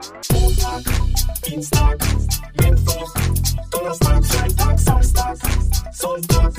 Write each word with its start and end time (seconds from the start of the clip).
Montag, 0.00 0.82
Dienstag, 1.46 1.98
Mittwoch, 2.58 3.14
Donnerstag, 3.70 4.24
Freitag, 4.24 4.78
Samstag, 4.78 5.36
Sonntag, 5.92 6.52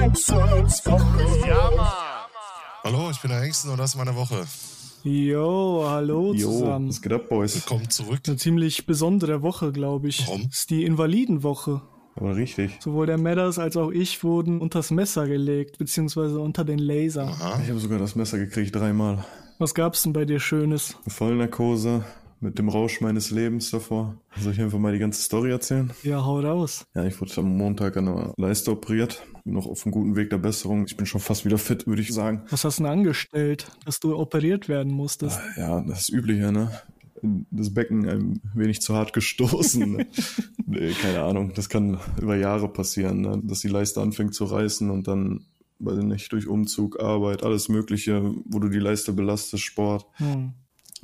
Hexenswoche. 0.00 1.46
Ja, 1.46 1.70
Mann. 1.76 1.86
Hallo, 2.82 3.10
ich 3.10 3.20
bin 3.20 3.30
der 3.30 3.40
Hengsten 3.42 3.70
und 3.70 3.76
das 3.78 3.90
ist 3.90 3.96
meine 3.96 4.16
Woche. 4.16 4.46
Jo, 5.04 5.84
hallo 5.86 6.32
Jo, 6.32 6.50
zusammen. 6.50 6.88
was 6.88 7.02
geht 7.02 7.12
ab, 7.12 7.28
Boys? 7.28 7.56
Willkommen 7.56 7.90
zurück. 7.90 8.20
Eine 8.26 8.36
ziemlich 8.38 8.86
besondere 8.86 9.42
Woche, 9.42 9.70
glaube 9.70 10.08
ich. 10.08 10.26
Warum? 10.26 10.48
ist 10.50 10.70
die 10.70 10.84
Invalidenwoche. 10.84 11.82
Aber 12.14 12.36
richtig. 12.36 12.78
Sowohl 12.80 13.04
der 13.04 13.18
Madders 13.18 13.58
als 13.58 13.76
auch 13.76 13.90
ich 13.90 14.24
wurden 14.24 14.62
unters 14.62 14.90
Messer 14.90 15.28
gelegt, 15.28 15.76
beziehungsweise 15.76 16.40
unter 16.40 16.64
den 16.64 16.78
Laser. 16.78 17.24
Aha. 17.28 17.60
Ich 17.62 17.68
habe 17.68 17.80
sogar 17.80 17.98
das 17.98 18.14
Messer 18.16 18.38
gekriegt, 18.38 18.74
dreimal. 18.74 19.26
Was 19.58 19.74
gab's 19.74 20.04
denn 20.04 20.14
bei 20.14 20.24
dir 20.24 20.40
Schönes? 20.40 20.96
Eine 21.04 21.12
Vollnarkose 21.14 22.02
mit 22.40 22.58
dem 22.58 22.68
Rausch 22.68 23.00
meines 23.00 23.30
Lebens 23.30 23.70
davor. 23.70 24.16
Soll 24.38 24.52
ich 24.52 24.60
einfach 24.60 24.78
mal 24.78 24.92
die 24.92 24.98
ganze 24.98 25.22
Story 25.22 25.50
erzählen? 25.50 25.90
Ja, 26.02 26.24
hau 26.24 26.40
raus. 26.40 26.86
Ja, 26.94 27.04
ich 27.04 27.20
wurde 27.20 27.32
am 27.38 27.56
Montag 27.56 27.96
an 27.96 28.06
der 28.06 28.34
Leiste 28.36 28.70
operiert. 28.72 29.22
Bin 29.44 29.54
noch 29.54 29.66
auf 29.66 29.84
einem 29.84 29.92
guten 29.92 30.16
Weg 30.16 30.30
der 30.30 30.38
Besserung. 30.38 30.84
Ich 30.86 30.96
bin 30.96 31.06
schon 31.06 31.20
fast 31.20 31.44
wieder 31.44 31.58
fit, 31.58 31.86
würde 31.86 32.02
ich 32.02 32.12
sagen. 32.12 32.42
Was 32.50 32.64
hast 32.64 32.78
du 32.78 32.82
denn 32.82 32.92
angestellt, 32.92 33.70
dass 33.84 34.00
du 34.00 34.16
operiert 34.16 34.68
werden 34.68 34.92
musstest? 34.92 35.40
Ja, 35.56 35.80
das 35.80 36.08
Übliche, 36.08 36.52
ne? 36.52 36.70
Das 37.50 37.72
Becken 37.72 38.08
ein 38.08 38.40
wenig 38.54 38.82
zu 38.82 38.94
hart 38.94 39.12
gestoßen. 39.12 39.96
Ne? 39.96 40.06
nee, 40.66 40.92
keine 40.92 41.22
Ahnung. 41.22 41.52
Das 41.54 41.68
kann 41.68 41.98
über 42.20 42.36
Jahre 42.36 42.68
passieren, 42.68 43.22
ne? 43.22 43.40
dass 43.42 43.60
die 43.60 43.68
Leiste 43.68 44.02
anfängt 44.02 44.34
zu 44.34 44.44
reißen 44.44 44.90
und 44.90 45.08
dann, 45.08 45.46
weiß 45.78 45.98
ich 45.98 46.04
nicht, 46.04 46.32
durch 46.32 46.46
Umzug, 46.46 47.00
Arbeit, 47.00 47.42
alles 47.42 47.70
Mögliche, 47.70 48.34
wo 48.44 48.58
du 48.58 48.68
die 48.68 48.78
Leiste 48.78 49.14
belastest, 49.14 49.64
Sport. 49.64 50.06
Hm. 50.16 50.52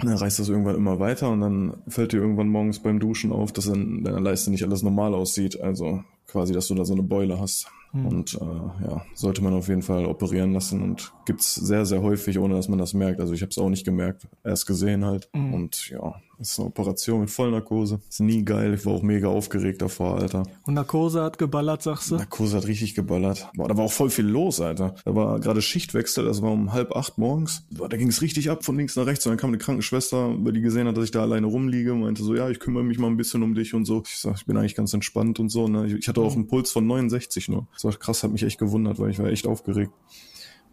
Und 0.03 0.09
dann 0.09 0.19
reißt 0.19 0.39
das 0.39 0.49
irgendwann 0.49 0.77
immer 0.77 0.99
weiter 0.99 1.31
und 1.31 1.41
dann 1.41 1.75
fällt 1.89 2.13
dir 2.13 2.19
irgendwann 2.19 2.49
morgens 2.49 2.81
beim 2.81 2.99
Duschen 2.99 3.33
auf, 3.33 3.53
dass 3.53 3.67
in 3.67 4.05
deiner 4.05 4.21
Leiste 4.21 4.51
nicht 4.51 4.65
alles 4.65 4.83
normal 4.83 5.15
aussieht. 5.15 5.61
Also 5.61 6.03
quasi, 6.27 6.53
dass 6.53 6.69
du 6.69 6.75
da 6.75 6.85
so 6.85 6.95
eine 6.95 7.03
Beule 7.03 7.39
hast. 7.39 7.69
Und 8.07 8.35
äh, 8.41 8.87
ja, 8.87 9.05
sollte 9.15 9.45
man 9.45 9.53
auf 9.53 9.69
jeden 9.69 9.83
Fall 9.83 10.07
operieren 10.07 10.55
lassen 10.55 10.81
und 10.81 11.13
gibt's 11.27 11.55
sehr, 11.55 11.85
sehr 11.85 12.01
häufig, 12.01 12.39
ohne 12.39 12.55
dass 12.55 12.69
man 12.69 12.79
das 12.79 12.95
merkt. 12.95 13.21
Also 13.21 13.35
ich 13.35 13.43
habe 13.43 13.51
es 13.51 13.59
auch 13.59 13.69
nicht 13.69 13.85
gemerkt, 13.85 14.27
erst 14.45 14.67
gesehen 14.67 15.05
halt. 15.05 15.29
Und 15.53 15.91
ja, 15.91 16.15
ist 16.51 16.59
eine 16.59 16.69
Operation 16.69 17.21
mit 17.21 17.31
Vollnarkose. 17.31 18.01
Ist 18.09 18.21
nie 18.21 18.45
geil. 18.45 18.75
Ich 18.75 18.85
war 18.87 18.93
auch 18.95 19.03
mega 19.03 19.29
aufgeregt 19.29 19.81
davor, 19.83 20.19
Alter. 20.19 20.43
Und 20.65 20.75
Narkose 20.75 21.23
hat 21.23 21.39
geballert, 21.39 21.83
sagst 21.83 22.11
du? 22.11 22.17
Narkose 22.17 22.57
hat 22.57 22.67
richtig 22.67 22.95
geballert. 22.95 23.49
Boah, 23.55 23.69
da 23.69 23.77
war 23.77 23.85
auch 23.85 23.93
voll 23.93 24.11
viel 24.11 24.27
los, 24.27 24.61
Alter. 24.61 24.95
Da 25.05 25.15
war 25.15 25.41
gerade 25.41 25.63
Schichtwechsel, 25.63 26.25
das 26.25 26.43
war 26.43 26.53
um 26.53 26.73
halb 26.73 26.95
acht 26.97 27.19
morgens. 27.19 27.65
Boah, 27.71 27.89
da 27.89 27.97
ging 27.97 28.09
es 28.09 28.23
richtig 28.23 28.51
ab 28.51 28.65
von 28.65 28.77
links 28.77 28.97
nach 28.97 29.07
rechts. 29.07 29.25
Und 29.27 29.31
dann 29.31 29.39
kam 29.39 29.51
eine 29.51 29.59
Krankenschwester, 29.59 30.35
weil 30.45 30.53
die 30.53 30.61
gesehen 30.61 30.87
hat, 30.87 30.97
dass 30.97 31.05
ich 31.05 31.11
da 31.11 31.23
alleine 31.23 31.47
rumliege, 31.47 31.95
meinte 31.95 32.23
so, 32.23 32.35
ja, 32.35 32.51
ich 32.51 32.59
kümmere 32.61 32.85
mich 32.85 32.99
mal 32.99 33.07
ein 33.09 33.17
bisschen 33.17 33.43
um 33.43 33.55
dich 33.55 33.75
und 33.75 33.85
so. 33.85 34.03
Ich 34.07 34.19
sag, 34.19 34.37
ich 34.37 34.47
bin 34.47 34.57
eigentlich 34.57 34.75
ganz 34.75 34.93
entspannt 34.95 35.41
und 35.41 35.49
so. 35.49 35.69
Ne? 35.69 35.87
Ich- 35.87 35.95
Ich 35.95 36.09
hatte 36.09 36.21
auch 36.21 36.35
einen 36.35 36.47
Puls 36.49 36.71
von 36.73 36.87
69 36.87 37.49
nur. 37.49 37.67
Das 37.75 37.85
war 37.85 37.93
krass, 37.93 38.23
hat 38.23 38.33
mich 38.33 38.43
echt 38.43 38.59
gewundert, 38.59 38.99
weil 38.99 39.11
ich 39.11 39.19
war 39.19 39.27
echt 39.27 39.47
aufgeregt. 39.47 39.93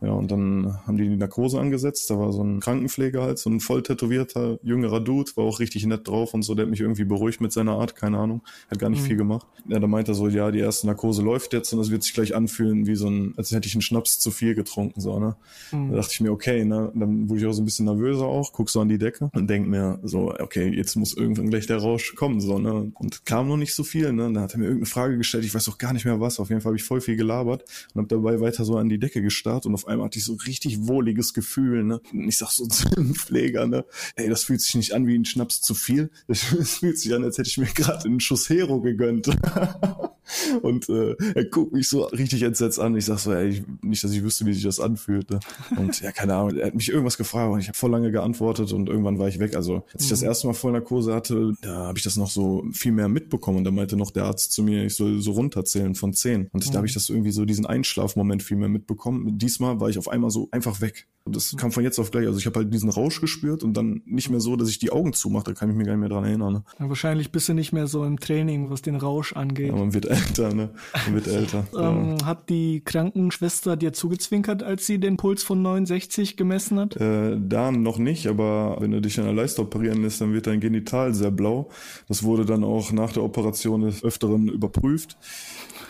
Ja, 0.02 0.12
und 0.12 0.32
dann 0.32 0.80
haben 0.88 0.98
die 0.98 1.10
die 1.10 1.18
Narkose 1.18 1.60
angesetzt. 1.60 2.10
Da 2.10 2.18
war 2.18 2.32
so 2.32 2.42
ein 2.42 2.60
Krankenpfleger 2.62 3.22
halt, 3.22 3.38
so 3.38 3.50
ein 3.50 3.60
voll 3.60 3.84
tätowierter, 3.84 4.58
jüngerer 4.64 5.02
Dude, 5.02 5.32
war 5.36 5.44
auch 5.44 5.60
richtig 5.60 5.86
nett 5.86 6.08
drauf 6.08 6.34
und 6.34 6.44
so. 6.44 6.56
Der 6.56 6.66
hat 6.66 6.70
mich 6.70 6.80
irgendwie 6.80 7.04
beruhigt 7.04 7.42
mit 7.42 7.52
seiner 7.52 7.74
Art, 7.74 7.96
keine 7.96 8.18
Ahnung. 8.18 8.42
Hat 8.72 8.80
gar 8.80 8.90
nicht 8.90 9.02
viel 9.02 9.18
gemacht. 9.18 9.46
Ja, 9.68 9.80
da 9.80 9.88
meinte 9.88 10.12
er 10.12 10.16
so, 10.16 10.28
ja, 10.30 10.52
die 10.52 10.60
erste 10.60 10.88
Narkose 10.88 11.22
läuft 11.22 11.54
jetzt 11.54 11.74
und 11.74 11.80
das 11.80 11.92
wird 11.92 12.04
sich 12.04 12.14
gleich 12.14 12.36
anfühlen 12.36 12.88
wie 12.88 12.96
so 12.96 13.10
ein, 13.10 13.34
als 13.36 13.52
hätte 13.52 13.68
ich 13.68 13.76
einen 13.76 13.82
Schnaps 13.82 14.20
zu 14.20 14.32
viel 14.32 14.56
getrunken, 14.56 15.02
so, 15.02 15.20
ne. 15.20 15.36
Da 15.72 15.96
dachte 15.96 16.12
ich 16.14 16.22
mir, 16.22 16.32
okay, 16.32 16.64
ne. 16.64 16.92
Dann 16.96 17.30
wurde 17.30 17.42
ich 17.42 17.46
auch 17.46 17.52
so 17.52 17.62
ein 17.62 17.66
bisschen 17.66 17.86
nervöser 17.86 18.26
auch, 18.26 18.54
guck 18.54 18.70
so 18.70 18.80
an 18.80 18.90
die 18.90 18.98
Decke 18.98 19.30
und 19.34 19.50
denk 19.50 19.68
mir 19.68 20.00
so, 20.04 20.34
okay, 20.40 20.74
jetzt 20.74 20.96
muss 20.96 21.14
irgendwann 21.14 21.50
gleich 21.50 21.68
der 21.68 21.78
Rausch 21.78 22.16
kommen, 22.16 22.40
so, 22.40 22.58
ne. 22.58 22.92
Und 22.96 23.26
kam 23.26 23.48
noch 23.50 23.58
nicht 23.58 23.74
so 23.74 23.84
viel, 23.84 24.14
ne. 24.14 24.32
Dann 24.32 24.40
hat 24.44 24.54
er 24.54 24.60
mir 24.60 24.66
irgendeine 24.66 24.86
Frage 24.86 25.18
gestellt, 25.18 25.44
ich 25.44 25.54
weiß 25.54 25.68
auch 25.68 25.78
gar 25.78 25.92
nicht 25.92 26.06
mehr 26.06 26.22
was. 26.22 26.40
Auf 26.40 26.50
jeden 26.50 26.62
Fall 26.62 26.70
habe 26.70 26.78
ich 26.78 26.84
voll 26.84 27.02
viel 27.02 27.18
gelabert 27.18 27.66
und 27.94 28.00
habe 28.00 28.08
dabei 28.08 28.40
weiter 28.40 28.64
so 28.64 28.78
an 28.78 28.88
die 28.88 29.00
Decke 29.00 29.22
gestarrt 29.22 29.66
und 29.66 29.74
auf 29.74 29.89
einmal 29.90 30.06
hatte 30.06 30.20
ich 30.20 30.26
so 30.26 30.34
ein 30.34 30.40
richtig 30.40 30.88
wohliges 30.88 31.34
Gefühl, 31.34 31.84
ne. 31.84 32.02
Und 32.14 32.28
ich 32.28 32.38
sag 32.38 32.52
so 32.52 32.66
zu 32.66 32.90
dem 32.96 33.16
Pfleger, 33.16 33.68
ne, 33.68 33.86
ey, 34.16 34.30
das 34.30 34.44
fühlt 34.44 34.62
sich 34.62 34.76
nicht 34.76 34.94
an 34.94 35.08
wie 35.08 35.18
ein 35.18 35.26
Schnaps 35.26 35.62
zu 35.62 35.74
viel. 35.74 36.10
Das 36.28 36.40
fühlt 36.80 36.98
sich 36.98 37.14
an, 37.14 37.24
als 37.24 37.38
hätte 37.38 37.50
ich 37.50 37.58
mir 37.58 37.68
gerade 37.68 38.06
einen 38.06 38.20
Schuss 38.20 38.50
Hero 38.50 38.82
gegönnt. 38.82 39.30
Und 40.62 40.90
äh, 40.90 41.16
er 41.34 41.46
guckt 41.46 41.74
mich 41.74 41.90
so 41.90 42.04
richtig 42.04 42.44
entsetzt 42.44 42.80
an. 42.80 42.96
Ich 42.96 43.06
sag 43.06 43.20
so, 43.20 43.34
ey, 43.34 43.50
ich, 43.50 43.64
nicht, 43.82 44.04
dass 44.04 44.12
ich 44.12 44.24
wüsste, 44.24 44.46
wie 44.46 44.54
sich 44.54 44.64
das 44.64 44.80
anfühlt. 44.80 45.30
Ne? 45.30 45.40
Und 45.78 46.00
ja, 46.02 46.12
keine 46.12 46.36
Ahnung, 46.36 46.56
er 46.58 46.68
hat 46.68 46.76
mich 46.76 46.90
irgendwas 46.90 47.18
gefragt 47.18 47.52
und 47.52 47.60
ich 47.60 47.68
habe 47.68 47.78
voll 47.78 47.92
lange 47.92 48.12
geantwortet 48.12 48.72
und 48.72 48.90
irgendwann 48.90 49.18
war 49.18 49.28
ich 49.28 49.40
weg. 49.40 49.56
Also 49.56 49.84
als 49.94 50.04
ich 50.04 50.10
das 50.10 50.22
erste 50.22 50.48
Mal 50.48 50.54
Vollnarkose 50.54 51.14
hatte, 51.14 51.54
da 51.62 51.88
habe 51.88 51.98
ich 51.98 52.04
das 52.04 52.16
noch 52.16 52.30
so 52.30 52.66
viel 52.72 52.92
mehr 52.92 53.10
mitbekommen. 53.10 53.60
Und 53.60 53.64
da 53.64 53.72
meinte 53.72 53.98
noch 53.98 54.12
der 54.12 54.26
Arzt 54.26 54.52
zu 54.52 54.64
mir, 54.64 54.84
ich 54.86 54.96
soll 54.96 55.20
so 55.20 55.32
runterzählen 55.32 55.96
von 55.96 56.14
zehn. 56.14 56.48
Und 56.52 56.70
da 56.70 56.78
habe 56.78 56.88
ich 56.88 56.94
das 56.94 57.10
irgendwie 57.10 57.32
so, 57.32 57.46
diesen 57.46 57.66
Einschlafmoment 57.66 58.44
viel 58.44 58.58
mehr 58.58 58.70
mitbekommen. 58.70 59.38
Diesmal 59.38 59.79
war 59.80 59.90
ich 59.90 59.98
auf 59.98 60.08
einmal 60.10 60.30
so 60.30 60.48
einfach 60.52 60.82
weg. 60.82 61.08
Und 61.26 61.36
das 61.36 61.56
kam 61.58 61.72
von 61.72 61.84
jetzt 61.84 62.00
auf 62.00 62.12
gleich. 62.12 62.26
Also 62.26 62.40
ich 62.40 62.46
habe 62.46 62.60
halt 62.60 62.74
diesen 62.74 62.90
Rausch 62.90 63.22
gespürt 63.22 63.64
und 63.64 63.76
dann 63.76 64.02
nicht 64.06 64.30
mehr 64.30 64.40
so, 64.40 64.56
dass 64.56 64.70
ich 64.70 64.80
die 64.80 64.92
Augen 64.92 65.14
zumache. 65.14 65.44
Da 65.46 65.54
kann 65.54 65.70
ich 65.70 65.76
mich 65.76 65.86
gar 65.86 65.94
nicht 65.94 66.00
mehr 66.00 66.10
dran 66.10 66.24
erinnern. 66.24 66.54
Ne? 66.54 66.64
Ja, 66.80 66.90
wahrscheinlich 66.90 67.32
bist 67.32 67.50
du 67.50 67.54
nicht 67.54 67.72
mehr 67.72 67.88
so 67.88 68.04
im 68.04 68.20
Training, 68.20 68.70
was 68.70 68.82
den 68.82 68.96
Rausch 68.96 69.34
angeht. 69.34 69.68
Ja, 69.68 69.76
man 69.76 69.94
wird 69.94 70.06
älter, 70.10 70.54
ne? 70.54 70.70
Man 71.06 71.16
wird 71.16 71.28
älter. 71.28 71.68
ja. 71.74 71.90
Ähm, 71.92 72.26
hat 72.26 72.50
die 72.50 72.82
Krankenschwester 72.84 73.78
dir 73.78 73.94
zugezwinkert, 73.94 74.64
als 74.64 74.86
sie 74.88 75.00
den 75.00 75.18
Puls 75.18 75.44
von 75.44 75.62
69 75.62 76.38
gemessen 76.38 76.80
hat? 76.80 76.96
Äh, 76.98 77.38
da 77.40 77.72
noch 77.72 77.98
nicht, 78.00 78.28
aber 78.28 78.78
wenn 78.80 78.92
du 78.92 79.02
dich 79.02 79.20
an 79.20 79.26
der 79.26 79.34
Leiste 79.34 79.62
operieren 79.62 80.02
lässt, 80.02 80.22
dann 80.22 80.34
wird 80.34 80.48
dein 80.48 80.60
Genital 80.60 81.14
sehr 81.14 81.32
blau. 81.32 81.70
Das 82.08 82.24
wurde 82.24 82.46
dann 82.46 82.64
auch 82.64 82.92
nach 82.92 83.12
der 83.14 83.24
Operation 83.24 83.82
des 83.82 84.04
Öfteren 84.04 84.48
überprüft. 84.48 85.18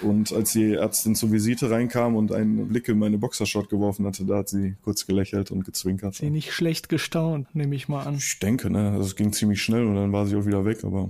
Und 0.01 0.31
als 0.31 0.53
die 0.53 0.73
Ärztin 0.73 1.15
zur 1.15 1.31
Visite 1.31 1.69
reinkam 1.69 2.15
und 2.15 2.31
einen 2.31 2.67
Blick 2.67 2.87
in 2.87 2.99
meine 2.99 3.17
Boxershot 3.17 3.69
geworfen 3.69 4.05
hatte, 4.05 4.25
da 4.25 4.37
hat 4.37 4.49
sie 4.49 4.75
kurz 4.83 5.05
gelächelt 5.05 5.51
und 5.51 5.65
gezwinkert. 5.65 6.15
Sie 6.15 6.29
nicht 6.29 6.53
schlecht 6.53 6.89
gestaunt, 6.89 7.53
nehme 7.53 7.75
ich 7.75 7.89
mal 7.89 8.03
an. 8.03 8.15
Ich 8.15 8.39
denke, 8.39 8.69
ne, 8.69 8.91
also 8.91 9.03
es 9.03 9.15
ging 9.15 9.33
ziemlich 9.33 9.61
schnell 9.61 9.85
und 9.85 9.95
dann 9.95 10.13
war 10.13 10.25
sie 10.25 10.35
auch 10.35 10.45
wieder 10.45 10.65
weg, 10.65 10.83
aber 10.83 11.09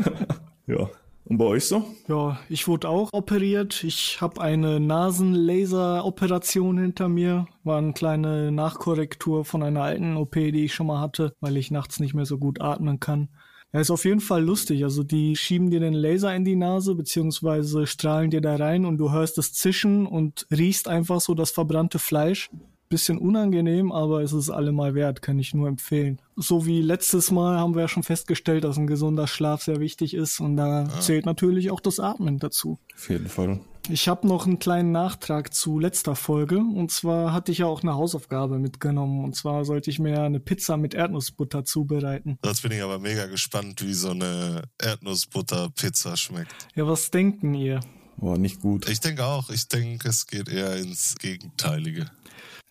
ja. 0.66 0.88
Und 1.28 1.38
bei 1.38 1.44
euch 1.44 1.64
so? 1.64 1.84
Ja, 2.06 2.38
ich 2.48 2.68
wurde 2.68 2.88
auch 2.88 3.12
operiert. 3.12 3.82
Ich 3.82 4.20
habe 4.20 4.40
eine 4.40 4.78
Nasenlaser-Operation 4.78 6.78
hinter 6.78 7.08
mir. 7.08 7.46
War 7.64 7.78
eine 7.78 7.94
kleine 7.94 8.52
Nachkorrektur 8.52 9.44
von 9.44 9.64
einer 9.64 9.82
alten 9.82 10.16
OP, 10.16 10.34
die 10.34 10.64
ich 10.64 10.74
schon 10.74 10.86
mal 10.86 11.00
hatte, 11.00 11.32
weil 11.40 11.56
ich 11.56 11.72
nachts 11.72 11.98
nicht 11.98 12.14
mehr 12.14 12.26
so 12.26 12.38
gut 12.38 12.60
atmen 12.60 13.00
kann. 13.00 13.28
Ja, 13.72 13.80
ist 13.80 13.90
auf 13.90 14.04
jeden 14.04 14.20
Fall 14.20 14.44
lustig. 14.44 14.84
Also 14.84 15.02
die 15.02 15.36
schieben 15.36 15.70
dir 15.70 15.80
den 15.80 15.94
Laser 15.94 16.34
in 16.34 16.44
die 16.44 16.56
Nase, 16.56 16.94
beziehungsweise 16.94 17.86
strahlen 17.86 18.30
dir 18.30 18.40
da 18.40 18.56
rein 18.56 18.84
und 18.84 18.98
du 18.98 19.12
hörst 19.12 19.38
das 19.38 19.52
Zischen 19.52 20.06
und 20.06 20.46
riechst 20.50 20.88
einfach 20.88 21.20
so 21.20 21.34
das 21.34 21.50
verbrannte 21.50 21.98
Fleisch. 21.98 22.50
Bisschen 22.88 23.18
unangenehm, 23.18 23.90
aber 23.90 24.22
es 24.22 24.32
ist 24.32 24.48
allemal 24.48 24.94
wert, 24.94 25.20
kann 25.20 25.40
ich 25.40 25.52
nur 25.52 25.66
empfehlen. 25.66 26.20
So 26.36 26.66
wie 26.66 26.80
letztes 26.80 27.32
Mal 27.32 27.58
haben 27.58 27.74
wir 27.74 27.82
ja 27.82 27.88
schon 27.88 28.04
festgestellt, 28.04 28.62
dass 28.62 28.76
ein 28.76 28.86
gesunder 28.86 29.26
Schlaf 29.26 29.62
sehr 29.64 29.80
wichtig 29.80 30.14
ist 30.14 30.38
und 30.38 30.56
da 30.56 30.88
zählt 31.00 31.26
natürlich 31.26 31.72
auch 31.72 31.80
das 31.80 31.98
Atmen 31.98 32.38
dazu. 32.38 32.78
Auf 32.94 33.10
jeden 33.10 33.26
Fall. 33.26 33.58
Ich 33.88 34.08
habe 34.08 34.26
noch 34.26 34.46
einen 34.46 34.58
kleinen 34.58 34.90
Nachtrag 34.90 35.54
zu 35.54 35.78
letzter 35.78 36.16
Folge. 36.16 36.58
Und 36.58 36.90
zwar 36.90 37.32
hatte 37.32 37.52
ich 37.52 37.58
ja 37.58 37.66
auch 37.66 37.82
eine 37.82 37.94
Hausaufgabe 37.94 38.58
mitgenommen. 38.58 39.24
Und 39.24 39.36
zwar 39.36 39.64
sollte 39.64 39.90
ich 39.90 40.00
mir 40.00 40.22
eine 40.22 40.40
Pizza 40.40 40.76
mit 40.76 40.94
Erdnussbutter 40.94 41.64
zubereiten. 41.64 42.38
Jetzt 42.44 42.62
bin 42.62 42.72
ich 42.72 42.82
aber 42.82 42.98
mega 42.98 43.26
gespannt, 43.26 43.86
wie 43.86 43.94
so 43.94 44.10
eine 44.10 44.62
Erdnussbutter-Pizza 44.82 46.16
schmeckt. 46.16 46.68
Ja, 46.74 46.86
was 46.86 47.10
denken 47.10 47.54
ihr? 47.54 47.80
Boah, 48.16 48.36
nicht 48.36 48.60
gut. 48.60 48.88
Ich 48.88 49.00
denke 49.00 49.24
auch, 49.24 49.50
ich 49.50 49.68
denke, 49.68 50.08
es 50.08 50.26
geht 50.26 50.48
eher 50.48 50.76
ins 50.76 51.14
Gegenteilige. 51.16 52.06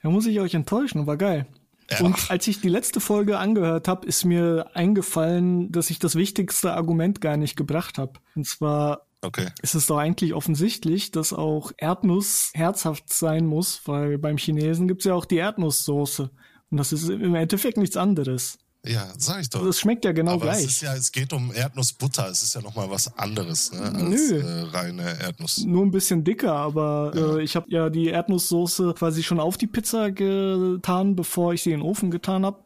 Da 0.01 0.09
muss 0.09 0.25
ich 0.25 0.39
euch 0.39 0.53
enttäuschen, 0.53 1.07
war 1.07 1.17
geil. 1.17 1.47
Ja. 1.89 2.01
Und 2.01 2.31
als 2.31 2.47
ich 2.47 2.61
die 2.61 2.69
letzte 2.69 2.99
Folge 2.99 3.37
angehört 3.37 3.87
habe, 3.87 4.07
ist 4.07 4.25
mir 4.25 4.71
eingefallen, 4.73 5.71
dass 5.71 5.91
ich 5.91 5.99
das 5.99 6.15
wichtigste 6.15 6.73
Argument 6.73 7.21
gar 7.21 7.37
nicht 7.37 7.55
gebracht 7.55 7.99
habe. 7.99 8.19
Und 8.35 8.47
zwar 8.47 9.04
Okay. 9.25 9.47
ist 9.61 9.75
es 9.75 9.87
doch 9.87 9.97
eigentlich 9.97 10.33
offensichtlich, 10.33 11.11
dass 11.11 11.33
auch 11.33 11.71
Erdnuss 11.77 12.51
herzhaft 12.53 13.11
sein 13.11 13.45
muss, 13.45 13.81
weil 13.85 14.17
beim 14.17 14.37
Chinesen 14.37 14.87
gibt's 14.87 15.05
ja 15.05 15.13
auch 15.13 15.25
die 15.25 15.37
Erdnusssoße. 15.37 16.29
Und 16.71 16.77
das 16.77 16.91
ist 16.91 17.09
im 17.09 17.35
Endeffekt 17.35 17.77
nichts 17.77 17.97
anderes. 17.97 18.57
Ja, 18.87 19.11
sag 19.17 19.41
ich 19.41 19.49
doch. 19.49 19.65
Das 19.65 19.79
schmeckt 19.79 20.05
ja 20.05 20.11
genau 20.11 20.33
aber 20.33 20.45
gleich. 20.45 20.59
es 20.59 20.65
ist 20.65 20.81
ja, 20.81 20.93
es 20.93 21.11
geht 21.11 21.33
um 21.33 21.51
Erdnussbutter. 21.53 22.29
Es 22.29 22.43
ist 22.43 22.53
ja 22.53 22.61
nochmal 22.61 22.89
was 22.89 23.17
anderes, 23.17 23.71
ne, 23.71 23.81
als 23.81 24.29
Nö. 24.29 24.39
äh, 24.39 24.61
reine 24.69 25.19
Erdnuss. 25.19 25.63
Nur 25.65 25.83
ein 25.83 25.91
bisschen 25.91 26.23
dicker, 26.23 26.53
aber 26.53 27.11
äh, 27.15 27.43
ich 27.43 27.55
habe 27.55 27.65
ja 27.69 27.89
die 27.89 28.07
Erdnusssoße 28.07 28.93
quasi 28.95 29.23
schon 29.23 29.39
auf 29.39 29.57
die 29.57 29.67
Pizza 29.67 30.11
getan, 30.11 31.15
bevor 31.15 31.53
ich 31.53 31.63
sie 31.63 31.71
in 31.71 31.79
den 31.79 31.85
Ofen 31.85 32.11
getan 32.11 32.45
habe. 32.45 32.59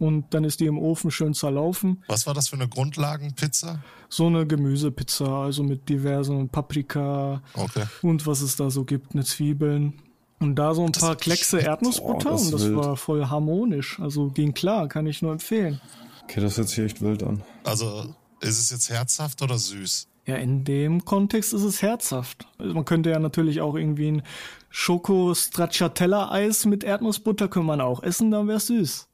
Und 0.00 0.32
dann 0.34 0.42
ist 0.44 0.58
die 0.60 0.66
im 0.66 0.78
Ofen 0.78 1.10
schön 1.12 1.34
zerlaufen. 1.34 2.02
Was 2.08 2.26
war 2.26 2.34
das 2.34 2.48
für 2.48 2.56
eine 2.56 2.66
Grundlagenpizza? 2.68 3.84
So 4.08 4.26
eine 4.26 4.46
Gemüsepizza, 4.46 5.44
also 5.44 5.62
mit 5.62 5.88
diversen 5.88 6.48
Paprika 6.48 7.42
Okay. 7.54 7.84
und 8.02 8.26
was 8.26 8.40
es 8.40 8.56
da 8.56 8.70
so 8.70 8.84
gibt, 8.84 9.12
eine 9.12 9.24
Zwiebeln. 9.24 10.00
Und 10.40 10.56
da 10.56 10.74
so 10.74 10.84
ein 10.86 10.92
paar 10.92 11.16
Kleckse 11.16 11.58
Erdnussbutter 11.60 12.30
das 12.30 12.44
und 12.46 12.52
das 12.54 12.64
wild. 12.64 12.76
war 12.76 12.96
voll 12.96 13.26
harmonisch. 13.26 14.00
Also 14.00 14.28
ging 14.28 14.54
klar, 14.54 14.88
kann 14.88 15.06
ich 15.06 15.20
nur 15.20 15.32
empfehlen. 15.32 15.80
Okay, 16.24 16.40
das 16.40 16.56
hört 16.56 16.68
sich 16.68 16.78
echt 16.78 17.02
wild 17.02 17.22
an. 17.22 17.42
Also, 17.64 18.14
ist 18.40 18.58
es 18.58 18.70
jetzt 18.70 18.88
herzhaft 18.88 19.42
oder 19.42 19.58
süß? 19.58 20.08
Ja, 20.26 20.36
in 20.36 20.64
dem 20.64 21.04
Kontext 21.04 21.52
ist 21.52 21.62
es 21.64 21.82
herzhaft. 21.82 22.46
Also 22.56 22.72
man 22.72 22.86
könnte 22.86 23.10
ja 23.10 23.18
natürlich 23.18 23.60
auch 23.60 23.74
irgendwie 23.74 24.12
ein 24.12 24.22
Schoko-Stracciatella-Eis 24.70 26.64
mit 26.64 26.84
Erdnussbutter 26.84 27.48
können 27.48 27.66
man 27.66 27.80
auch 27.80 28.02
essen, 28.02 28.30
dann 28.30 28.48
wär's 28.48 28.68
süß. 28.68 29.08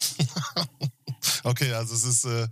Okay, 1.44 1.72
also 1.72 1.94
es 1.94 2.04
ist 2.04 2.24
äh, 2.24 2.46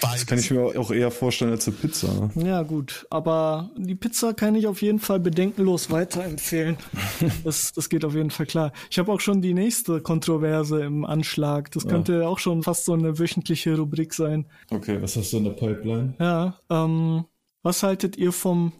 beides. 0.00 0.20
Das 0.20 0.26
kann 0.26 0.38
ich 0.38 0.50
mir 0.50 0.78
auch 0.78 0.90
eher 0.90 1.10
vorstellen 1.10 1.52
als 1.52 1.66
eine 1.66 1.76
Pizza. 1.76 2.30
Ne? 2.34 2.48
Ja, 2.48 2.62
gut. 2.62 3.06
Aber 3.10 3.70
die 3.76 3.94
Pizza 3.94 4.34
kann 4.34 4.54
ich 4.54 4.66
auf 4.66 4.82
jeden 4.82 4.98
Fall 4.98 5.20
bedenkenlos 5.20 5.90
weiterempfehlen. 5.90 6.76
das, 7.44 7.72
das 7.72 7.88
geht 7.88 8.04
auf 8.04 8.14
jeden 8.14 8.30
Fall 8.30 8.46
klar. 8.46 8.72
Ich 8.90 8.98
habe 8.98 9.12
auch 9.12 9.20
schon 9.20 9.42
die 9.42 9.54
nächste 9.54 10.00
Kontroverse 10.00 10.82
im 10.82 11.04
Anschlag. 11.04 11.70
Das 11.72 11.86
könnte 11.86 12.28
auch 12.28 12.38
schon 12.38 12.62
fast 12.62 12.84
so 12.84 12.92
eine 12.92 13.18
wöchentliche 13.18 13.76
Rubrik 13.76 14.14
sein. 14.14 14.46
Okay, 14.70 15.00
was 15.00 15.16
hast 15.16 15.32
du 15.32 15.38
in 15.38 15.44
der 15.44 15.52
Pipeline? 15.52 16.14
Ja, 16.18 16.58
ähm, 16.70 17.24
was 17.62 17.82
haltet 17.82 18.16
ihr 18.16 18.32
vom 18.32 18.72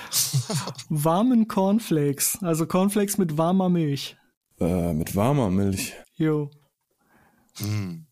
warmen 0.88 1.46
Cornflakes? 1.46 2.38
Also 2.42 2.66
Cornflakes 2.66 3.18
mit 3.18 3.38
warmer 3.38 3.68
Milch. 3.68 4.16
Äh, 4.58 4.92
mit 4.92 5.14
warmer 5.14 5.50
Milch. 5.50 5.94
Jo. 6.16 6.50
Hm. 7.58 8.06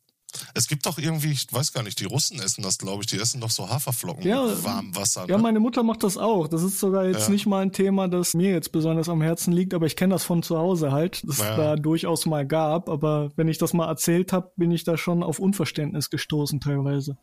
Es 0.55 0.69
gibt 0.69 0.85
doch 0.85 0.99
irgendwie, 0.99 1.33
ich 1.33 1.51
weiß 1.51 1.73
gar 1.73 1.83
nicht, 1.83 1.99
die 2.01 2.05
Russen 2.05 2.39
essen 2.39 2.63
das, 2.63 2.77
glaube 2.77 3.03
ich. 3.03 3.07
Die 3.07 3.17
essen 3.19 3.41
doch 3.41 3.51
so 3.51 3.69
Haferflocken 3.71 4.23
Ja, 4.27 4.45
mit 4.45 4.63
warmem 4.63 4.95
Wasser. 4.95 5.25
Ja, 5.27 5.37
ne? 5.39 5.43
meine 5.43 5.59
Mutter 5.59 5.83
macht 5.83 6.03
das 6.03 6.19
auch. 6.19 6.49
Das 6.49 6.63
ist 6.63 6.79
sogar 6.79 7.07
jetzt 7.07 7.29
Ja. 7.29 7.31
nicht 7.31 7.47
mal 7.47 7.63
ein 7.63 7.73
Thema, 7.73 8.09
das 8.09 8.35
mir 8.35 8.51
jetzt 8.53 8.71
besonders 8.71 9.09
am 9.09 9.23
Herzen 9.23 9.53
liegt, 9.53 9.73
aber 9.73 9.87
ich 9.87 9.97
kenne 9.97 10.13
das 10.15 10.25
von 10.25 10.43
zu 10.43 10.59
Hause 10.59 10.93
halt, 10.93 11.23
das 11.27 11.39
es 11.39 11.45
Ja. 11.45 11.57
da 11.57 11.77
durchaus 11.77 12.27
mal 12.27 12.47
gab. 12.47 12.91
Aber 12.91 13.31
wenn 13.37 13.49
ich 13.49 13.57
das 13.57 13.73
mal 13.73 13.89
erzählt 13.89 14.33
habe, 14.35 14.53
bin 14.57 14.71
ich 14.71 14.85
da 14.85 14.99
schon 14.99 15.23
auf 15.23 15.39
Unverständnis 15.39 16.11
gestoßen 16.11 16.61
teilweise. 16.61 17.17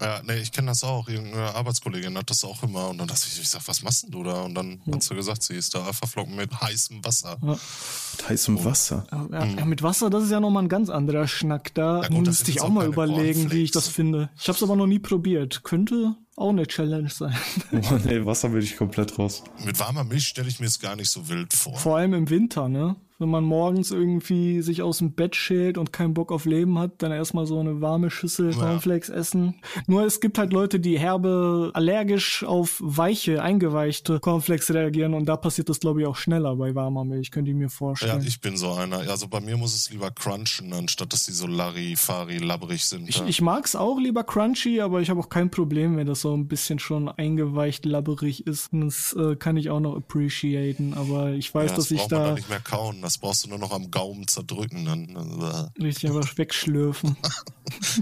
Ja, 0.00 0.20
nee, 0.26 0.38
ich 0.38 0.50
kenne 0.50 0.68
das 0.68 0.82
auch. 0.82 1.08
Irgendeine 1.08 1.54
Arbeitskollegin 1.54 2.16
hat 2.18 2.28
das 2.28 2.44
auch 2.44 2.62
immer. 2.64 2.88
Und 2.88 2.98
dann 2.98 3.06
dachte 3.06 3.26
ich, 3.30 3.40
ich 3.40 3.48
sag, 3.48 3.66
was 3.68 3.82
machst 3.82 4.02
denn 4.02 4.10
du 4.10 4.24
da? 4.24 4.42
Und 4.42 4.54
dann 4.54 4.80
hat 4.90 5.02
sie 5.02 5.14
gesagt, 5.14 5.42
sie 5.44 5.54
ist 5.54 5.74
da 5.74 5.84
Haferflocken 5.84 6.34
mit 6.34 6.52
heißem 6.60 7.04
Wasser. 7.04 7.38
Mit 7.40 8.28
heißem 8.28 8.64
Wasser. 8.64 9.06
Ja, 9.30 9.44
ja, 9.44 9.64
mit 9.64 9.82
Wasser, 9.82 10.10
das 10.10 10.24
ist 10.24 10.30
ja 10.30 10.40
nochmal 10.40 10.64
ein 10.64 10.68
ganz 10.68 10.90
anderer 10.90 11.28
Schnack. 11.28 11.72
Da 11.74 11.98
Mhm. 11.98 12.02
Ja, 12.02 12.08
gut, 12.08 12.26
müsste 12.26 12.50
ich 12.50 12.60
auch 12.60 12.66
auch 12.66 12.70
mal 12.70 12.86
überlegen, 12.86 13.50
wie 13.52 13.62
ich 13.62 13.70
das 13.70 13.88
finde. 13.88 14.30
Ich 14.40 14.48
habe 14.48 14.56
es 14.56 14.62
aber 14.62 14.76
noch 14.76 14.86
nie 14.86 14.98
probiert. 14.98 15.62
Könnte 15.62 16.16
auch 16.36 16.50
eine 16.50 16.66
Challenge 16.66 17.10
sein. 17.10 17.36
Oh, 17.72 17.98
nee, 18.04 18.24
Wasser 18.24 18.52
will 18.52 18.62
ich 18.62 18.76
komplett 18.76 19.18
raus. 19.18 19.42
Mit 19.64 19.78
warmer 19.78 20.04
Milch 20.04 20.26
stelle 20.28 20.48
ich 20.48 20.58
mir 20.60 20.66
jetzt 20.66 20.80
gar 20.80 20.96
nicht 20.96 21.10
so 21.10 21.28
wild 21.28 21.52
vor. 21.52 21.76
Vor 21.78 21.96
allem 21.96 22.14
im 22.14 22.28
Winter, 22.30 22.68
ne? 22.68 22.96
Wenn 23.22 23.30
man 23.30 23.44
morgens 23.44 23.90
irgendwie 23.92 24.60
sich 24.62 24.82
aus 24.82 24.98
dem 24.98 25.12
Bett 25.12 25.36
schält 25.36 25.78
und 25.78 25.92
keinen 25.92 26.12
Bock 26.12 26.32
auf 26.32 26.44
Leben 26.44 26.78
hat, 26.78 27.00
dann 27.02 27.12
erstmal 27.12 27.46
so 27.46 27.58
eine 27.60 27.80
warme 27.80 28.10
Schüssel 28.10 28.50
Ja. 28.50 28.58
Cornflakes 28.58 29.08
essen. 29.08 29.60
Nur 29.86 30.04
es 30.04 30.20
gibt 30.20 30.38
halt 30.38 30.52
Leute, 30.52 30.80
die 30.80 30.98
herbe 30.98 31.70
allergisch 31.74 32.42
auf 32.44 32.78
weiche, 32.80 33.42
eingeweichte 33.42 34.18
Cornflakes 34.20 34.70
reagieren 34.74 35.14
und 35.14 35.26
da 35.26 35.36
passiert 35.36 35.68
das, 35.68 35.80
glaube 35.80 36.00
ich, 36.02 36.06
auch 36.06 36.16
schneller 36.16 36.56
bei 36.56 36.74
warmer 36.74 37.04
Milch, 37.04 37.30
könnte 37.30 37.50
ich 37.50 37.56
mir 37.56 37.62
Ja, 37.64 37.68
vorstellen. 37.68 38.24
ich 38.26 38.40
bin 38.40 38.56
so 38.56 38.72
einer. 38.72 38.98
Also 39.08 39.28
bei 39.28 39.40
mir 39.40 39.56
muss 39.56 39.74
es 39.74 39.90
lieber 39.90 40.10
crunchen, 40.10 40.72
anstatt 40.72 41.12
dass 41.12 41.24
die 41.26 41.32
so 41.32 41.46
Larifari, 41.46 42.38
labbrig 42.38 42.84
sind. 42.84 43.08
Ich, 43.08 43.18
ja. 43.18 43.26
ich 43.26 43.40
mag's 43.40 43.76
auch 43.76 43.98
lieber 43.98 44.24
crunchy, 44.24 44.80
aber 44.80 45.00
ich 45.00 45.10
habe 45.10 45.20
auch 45.20 45.28
kein 45.28 45.50
Problem, 45.50 45.96
wenn 45.96 46.06
das 46.06 46.20
so 46.22 46.34
ein 46.34 46.48
bisschen 46.48 46.78
schon 46.80 47.08
eingeweicht 47.08 47.84
labberig 47.84 48.46
ist. 48.46 48.70
Das 48.72 49.12
äh, 49.16 49.36
kann 49.36 49.56
ich 49.56 49.70
auch 49.70 49.80
noch 49.80 49.94
appreciaten, 49.96 50.94
aber 50.94 51.30
ich 51.32 51.54
weiß, 51.54 51.70
ja, 51.70 51.76
dass 51.76 51.84
das 51.88 51.90
ich 51.92 51.98
braucht 52.00 52.10
man 52.10 52.22
da 52.22 52.34
nicht 52.34 52.48
mehr 52.48 52.60
kauen. 52.60 53.00
Das 53.12 53.18
brauchst 53.18 53.44
du 53.44 53.50
nur 53.50 53.58
noch 53.58 53.72
am 53.72 53.90
Gaumen 53.90 54.26
zerdrücken. 54.26 54.86
Dann. 54.86 55.70
äh. 55.78 55.82
richtig 55.82 56.08
einfach 56.10 56.38
wegschlürfen. 56.38 57.16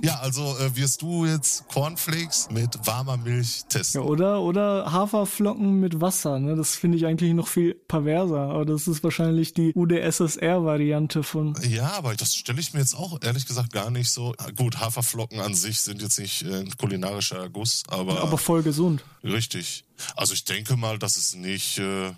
Ja, 0.03 0.19
also 0.21 0.57
äh, 0.59 0.75
wirst 0.77 1.03
du 1.03 1.27
jetzt 1.27 1.69
Cornflakes 1.69 2.49
mit 2.51 2.79
warmer 2.87 3.17
Milch 3.17 3.61
Ja, 3.61 3.69
testen. 3.69 4.01
oder, 4.03 4.41
oder 4.41 4.91
Haferflocken 4.91 5.79
mit 5.81 6.01
Wasser, 6.01 6.39
ne? 6.41 6.57
Das 6.57 6.75
finde 6.75 6.97
ich 6.99 7.07
eigentlich 7.07 7.35
noch 7.35 7.47
viel 7.47 7.75
perverser. 7.75 8.41
Aber 8.51 8.65
das 8.65 8.89
ist 8.89 9.05
wahrscheinlich 9.05 9.53
die 9.55 9.73
UdSSR-Variante 9.75 11.23
von. 11.23 11.55
Ja, 11.69 11.93
aber 11.93 12.15
das 12.15 12.35
stelle 12.35 12.61
ich 12.61 12.73
mir 12.73 12.81
jetzt 12.81 12.95
auch 12.95 13.19
ehrlich 13.23 13.47
gesagt 13.47 13.73
gar 13.73 13.91
nicht 13.91 14.11
so. 14.11 14.35
Gut, 14.57 14.81
Haferflocken 14.81 15.41
an 15.41 15.55
sich 15.55 15.81
sind 15.81 16.03
jetzt 16.03 16.19
nicht 16.19 16.43
äh, 16.43 16.61
ein 16.61 16.77
kulinarischer 16.77 17.49
Guss, 17.49 17.83
aber, 17.89 18.23
Aber 18.23 18.39
voll 18.39 18.63
gesund. 18.63 19.05
richtig. 19.23 19.85
Also 20.17 20.35
ich 20.35 20.45
denke 20.45 20.77
mal, 20.77 20.99
dass 20.99 21.17
es 21.17 21.35
nicht, 21.35 21.79
äh, 21.79 22.07
ja, 22.09 22.15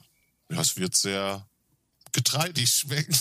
es 0.61 0.77
wird 0.77 0.95
sehr 0.95 1.47
getreidig 2.13 2.69
schmecken. 2.69 3.15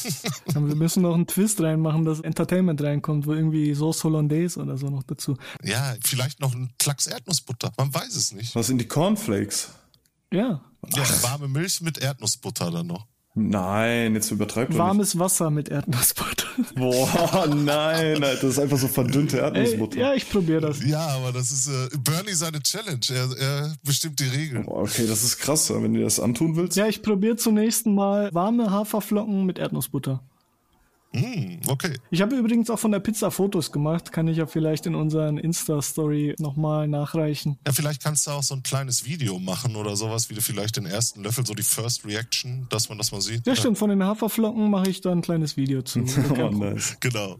Aber 0.55 0.67
wir 0.67 0.75
müssen 0.75 1.03
noch 1.03 1.13
einen 1.13 1.27
Twist 1.27 1.61
reinmachen, 1.61 2.05
dass 2.05 2.19
Entertainment 2.19 2.81
reinkommt, 2.81 3.25
wo 3.25 3.33
irgendwie 3.33 3.73
Sauce 3.73 4.03
Hollandaise 4.03 4.59
oder 4.59 4.77
so 4.77 4.89
noch 4.89 5.03
dazu. 5.03 5.37
ja, 5.63 5.95
vielleicht 6.03 6.39
noch 6.39 6.53
ein 6.53 6.71
Klacks 6.77 7.07
Erdnussbutter. 7.07 7.71
Man 7.77 7.93
weiß 7.93 8.15
es 8.15 8.31
nicht. 8.33 8.55
Was 8.55 8.67
sind 8.67 8.79
die 8.79 8.87
Cornflakes? 8.87 9.69
Ja. 10.31 10.61
Ja, 10.95 11.23
warme 11.23 11.47
Milch 11.47 11.81
mit 11.81 11.97
Erdnussbutter 11.99 12.71
dann 12.71 12.87
noch. 12.87 13.05
Nein, 13.33 14.13
jetzt 14.13 14.29
übertreibt. 14.31 14.77
Warmes 14.77 15.17
Wasser 15.17 15.49
mit 15.49 15.69
Erdnussbutter. 15.69 16.47
Boah, 16.75 17.47
nein, 17.47 18.21
Alter, 18.21 18.41
das 18.41 18.43
ist 18.43 18.59
einfach 18.59 18.77
so 18.77 18.89
verdünnte 18.89 19.37
Ey, 19.37 19.43
Erdnussbutter. 19.43 19.99
ja, 19.99 20.13
ich 20.13 20.29
probiere 20.29 20.59
das. 20.61 20.83
Ja, 20.85 21.07
aber 21.07 21.31
das 21.31 21.49
ist 21.51 21.67
äh, 21.69 21.97
Bernie 22.03 22.33
seine 22.33 22.61
Challenge. 22.61 22.99
Er, 23.09 23.37
er 23.37 23.75
bestimmt 23.83 24.19
die 24.19 24.25
Regeln. 24.27 24.65
Boah, 24.65 24.81
okay, 24.81 25.07
das 25.07 25.23
ist 25.23 25.37
krass, 25.37 25.73
wenn 25.73 25.93
du 25.93 25.99
dir 25.99 26.05
das 26.05 26.19
antun 26.19 26.57
willst. 26.57 26.75
Ja, 26.75 26.87
ich 26.87 27.01
probiere 27.01 27.37
zunächst 27.37 27.85
mal 27.85 28.29
warme 28.33 28.69
Haferflocken 28.69 29.45
mit 29.45 29.59
Erdnussbutter. 29.59 30.21
Hm, 31.13 31.59
okay. 31.67 31.93
Ich 32.09 32.21
habe 32.21 32.35
übrigens 32.37 32.69
auch 32.69 32.79
von 32.79 32.91
der 32.91 32.99
Pizza 32.99 33.31
Fotos 33.31 33.71
gemacht. 33.71 34.11
Kann 34.13 34.27
ich 34.29 34.37
ja 34.37 34.45
vielleicht 34.45 34.85
in 34.85 34.95
unseren 34.95 35.37
Insta-Story 35.37 36.35
nochmal 36.39 36.87
nachreichen. 36.87 37.57
Ja, 37.67 37.73
vielleicht 37.73 38.01
kannst 38.01 38.27
du 38.27 38.31
auch 38.31 38.43
so 38.43 38.55
ein 38.55 38.63
kleines 38.63 39.05
Video 39.05 39.37
machen 39.37 39.75
oder 39.75 39.95
sowas, 39.97 40.29
wie 40.29 40.35
du 40.35 40.41
vielleicht 40.41 40.77
den 40.77 40.85
ersten 40.85 41.23
Löffel, 41.23 41.45
so 41.45 41.53
die 41.53 41.63
First 41.63 42.05
Reaction, 42.05 42.65
dass 42.69 42.87
man 42.87 42.97
das 42.97 43.11
mal 43.11 43.19
sieht. 43.19 43.45
Ja, 43.45 43.55
stimmt. 43.55 43.77
Von 43.77 43.89
den 43.89 44.03
Haferflocken 44.03 44.69
mache 44.69 44.89
ich 44.89 45.01
da 45.01 45.11
ein 45.11 45.21
kleines 45.21 45.57
Video 45.57 45.81
zu. 45.81 46.05
Oh, 46.41 46.49
nice. 46.49 46.97
Genau. 46.99 47.39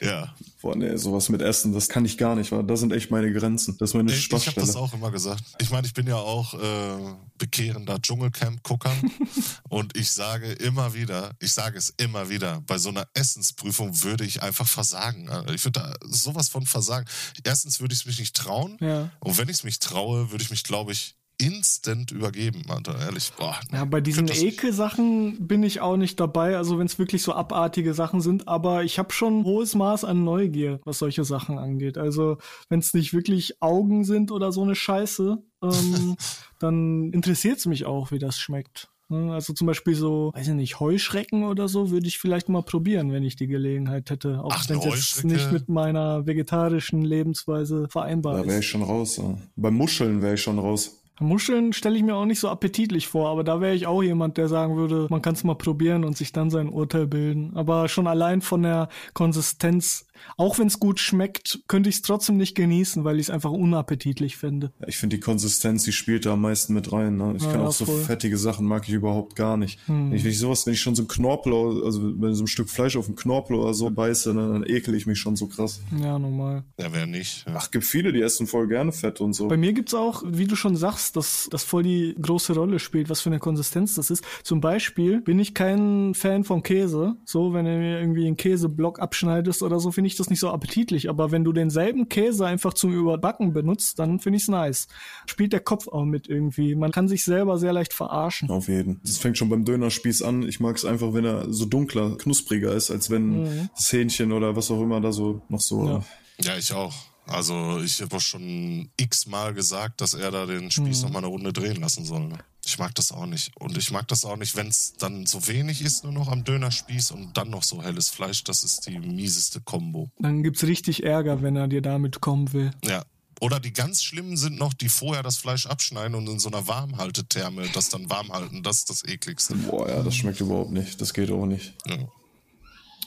Ja. 0.00 0.34
Boah, 0.62 0.76
nee, 0.76 0.96
sowas 0.96 1.28
mit 1.28 1.42
Essen, 1.42 1.72
das 1.72 1.88
kann 1.88 2.04
ich 2.04 2.16
gar 2.16 2.36
nicht, 2.36 2.52
weil 2.52 2.62
das 2.62 2.78
sind 2.80 2.92
echt 2.92 3.10
meine 3.10 3.32
Grenzen. 3.32 3.76
Das 3.78 3.90
ist 3.90 3.94
meine 3.94 4.12
Ich, 4.12 4.32
ich 4.32 4.46
habe 4.46 4.60
das 4.60 4.76
auch 4.76 4.94
immer 4.94 5.10
gesagt. 5.10 5.42
Ich 5.60 5.70
meine, 5.70 5.86
ich 5.88 5.92
bin 5.92 6.06
ja 6.06 6.14
auch 6.16 6.54
äh, 6.54 7.14
bekehrender 7.36 8.00
Dschungelcamp-Gucker 8.00 8.94
und 9.68 9.96
ich 9.96 10.12
sage 10.12 10.52
immer 10.52 10.94
wieder, 10.94 11.32
ich 11.40 11.52
sage 11.52 11.76
es 11.76 11.92
immer 11.96 12.28
wieder, 12.28 12.60
bei 12.64 12.78
so 12.78 12.90
einer 12.90 13.08
Essensprüfung 13.12 14.02
würde 14.04 14.24
ich 14.24 14.40
einfach 14.42 14.68
versagen. 14.68 15.28
Also 15.28 15.52
Ich 15.52 15.64
würde 15.64 15.80
da 15.80 15.94
sowas 16.08 16.48
von 16.48 16.64
versagen. 16.64 17.06
Erstens 17.42 17.80
würde 17.80 17.94
ich 17.94 18.00
es 18.00 18.06
mich 18.06 18.20
nicht 18.20 18.36
trauen 18.36 18.76
Ja. 18.80 19.10
und 19.18 19.36
wenn 19.38 19.48
ich 19.48 19.56
es 19.56 19.64
mich 19.64 19.80
traue, 19.80 20.30
würde 20.30 20.44
ich 20.44 20.50
mich, 20.50 20.62
glaube 20.62 20.92
ich, 20.92 21.16
instant 21.46 22.10
übergeben, 22.12 22.62
Alter. 22.68 22.98
Ehrlich. 22.98 23.32
Boah, 23.36 23.56
Ja, 23.72 23.84
bei 23.84 24.00
diesen 24.00 24.28
Ekelsachen 24.28 25.46
bin 25.46 25.62
ich 25.62 25.80
auch 25.80 25.96
nicht 25.96 26.18
dabei, 26.20 26.56
also 26.56 26.78
wenn 26.78 26.86
es 26.86 26.98
wirklich 26.98 27.22
so 27.22 27.32
abartige 27.34 27.94
Sachen 27.94 28.20
sind, 28.20 28.48
aber 28.48 28.84
ich 28.84 28.98
habe 28.98 29.12
schon 29.12 29.40
ein 29.40 29.44
hohes 29.44 29.74
Maß 29.74 30.04
an 30.04 30.24
Neugier, 30.24 30.80
was 30.84 30.98
solche 30.98 31.24
Sachen 31.24 31.58
angeht. 31.58 31.98
Also 31.98 32.38
wenn 32.68 32.80
es 32.80 32.94
nicht 32.94 33.12
wirklich 33.12 33.60
Augen 33.62 34.04
sind 34.04 34.30
oder 34.30 34.52
so 34.52 34.62
eine 34.62 34.74
Scheiße, 34.74 35.38
ähm, 35.62 36.16
dann 36.58 37.12
interessiert 37.12 37.58
es 37.58 37.66
mich 37.66 37.84
auch, 37.84 38.10
wie 38.12 38.18
das 38.18 38.38
schmeckt. 38.38 38.88
Ne, 39.08 39.32
Also 39.34 39.52
zum 39.52 39.66
Beispiel 39.66 39.94
so, 39.94 40.30
weiß 40.34 40.48
ich 40.48 40.54
nicht, 40.54 40.80
Heuschrecken 40.80 41.44
oder 41.44 41.68
so 41.68 41.90
würde 41.90 42.06
ich 42.06 42.18
vielleicht 42.18 42.48
mal 42.48 42.62
probieren, 42.62 43.12
wenn 43.12 43.24
ich 43.24 43.36
die 43.36 43.46
Gelegenheit 43.46 44.08
hätte. 44.10 44.42
Auch 44.42 44.52
Ach, 44.54 44.68
wenn 44.70 44.80
jetzt 44.80 45.24
nicht 45.24 45.52
mit 45.52 45.68
meiner 45.68 46.26
vegetarischen 46.26 47.02
Lebensweise 47.02 47.88
vereinbar 47.90 48.38
Da 48.38 48.46
wäre 48.46 48.58
ist. 48.58 48.64
ich 48.64 48.70
schon 48.70 48.82
raus. 48.82 49.16
Ja. 49.18 49.36
Bei 49.56 49.70
Muscheln 49.70 50.22
wäre 50.22 50.34
ich 50.34 50.42
schon 50.42 50.58
raus. 50.58 51.01
Muscheln 51.22 51.72
stelle 51.72 51.96
ich 51.96 52.02
mir 52.02 52.14
auch 52.14 52.24
nicht 52.24 52.40
so 52.40 52.48
appetitlich 52.48 53.08
vor, 53.08 53.28
aber 53.30 53.44
da 53.44 53.60
wäre 53.60 53.74
ich 53.74 53.86
auch 53.86 54.02
jemand, 54.02 54.36
der 54.36 54.48
sagen 54.48 54.76
würde, 54.76 55.06
man 55.10 55.22
kann 55.22 55.34
es 55.34 55.44
mal 55.44 55.54
probieren 55.54 56.04
und 56.04 56.16
sich 56.16 56.32
dann 56.32 56.50
sein 56.50 56.68
Urteil 56.68 57.06
bilden. 57.06 57.52
Aber 57.54 57.88
schon 57.88 58.06
allein 58.06 58.40
von 58.40 58.62
der 58.62 58.88
Konsistenz, 59.14 60.06
auch 60.36 60.58
wenn 60.58 60.66
es 60.66 60.80
gut 60.80 61.00
schmeckt, 61.00 61.60
könnte 61.68 61.88
ich 61.88 61.96
es 61.96 62.02
trotzdem 62.02 62.36
nicht 62.36 62.54
genießen, 62.54 63.04
weil 63.04 63.16
ich 63.16 63.26
es 63.26 63.30
einfach 63.30 63.50
unappetitlich 63.50 64.36
finde. 64.36 64.72
Ja, 64.80 64.88
ich 64.88 64.96
finde 64.96 65.16
die 65.16 65.20
Konsistenz, 65.20 65.84
die 65.84 65.92
spielt 65.92 66.26
da 66.26 66.34
am 66.34 66.42
meisten 66.42 66.74
mit 66.74 66.92
rein. 66.92 67.16
Ne? 67.16 67.34
Ich 67.36 67.42
Ja, 67.44 67.52
kann 67.52 67.60
auch 67.62 67.72
so 67.72 67.84
voll. 67.84 67.96
Hm. 67.98 68.04
fettige 68.04 68.36
Sachen 68.38 68.66
mag 68.66 68.88
ich 68.88 68.94
überhaupt 68.94 69.36
gar 69.36 69.56
nicht. 69.56 69.78
Wenn 69.86 70.12
ich, 70.12 70.24
wenn 70.24 70.30
ich 70.30 70.38
sowas, 70.38 70.66
wenn 70.66 70.74
ich 70.74 70.80
schon 70.80 70.94
so 70.94 71.02
ein 71.02 71.08
Knorpel, 71.08 71.52
also 71.84 72.20
wenn 72.20 72.34
so 72.34 72.44
ein 72.44 72.46
Stück 72.48 72.68
Fleisch 72.70 72.96
auf 72.96 73.06
einen 73.06 73.16
Knorpel 73.16 73.56
oder 73.56 73.74
so 73.74 73.90
beiße, 73.90 74.32
ne, 74.34 74.52
dann 74.52 74.64
ekel 74.64 74.94
ich 74.94 75.06
mich 75.06 75.18
schon 75.18 75.36
so 75.36 75.46
krass. 75.46 75.80
Ja, 76.00 76.18
normal. 76.18 76.64
Ja, 76.78 76.92
wer 76.92 77.06
nicht. 77.06 77.46
Ja. 77.46 77.54
Ach, 77.56 77.70
gibt 77.70 77.84
viele, 77.84 78.12
die 78.12 78.20
essen 78.20 78.46
voll 78.46 78.68
gerne 78.68 78.92
Fett 78.92 79.20
und 79.20 79.32
so. 79.34 79.48
Bei 79.48 79.56
mir 79.56 79.72
gibt's 79.72 79.94
auch, 79.94 80.22
wie 80.26 80.46
du 80.46 80.56
schon 80.56 80.76
sagst, 80.76 81.16
dass 81.16 81.48
das 81.50 81.64
voll 81.64 81.82
die 81.82 82.14
große 82.20 82.54
Rolle 82.54 82.78
spielt, 82.78 83.10
was 83.10 83.20
für 83.20 83.30
eine 83.30 83.38
Konsistenz 83.38 83.94
das 83.94 84.10
ist. 84.10 84.24
Zum 84.42 84.60
Beispiel 84.60 85.20
bin 85.20 85.38
ich 85.38 85.54
kein 85.54 86.14
Fan 86.14 86.44
vom 86.44 86.62
Käse. 86.62 87.16
So, 87.24 87.52
wenn 87.52 87.64
du 87.64 87.76
mir 87.76 88.00
irgendwie 88.00 88.26
einen 88.26 88.36
Käseblock 88.36 89.00
abschneidest 89.00 89.62
oder 89.62 89.80
so, 89.80 89.90
finde 89.90 90.01
finde 90.02 90.08
ich 90.08 90.16
das 90.16 90.30
nicht 90.30 90.40
so 90.40 90.50
appetitlich. 90.50 91.08
Aber 91.08 91.30
wenn 91.30 91.44
du 91.44 91.52
denselben 91.52 92.08
Käse 92.08 92.44
einfach 92.44 92.74
zum 92.74 92.92
Überbacken 92.92 93.52
benutzt, 93.52 94.00
dann 94.00 94.18
finde 94.18 94.38
ich 94.38 94.42
es 94.42 94.48
nice. 94.48 94.88
Spielt 95.26 95.52
der 95.52 95.60
Kopf 95.60 95.86
auch 95.86 96.04
mit 96.04 96.28
irgendwie. 96.28 96.74
Man 96.74 96.90
kann 96.90 97.06
sich 97.06 97.22
selber 97.22 97.56
sehr 97.56 97.72
leicht 97.72 97.92
verarschen. 97.92 98.50
Auf 98.50 98.66
jeden. 98.66 99.00
Das 99.04 99.18
fängt 99.18 99.38
schon 99.38 99.48
beim 99.48 99.64
Dönerspieß 99.64 100.22
an. 100.22 100.42
Ich 100.42 100.58
mag 100.58 100.74
es 100.74 100.84
einfach, 100.84 101.14
wenn 101.14 101.24
er 101.24 101.52
so 101.52 101.66
dunkler, 101.66 102.18
knuspriger 102.18 102.72
ist, 102.72 102.90
als 102.90 103.10
wenn 103.10 103.68
das 103.76 103.92
Hähnchen 103.92 104.32
oder 104.32 104.56
was 104.56 104.72
auch 104.72 104.82
immer 104.82 105.00
da 105.00 105.12
so 105.12 105.42
noch 105.48 105.60
so. 105.60 105.86
Ja. 105.86 106.04
Ja, 106.40 106.56
ich 106.58 106.72
auch. 106.72 106.92
Also 107.32 107.80
ich 107.80 108.00
habe 108.02 108.16
auch 108.16 108.20
schon 108.20 108.90
x-mal 108.96 109.54
gesagt, 109.54 110.00
dass 110.00 110.14
er 110.14 110.30
da 110.30 110.46
den 110.46 110.70
Spieß 110.70 111.02
noch 111.02 111.10
mal 111.10 111.18
eine 111.18 111.28
Runde 111.28 111.52
drehen 111.52 111.80
lassen 111.80 112.04
soll. 112.04 112.28
Ne? 112.28 112.38
Ich 112.64 112.78
mag 112.78 112.94
das 112.94 113.10
auch 113.10 113.26
nicht. 113.26 113.56
Und 113.58 113.76
ich 113.76 113.90
mag 113.90 114.06
das 114.08 114.24
auch 114.24 114.36
nicht, 114.36 114.54
wenn 114.54 114.68
es 114.68 114.94
dann 114.98 115.26
so 115.26 115.46
wenig 115.48 115.82
ist, 115.82 116.04
nur 116.04 116.12
noch 116.12 116.28
am 116.28 116.44
Dönerspieß 116.44 117.10
und 117.12 117.36
dann 117.36 117.50
noch 117.50 117.62
so 117.62 117.82
helles 117.82 118.10
Fleisch. 118.10 118.44
Das 118.44 118.62
ist 118.62 118.86
die 118.86 118.98
mieseste 118.98 119.60
Kombo. 119.60 120.10
Dann 120.18 120.42
gibt's 120.42 120.62
richtig 120.62 121.02
Ärger, 121.04 121.42
wenn 121.42 121.56
er 121.56 121.68
dir 121.68 121.82
damit 121.82 122.20
kommen 122.20 122.52
will. 122.52 122.70
Ja. 122.84 123.04
Oder 123.40 123.58
die 123.58 123.72
ganz 123.72 124.04
schlimmen 124.04 124.36
sind 124.36 124.56
noch, 124.56 124.72
die 124.72 124.88
vorher 124.88 125.24
das 125.24 125.36
Fleisch 125.36 125.66
abschneiden 125.66 126.14
und 126.14 126.28
in 126.28 126.38
so 126.38 126.48
einer 126.48 126.68
Warmhaltetherme 126.68 127.68
das 127.74 127.88
dann 127.88 128.08
warm 128.08 128.32
halten. 128.32 128.62
Das 128.62 128.78
ist 128.78 128.90
das 128.90 129.04
ekligste. 129.04 129.56
Boah, 129.56 129.88
ja, 129.88 130.02
das 130.02 130.14
schmeckt 130.14 130.40
überhaupt 130.40 130.70
nicht. 130.70 131.00
Das 131.00 131.12
geht 131.12 131.30
auch 131.30 131.46
nicht. 131.46 131.74
Ja. 131.86 131.96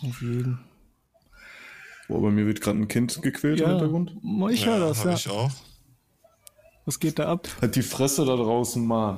Auf 0.10 0.22
jeden. 0.22 0.60
Boah, 2.08 2.22
bei 2.22 2.30
mir 2.30 2.46
wird 2.46 2.62
gerade 2.62 2.78
ein 2.80 2.88
Kind 2.88 3.22
gequält 3.22 3.60
im 3.60 3.66
Ja, 3.66 3.72
Hintergrund. 3.72 4.16
ich 4.52 4.66
höre 4.66 4.80
das, 4.80 5.04
ja. 5.04 5.14
ich 5.14 5.30
auch. 5.30 5.52
Was 6.86 7.00
geht 7.00 7.18
da 7.18 7.28
ab? 7.32 7.48
Halt 7.62 7.76
die 7.76 7.82
Fresse 7.82 8.26
da 8.26 8.36
draußen, 8.36 8.86
Mann. 8.86 9.18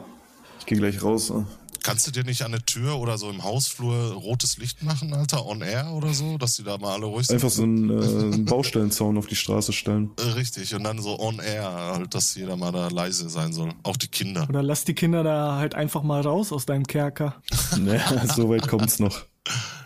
Ich 0.60 0.66
gehe 0.66 0.78
gleich 0.78 1.04
raus. 1.04 1.30
Ne? 1.30 1.46
Kannst 1.84 2.08
du 2.08 2.12
dir 2.12 2.24
nicht 2.24 2.42
an 2.44 2.52
der 2.52 2.66
Tür 2.66 2.98
oder 2.98 3.18
so 3.18 3.30
im 3.30 3.44
Hausflur 3.44 4.14
rotes 4.14 4.58
Licht 4.58 4.84
machen, 4.84 5.14
Alter? 5.14 5.46
On 5.46 5.62
air 5.62 5.92
oder 5.94 6.14
so? 6.14 6.38
Dass 6.38 6.56
die 6.56 6.64
da 6.64 6.78
mal 6.78 6.94
alle 6.94 7.06
ruhig 7.06 7.28
sind? 7.28 7.36
Einfach 7.36 7.50
so 7.50 7.64
einen, 7.64 7.90
äh, 7.90 8.04
einen 8.34 8.46
Baustellenzaun 8.46 9.18
auf 9.18 9.28
die 9.28 9.36
Straße 9.36 9.72
stellen. 9.74 10.12
Äh, 10.18 10.32
Richtig, 10.32 10.74
und 10.76 10.84
dann 10.84 11.00
so 11.02 11.20
on 11.20 11.40
air, 11.40 11.72
halt, 11.72 12.14
dass 12.14 12.36
jeder 12.36 12.56
mal 12.58 12.72
da 12.72 12.88
leise 12.90 13.30
sein 13.30 13.54
soll. 13.54 13.70
Auch 13.84 13.98
die 13.98 14.08
Kinder. 14.10 14.46
Oder 14.50 14.64
lass 14.64 14.84
die 14.86 14.96
Kinder 14.96 15.24
da 15.24 15.56
halt 15.56 15.76
einfach 15.76 16.04
mal 16.04 16.22
raus 16.22 16.52
aus 16.52 16.66
deinem 16.66 16.86
Kerker. 16.88 17.42
naja, 17.78 18.26
so 18.34 18.50
weit 18.50 18.68
kommt's 18.68 19.00
noch. 19.00 19.24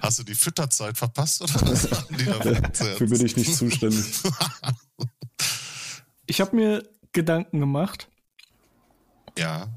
Hast 0.02 0.20
du 0.20 0.24
die 0.24 0.36
Fütterzeit 0.36 0.98
verpasst 0.98 1.42
oder 1.42 1.54
was 1.70 1.90
machen 1.92 2.18
die 2.18 2.26
da 2.26 2.34
für 2.34 2.54
Dafür 2.54 3.08
bin 3.08 3.26
ich 3.26 3.38
nicht 3.38 3.56
zuständig. 3.56 4.06
Ich 6.28 6.40
habe 6.40 6.56
mir 6.56 6.84
Gedanken 7.12 7.60
gemacht. 7.60 8.08
Ja. 9.38 9.68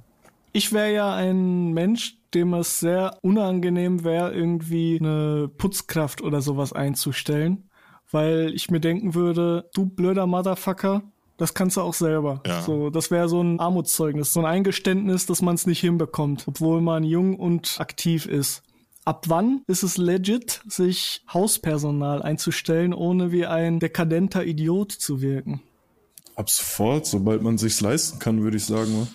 Ich 0.53 0.73
wäre 0.73 0.93
ja 0.93 1.13
ein 1.13 1.73
Mensch, 1.73 2.17
dem 2.33 2.55
es 2.55 2.79
sehr 2.79 3.19
unangenehm 3.23 4.05
wäre, 4.05 4.33
irgendwie 4.33 4.99
eine 5.01 5.49
Putzkraft 5.49 6.21
oder 6.21 6.41
sowas 6.41 6.73
einzustellen, 6.73 7.69
weil 8.13 8.53
ich 8.55 8.71
mir 8.71 8.79
denken 8.79 9.15
würde, 9.15 9.69
du 9.75 9.87
blöder 9.87 10.29
Motherfucker, 10.29 11.03
das 11.37 11.55
kannst 11.55 11.77
du 11.77 11.81
auch 11.81 11.95
selber. 11.95 12.41
Ja. 12.47 12.63
So, 12.63 12.91
das 12.91 13.11
wäre 13.11 13.29
so 13.29 13.43
ein 13.43 13.59
Armutszeugnis, 13.59 14.33
so 14.33 14.41
ein 14.41 14.47
Eingeständnis, 14.47 15.27
dass 15.27 15.43
man 15.43 15.57
es 15.57 15.67
nicht 15.67 15.81
hinbekommt, 15.81 16.45
obwohl 16.47 16.81
man 16.81 17.03
jung 17.03 17.37
und 17.37 17.81
aktiv 17.81 18.27
ist. 18.27 18.63
Ab 19.05 19.27
wann 19.29 19.63
ist 19.67 19.83
es 19.83 19.99
legit, 19.99 20.63
sich 20.67 21.23
Hauspersonal 21.33 22.23
einzustellen, 22.23 22.95
ohne 22.95 23.33
wie 23.33 23.45
ein 23.47 23.79
dekadenter 23.79 24.45
Idiot 24.45 24.93
zu 24.93 25.21
wirken? 25.21 25.61
Ab 26.37 26.49
sofort, 26.49 27.07
sobald 27.07 27.43
man 27.43 27.59
sich's 27.59 27.81
leisten 27.81 28.19
kann, 28.19 28.43
würde 28.43 28.57
ich 28.57 28.65
sagen. 28.65 28.93
ne? 28.93 29.07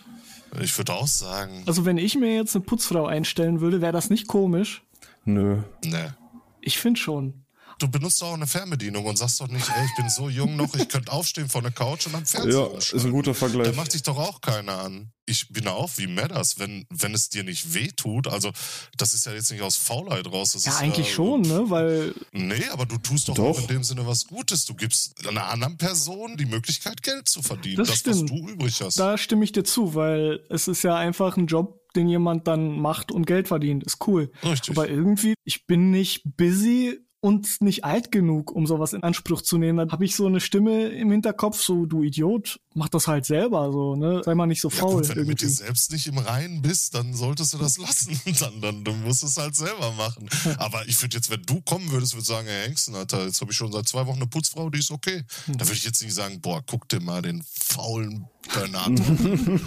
Ich 0.62 0.78
würde 0.78 0.94
auch 0.94 1.08
sagen, 1.08 1.64
Also 1.66 1.86
wenn 1.86 1.98
ich 1.98 2.16
mir 2.16 2.36
jetzt 2.36 2.56
eine 2.56 2.66
Putzfrau 2.66 3.06
einstellen 3.06 3.62
würde, 3.62 3.82
wäre 3.82 3.92
das 3.94 4.10
nicht 4.10 4.28
komisch? 4.28 4.84
Nö. 5.26 5.58
ne. 5.86 6.16
Ich 6.62 6.78
finde 6.78 7.00
schon. 7.00 7.34
Du 7.80 7.88
benutzt 7.88 8.22
doch 8.22 8.28
auch 8.28 8.34
eine 8.34 8.46
Fernbedienung 8.46 9.06
und 9.06 9.18
sagst 9.18 9.40
doch 9.40 9.48
nicht, 9.48 9.68
ey, 9.70 9.86
ich 9.86 9.96
bin 9.96 10.10
so 10.10 10.30
jung 10.30 10.56
noch, 10.58 10.76
ich 10.76 10.88
könnte 10.90 11.12
aufstehen 11.12 11.48
von 11.50 11.64
der 11.64 11.72
Couch 11.72 12.06
und 12.08 12.16
am 12.16 12.26
Fernseher 12.26 12.70
Ja, 12.74 12.78
ist 12.78 12.94
ein 12.94 13.12
guter 13.12 13.32
Da 13.32 13.36
Vergleich. 13.40 13.76
macht 13.76 13.92
sich 13.94 14.04
doch 14.04 14.18
auch 14.18 14.42
keiner 14.42 14.80
an. 14.80 15.12
Ich 15.26 15.48
bin 15.50 15.68
auch 15.68 15.90
wie 15.98 16.08
Madders, 16.08 16.60
wenn, 16.60 16.86
wenn 16.90 17.14
es 17.14 17.30
dir 17.30 17.44
nicht 17.44 17.74
weh 17.74 17.88
tut. 17.96 18.28
Also, 18.28 18.52
das 18.98 19.14
ist 19.14 19.26
ja 19.28 19.32
jetzt 19.34 19.52
nicht 19.52 19.62
aus 19.62 19.76
Faulheit 19.78 20.26
raus. 20.32 20.54
Das 20.54 20.66
Ja, 20.66 20.72
ist 20.72 20.80
eigentlich 20.82 21.08
ja, 21.08 21.14
schon, 21.14 21.42
ne? 21.42 21.70
Weil 21.70 22.14
Nee, 22.32 22.66
aber 22.72 22.86
du 22.86 22.98
tust 22.98 23.30
doch, 23.30 23.36
Doch. 23.36 23.44
auch 23.46 23.60
in 23.62 23.68
dem 23.68 23.84
Sinne 23.84 24.06
was 24.06 24.28
Gutes. 24.28 24.66
Du 24.66 24.74
gibst 24.74 25.26
einer 25.28 25.48
anderen 25.50 25.78
Person 25.78 26.36
die 26.36 26.46
Möglichkeit, 26.48 27.02
Geld 27.04 27.30
zu 27.30 27.42
verdienen. 27.42 27.78
Das 27.78 27.90
das, 27.90 27.98
stimmt. 28.00 28.24
was 28.24 28.26
du 28.40 28.50
übrig 28.50 28.82
hast. 28.82 29.00
da 29.00 29.18
stimme 29.18 29.44
ich 29.46 29.52
dir 29.52 29.64
zu, 29.64 29.94
weil 29.96 30.44
es 30.50 30.68
ist 30.68 30.84
ja 30.84 30.96
einfach 30.98 31.38
ein 31.38 31.48
Job, 31.48 31.80
den 31.96 32.10
jemand 32.10 32.48
dann 32.48 32.80
macht 32.80 33.12
und 33.12 33.26
Geld 33.26 33.48
verdient. 33.48 33.84
Ist 33.84 34.06
cool. 34.08 34.32
Richtig. 34.44 34.72
Aber 34.76 34.90
irgendwie, 34.90 35.36
ich 35.46 35.66
bin 35.68 35.92
nicht 35.92 36.24
busy 36.38 37.00
und 37.22 37.62
nicht 37.62 37.84
alt 37.84 38.12
genug, 38.12 38.52
um 38.52 38.66
sowas 38.66 38.94
in 38.94 39.04
Anspruch 39.04 39.42
zu 39.42 39.58
nehmen. 39.58 39.78
Dann 39.78 39.92
habe 39.92 40.06
ich 40.06 40.16
so 40.16 40.28
eine 40.28 40.40
Stimme 40.40 40.88
im 40.90 41.12
Hinterkopf, 41.12 41.62
so 41.62 41.86
du 41.86 42.04
Idiot, 42.04 42.60
mach 42.80 42.90
das 42.90 43.08
halt 43.08 43.26
selber 43.26 43.72
so, 43.72 43.96
ne? 43.96 44.22
Sei 44.24 44.34
mal 44.34 44.48
nicht 44.48 44.62
so 44.62 44.70
ja, 44.70 44.78
faul 44.78 45.02
gut, 45.02 45.10
wenn 45.10 45.16
du 45.18 45.26
mit 45.26 45.42
dir 45.42 45.46
irgendwie. 45.46 45.64
selbst 45.64 45.92
nicht 45.92 46.08
im 46.08 46.18
Reinen 46.18 46.62
bist, 46.62 46.96
dann 46.96 47.14
solltest 47.14 47.54
du 47.54 47.58
das 47.58 47.78
lassen. 47.78 48.20
Dann, 48.40 48.62
dann, 48.62 48.84
du 48.86 48.94
musst 48.94 49.22
es 49.24 49.36
halt 49.38 49.56
selber 49.56 49.92
machen. 49.94 50.30
Aber 50.58 50.88
ich 50.88 51.02
würde 51.02 51.18
jetzt, 51.18 51.30
wenn 51.30 51.42
du 51.44 51.60
kommen 51.62 51.92
würdest, 51.92 52.14
würde 52.14 52.26
sagen, 52.26 52.48
hey 52.48 52.68
Hengsten, 52.68 52.96
Alter, 52.96 53.26
jetzt 53.26 53.42
habe 53.42 53.52
ich 53.52 53.58
schon 53.58 53.72
seit 53.72 53.88
zwei 53.88 54.06
Wochen 54.08 54.18
eine 54.18 54.28
Putzfrau, 54.28 54.70
die 54.70 54.80
ist 54.80 54.92
okay. 54.92 55.24
Hm. 55.46 55.58
Da 55.58 55.66
würde 55.66 55.74
ich 55.78 55.84
jetzt 55.84 56.02
nicht 56.02 56.14
sagen, 56.16 56.40
boah, 56.42 56.64
guck 56.66 56.88
dir 56.88 57.02
mal 57.02 57.22
den 57.22 57.44
faulen 57.60 58.28
Bernardo. 58.54 59.04
an. 59.04 59.62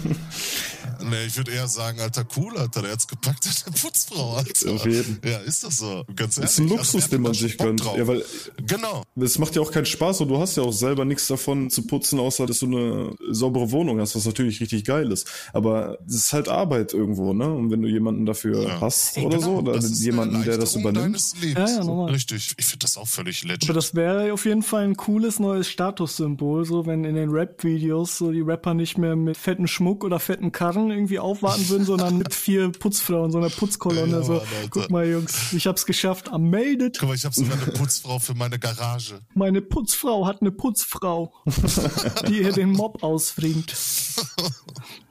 nee, 1.09 1.25
ich 1.27 1.37
würde 1.37 1.51
eher 1.51 1.67
sagen, 1.67 1.99
Alter, 1.99 2.25
cool, 2.35 2.57
Alter, 2.57 2.81
der 2.81 2.91
hat's 2.93 3.07
gepackt, 3.07 3.45
der 3.45 3.51
hat 3.51 3.63
eine 3.67 3.75
Putzfrau, 3.75 4.35
Alter. 4.37 4.71
Auf 4.71 4.85
jeden. 4.85 5.19
Ja, 5.23 5.37
ist 5.39 5.63
das 5.63 5.77
so. 5.77 6.03
Ganz 6.15 6.37
ehrlich. 6.37 6.51
Ist 6.51 6.59
ein 6.59 6.63
Also, 6.63 6.75
Luxus, 6.75 7.03
hat 7.03 7.11
den 7.11 7.21
man 7.21 7.33
sich 7.33 7.57
gönnt. 7.57 7.83
drauf? 7.83 7.97
Ja, 7.97 8.07
weil 8.07 8.23
Genau. 8.65 9.03
es 9.15 9.37
macht 9.37 9.55
ja 9.55 9.61
auch 9.61 9.71
keinen 9.71 9.85
Spaß 9.85 10.21
und 10.21 10.29
du 10.29 10.39
hast 10.39 10.57
ja 10.57 10.63
auch 10.63 10.71
selber 10.73 11.05
nichts 11.05 11.27
davon 11.27 11.69
zu 11.69 11.85
putzen, 11.85 12.19
außer 12.19 12.45
dass 12.45 12.59
du 12.59 12.65
eine 12.65 13.02
saubere 13.31 13.71
Wohnung 13.71 13.99
hast, 13.99 14.15
was 14.15 14.25
natürlich 14.25 14.59
richtig 14.61 14.83
geil 14.85 15.11
ist. 15.11 15.29
Aber 15.53 15.97
es 16.07 16.15
ist 16.15 16.33
halt 16.33 16.47
Arbeit 16.49 16.93
irgendwo, 16.93 17.33
ne? 17.33 17.51
Und 17.51 17.71
wenn 17.71 17.81
du 17.81 17.87
jemanden 17.87 18.25
dafür 18.25 18.63
Ja. 18.63 18.81
hast 18.81 19.17
Ey, 19.17 19.25
oder 19.25 19.37
genau, 19.37 19.47
so, 19.47 19.57
oder 19.71 19.77
jemanden, 19.79 20.43
der 20.43 20.57
das 20.57 20.75
übernimmt. 20.75 21.19
Ja, 21.41 21.67
ja, 21.67 21.83
normal. 21.83 22.11
Richtig. 22.11 22.53
Ich 22.57 22.65
finde 22.65 22.79
das 22.85 22.97
auch 22.97 23.07
völlig 23.07 23.43
legit. 23.43 23.63
Aber 23.65 23.73
das 23.73 23.95
wäre 23.95 24.33
auf 24.33 24.45
jeden 24.45 24.63
Fall 24.63 24.83
ein 24.83 24.95
cooles 24.97 25.39
neues 25.39 25.67
Statussymbol, 25.69 26.65
so 26.65 26.85
wenn 26.85 27.03
in 27.03 27.15
den 27.15 27.29
Rap-Videos 27.29 28.17
so 28.17 28.31
die 28.31 28.41
Rapper 28.41 28.73
nicht 28.73 28.97
mehr 28.97 29.15
mit 29.15 29.37
fetten 29.37 29.67
Schmuck 29.67 30.03
oder 30.03 30.19
fetten 30.19 30.51
Karren 30.51 30.91
irgendwie 30.91 31.19
aufwarten 31.19 31.67
würden, 31.69 31.85
sondern 31.85 32.17
mit 32.17 32.33
vier 32.33 32.71
Putzfrauen, 32.71 33.31
so 33.31 33.37
einer 33.37 33.49
Putzkolonne. 33.49 34.11
Ja, 34.11 34.23
so, 34.23 34.33
Mann, 34.33 34.41
Alter. 34.41 34.69
guck 34.69 34.89
mal, 34.89 35.07
Jungs, 35.07 35.53
ich 35.53 35.67
hab's 35.67 35.85
geschafft. 35.85 36.29
I'm 36.31 36.49
made 36.49 36.83
it. 36.85 36.97
Guck 36.99 37.09
mal, 37.09 37.15
ich 37.15 37.25
habe 37.25 37.33
sogar 37.35 37.53
eine 37.61 37.71
Putzfrau 37.71 38.19
für 38.19 38.33
meine 38.33 38.59
Garage. 38.59 39.19
Meine 39.33 39.61
Putzfrau 39.61 40.25
hat 40.27 40.41
eine 40.41 40.51
Putzfrau, 40.51 41.33
die 42.27 42.41
ihr 42.41 42.51
den 42.51 42.71
Mob 42.71 42.92
ausfringt. 43.01 43.75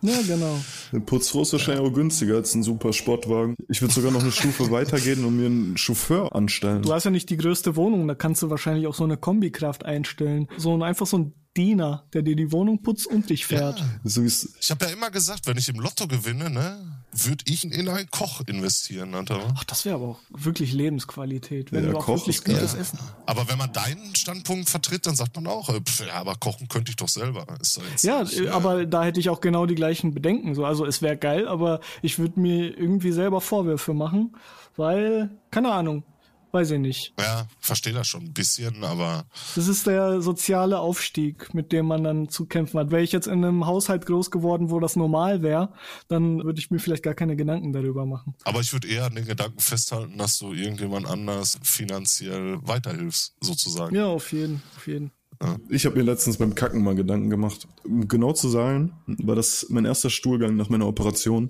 Ja, 0.05 0.21
genau. 0.27 0.59
Eine 0.91 1.01
Putzfrau 1.01 1.43
ist 1.43 1.53
wahrscheinlich 1.53 1.87
auch 1.87 1.93
günstiger 1.93 2.35
als 2.35 2.57
ein 2.57 2.65
super 2.65 2.93
Sportwagen. 2.93 3.55
Ich 3.69 3.83
würde 3.83 3.95
sogar 3.95 4.11
noch 4.11 4.23
eine 4.23 4.33
Stufe 4.33 4.69
weitergehen 4.73 5.25
und 5.25 5.37
mir 5.37 5.47
einen 5.47 5.77
Chauffeur 5.77 6.35
anstellen. 6.35 6.83
Du 6.83 6.93
hast 6.93 7.05
ja 7.05 7.13
nicht 7.13 7.31
die 7.31 7.37
größte 7.37 7.77
Wohnung, 7.77 8.09
da 8.09 8.17
kannst 8.17 8.43
du 8.43 8.51
wahrscheinlich 8.51 8.89
auch 8.89 8.95
so 8.95 9.05
eine 9.05 9.17
Kombikraft 9.17 9.85
einstellen. 9.85 10.49
So 10.57 10.75
ein, 10.75 10.83
einfach 10.83 11.07
so 11.07 11.19
ein 11.19 11.35
Diener, 11.57 12.05
der 12.15 12.23
dir 12.23 12.35
die 12.37 12.51
Wohnung 12.51 12.83
putzt 12.83 13.07
und 13.07 13.29
dich 13.29 13.45
fährt. 13.47 13.85
So 14.05 14.23
ist, 14.23 14.49
Ich 14.61 14.71
habe 14.71 14.87
ja 14.87 14.91
immer 14.93 15.11
gesagt, 15.11 15.47
wenn 15.47 15.59
ich 15.59 15.69
im 15.69 15.79
Lotto 15.81 16.07
gewinne, 16.09 16.49
ne, 16.49 16.79
würde 17.13 17.45
ich 17.47 17.65
in 17.65 17.89
einen 17.89 18.11
Koch 18.11 18.41
investieren, 18.47 19.15
Alter. 19.15 19.53
Ach, 19.55 19.65
das 19.65 19.85
wäre 19.85 19.97
aber 19.97 20.07
auch 20.09 20.21
wirklich 20.31 20.73
Lebensqualität, 20.73 21.71
wenn 21.73 21.85
Ja, 21.85 21.91
du 21.91 21.99
auch 21.99 22.07
Koch 22.07 22.17
wirklich 22.17 22.43
gutes 22.43 22.73
Essen. 22.75 22.99
Aber 23.27 23.49
wenn 23.51 23.59
man 23.59 23.71
deinen 23.73 24.15
Standpunkt 24.17 24.71
vertritt, 24.71 25.07
dann 25.07 25.15
sagt 25.15 25.37
man 25.37 25.47
auch, 25.47 25.69
äh, 25.69 25.81
pf, 25.81 26.07
ja, 26.07 26.15
aber 26.15 26.35
kochen 26.37 26.69
könnte 26.69 26.91
ich 26.91 26.97
doch 26.97 27.09
selber. 27.09 27.47
Ist 27.61 27.77
doch 27.77 27.83
jetzt 27.91 28.03
Ja, 28.05 28.23
nicht, 28.23 28.39
äh, 28.41 28.49
aber 28.49 28.87
da 28.87 29.05
hätte 29.05 29.21
ich 29.21 29.29
auch 29.29 29.41
genau 29.43 29.67
die 29.67 29.75
gleichen 29.75 30.15
Bedenken. 30.15 30.55
So, 30.55 30.65
also 30.65 30.87
es 30.87 31.03
wäre 31.03 31.19
geil, 31.19 31.47
aber 31.47 31.81
ich 32.01 32.19
würde 32.19 32.41
mir 32.41 32.77
irgendwie 32.79 33.13
selber 33.13 33.43
Vorwürfe 33.43 33.93
machen, 33.93 34.35
weil, 34.77 35.31
keine 35.51 35.71
Ahnung, 35.73 36.05
weiß 36.53 36.73
ich 36.73 36.79
nicht. 36.79 37.15
Ja, 37.19 37.47
verstehe 37.61 37.93
das 37.93 38.07
schon 38.07 38.25
ein 38.25 38.33
bisschen, 38.33 38.85
aber 38.85 39.25
Das 39.55 39.69
ist 39.69 39.87
der 39.87 40.21
soziale 40.21 40.79
Aufstieg, 40.79 41.55
mit 41.55 41.73
dem 41.73 41.87
man 41.87 42.05
dann 42.05 42.29
zu 42.29 42.47
kämpfen 42.47 42.79
hat. 42.79 42.91
Wäre 42.91 43.03
ich 43.03 43.13
jetzt 43.13 43.27
in 43.27 43.45
einem 43.45 43.67
Haushalt 43.67 44.07
groß 44.07 44.31
geworden, 44.31 44.71
wo 44.71 44.81
das 44.81 44.97
normal 44.97 45.43
wäre, 45.43 45.73
dann 46.09 46.45
würde 46.45 46.59
ich 46.61 46.71
mir 46.71 46.79
vielleicht 46.79 47.03
gar 47.03 47.15
keine 47.15 47.37
Gedanken 47.37 47.73
darüber 47.73 48.07
machen. 48.07 48.35
Aber 48.45 48.61
ich 48.61 48.73
würde 48.73 48.89
eher 48.89 49.07
an 49.07 49.15
den 49.15 49.27
Gedanken 49.27 49.61
festhalten, 49.61 50.19
dass 50.19 50.39
du 50.39 50.53
irgendjemand 50.53 51.07
anders 51.07 51.59
finanziell 51.63 52.59
weiterhilfst, 52.63 53.35
sozusagen. 53.41 53.95
Ja, 53.95 54.07
auf 54.07 54.33
jeden, 54.33 54.63
auf 54.77 54.87
jeden. 54.87 55.11
Ja. 55.43 55.57
Ich 55.69 55.87
habe 55.87 55.97
mir 55.97 56.05
letztens 56.05 56.37
beim 56.37 56.55
Kacken 56.55 56.85
mal 56.85 56.95
Gedanken 56.95 57.29
gemacht. 57.29 57.67
Um 57.85 58.07
genau 58.07 58.33
zu 58.33 58.49
sein, 58.49 58.93
war 59.07 59.35
das 59.35 59.67
mein 59.71 59.85
erster 59.85 60.09
Stuhlgang 60.09 60.55
nach 60.55 60.69
meiner 60.69 60.87
Operation. 60.87 61.49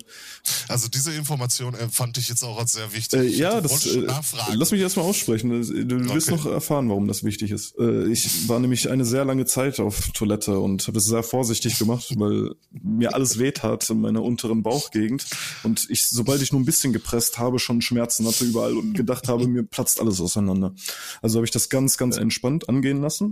Also 0.67 0.87
diese 0.87 1.13
Information 1.13 1.75
äh, 1.75 1.87
fand 1.89 2.17
ich 2.17 2.27
jetzt 2.27 2.43
auch 2.43 2.57
als 2.57 2.71
sehr 2.71 2.91
wichtig. 2.93 3.19
Äh, 3.19 3.27
ja, 3.27 3.61
das, 3.61 3.85
äh, 3.85 4.07
lass 4.53 4.71
mich 4.71 4.81
erstmal 4.81 5.05
aussprechen. 5.05 5.49
Du 5.87 6.13
wirst 6.13 6.31
Okay. 6.31 6.37
noch 6.37 6.45
erfahren, 6.47 6.89
warum 6.89 7.07
das 7.07 7.23
wichtig 7.23 7.51
ist. 7.51 7.77
Äh, 7.77 8.07
ich 8.07 8.47
war 8.47 8.59
nämlich 8.59 8.89
eine 8.89 9.05
sehr 9.05 9.25
lange 9.25 9.45
Zeit 9.45 9.79
auf 9.79 10.09
Toilette 10.13 10.57
und 10.57 10.81
habe 10.83 10.93
das 10.93 11.05
sehr 11.05 11.21
vorsichtig 11.21 11.77
gemacht, 11.77 12.13
weil 12.17 12.55
mir 12.71 13.13
alles 13.13 13.37
wehtat 13.37 13.89
in 13.91 14.01
meiner 14.01 14.23
unteren 14.23 14.63
Bauchgegend 14.63 15.25
und 15.63 15.87
ich, 15.89 16.07
sobald 16.07 16.41
ich 16.41 16.51
nur 16.51 16.61
ein 16.61 16.65
bisschen 16.65 16.93
gepresst 16.93 17.37
habe, 17.37 17.59
schon 17.59 17.81
Schmerzen 17.81 18.25
hatte 18.25 18.45
überall 18.45 18.75
und 18.75 18.93
gedacht 18.93 19.27
habe, 19.27 19.47
mir 19.47 19.63
platzt 19.63 19.99
alles 20.01 20.19
auseinander. 20.19 20.73
Also 21.21 21.37
habe 21.37 21.45
ich 21.45 21.51
das 21.51 21.69
ganz, 21.69 21.97
ganz 21.97 22.17
entspannt 22.17 22.69
angehen 22.69 23.01
lassen 23.01 23.31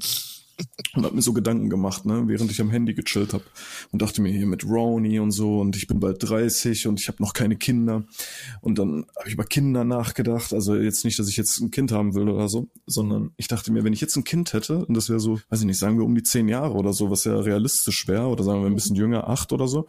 und 0.95 1.05
habe 1.05 1.15
mir 1.15 1.21
so 1.21 1.33
Gedanken 1.33 1.69
gemacht, 1.69 2.05
ne, 2.05 2.23
während 2.27 2.51
ich 2.51 2.61
am 2.61 2.69
Handy 2.69 2.93
gechillt 2.93 3.33
habe 3.33 3.43
und 3.91 4.01
dachte 4.01 4.21
mir 4.21 4.31
hier 4.31 4.45
mit 4.45 4.65
Roni 4.65 5.19
und 5.19 5.31
so 5.31 5.59
und 5.59 5.75
ich 5.75 5.87
bin 5.87 5.99
bald 5.99 6.17
30 6.21 6.87
und 6.87 6.99
ich 6.99 7.07
habe 7.07 7.21
noch 7.21 7.33
keine 7.33 7.55
Kinder 7.55 8.03
und 8.61 8.77
dann 8.79 9.05
habe 9.17 9.27
ich 9.27 9.33
über 9.33 9.45
Kinder 9.45 9.83
nachgedacht, 9.83 10.53
also 10.53 10.75
jetzt 10.75 11.05
nicht, 11.05 11.19
dass 11.19 11.29
ich 11.29 11.37
jetzt 11.37 11.59
ein 11.59 11.71
Kind 11.71 11.91
haben 11.91 12.15
will 12.15 12.29
oder 12.29 12.47
so, 12.49 12.69
sondern 12.85 13.31
ich 13.37 13.47
dachte 13.47 13.71
mir, 13.71 13.83
wenn 13.83 13.93
ich 13.93 14.01
jetzt 14.01 14.15
ein 14.15 14.23
Kind 14.23 14.53
hätte 14.53 14.85
und 14.85 14.95
das 14.95 15.09
wäre 15.09 15.19
so, 15.19 15.39
weiß 15.49 15.61
ich 15.61 15.65
nicht, 15.65 15.79
sagen 15.79 15.97
wir 15.97 16.05
um 16.05 16.15
die 16.15 16.23
zehn 16.23 16.47
Jahre 16.47 16.73
oder 16.73 16.93
so, 16.93 17.09
was 17.09 17.23
ja 17.23 17.39
realistisch 17.39 18.07
wäre 18.07 18.27
oder 18.27 18.43
sagen 18.43 18.61
wir 18.61 18.67
ein 18.67 18.75
bisschen 18.75 18.95
jünger, 18.95 19.29
acht 19.29 19.53
oder 19.53 19.67
so 19.67 19.87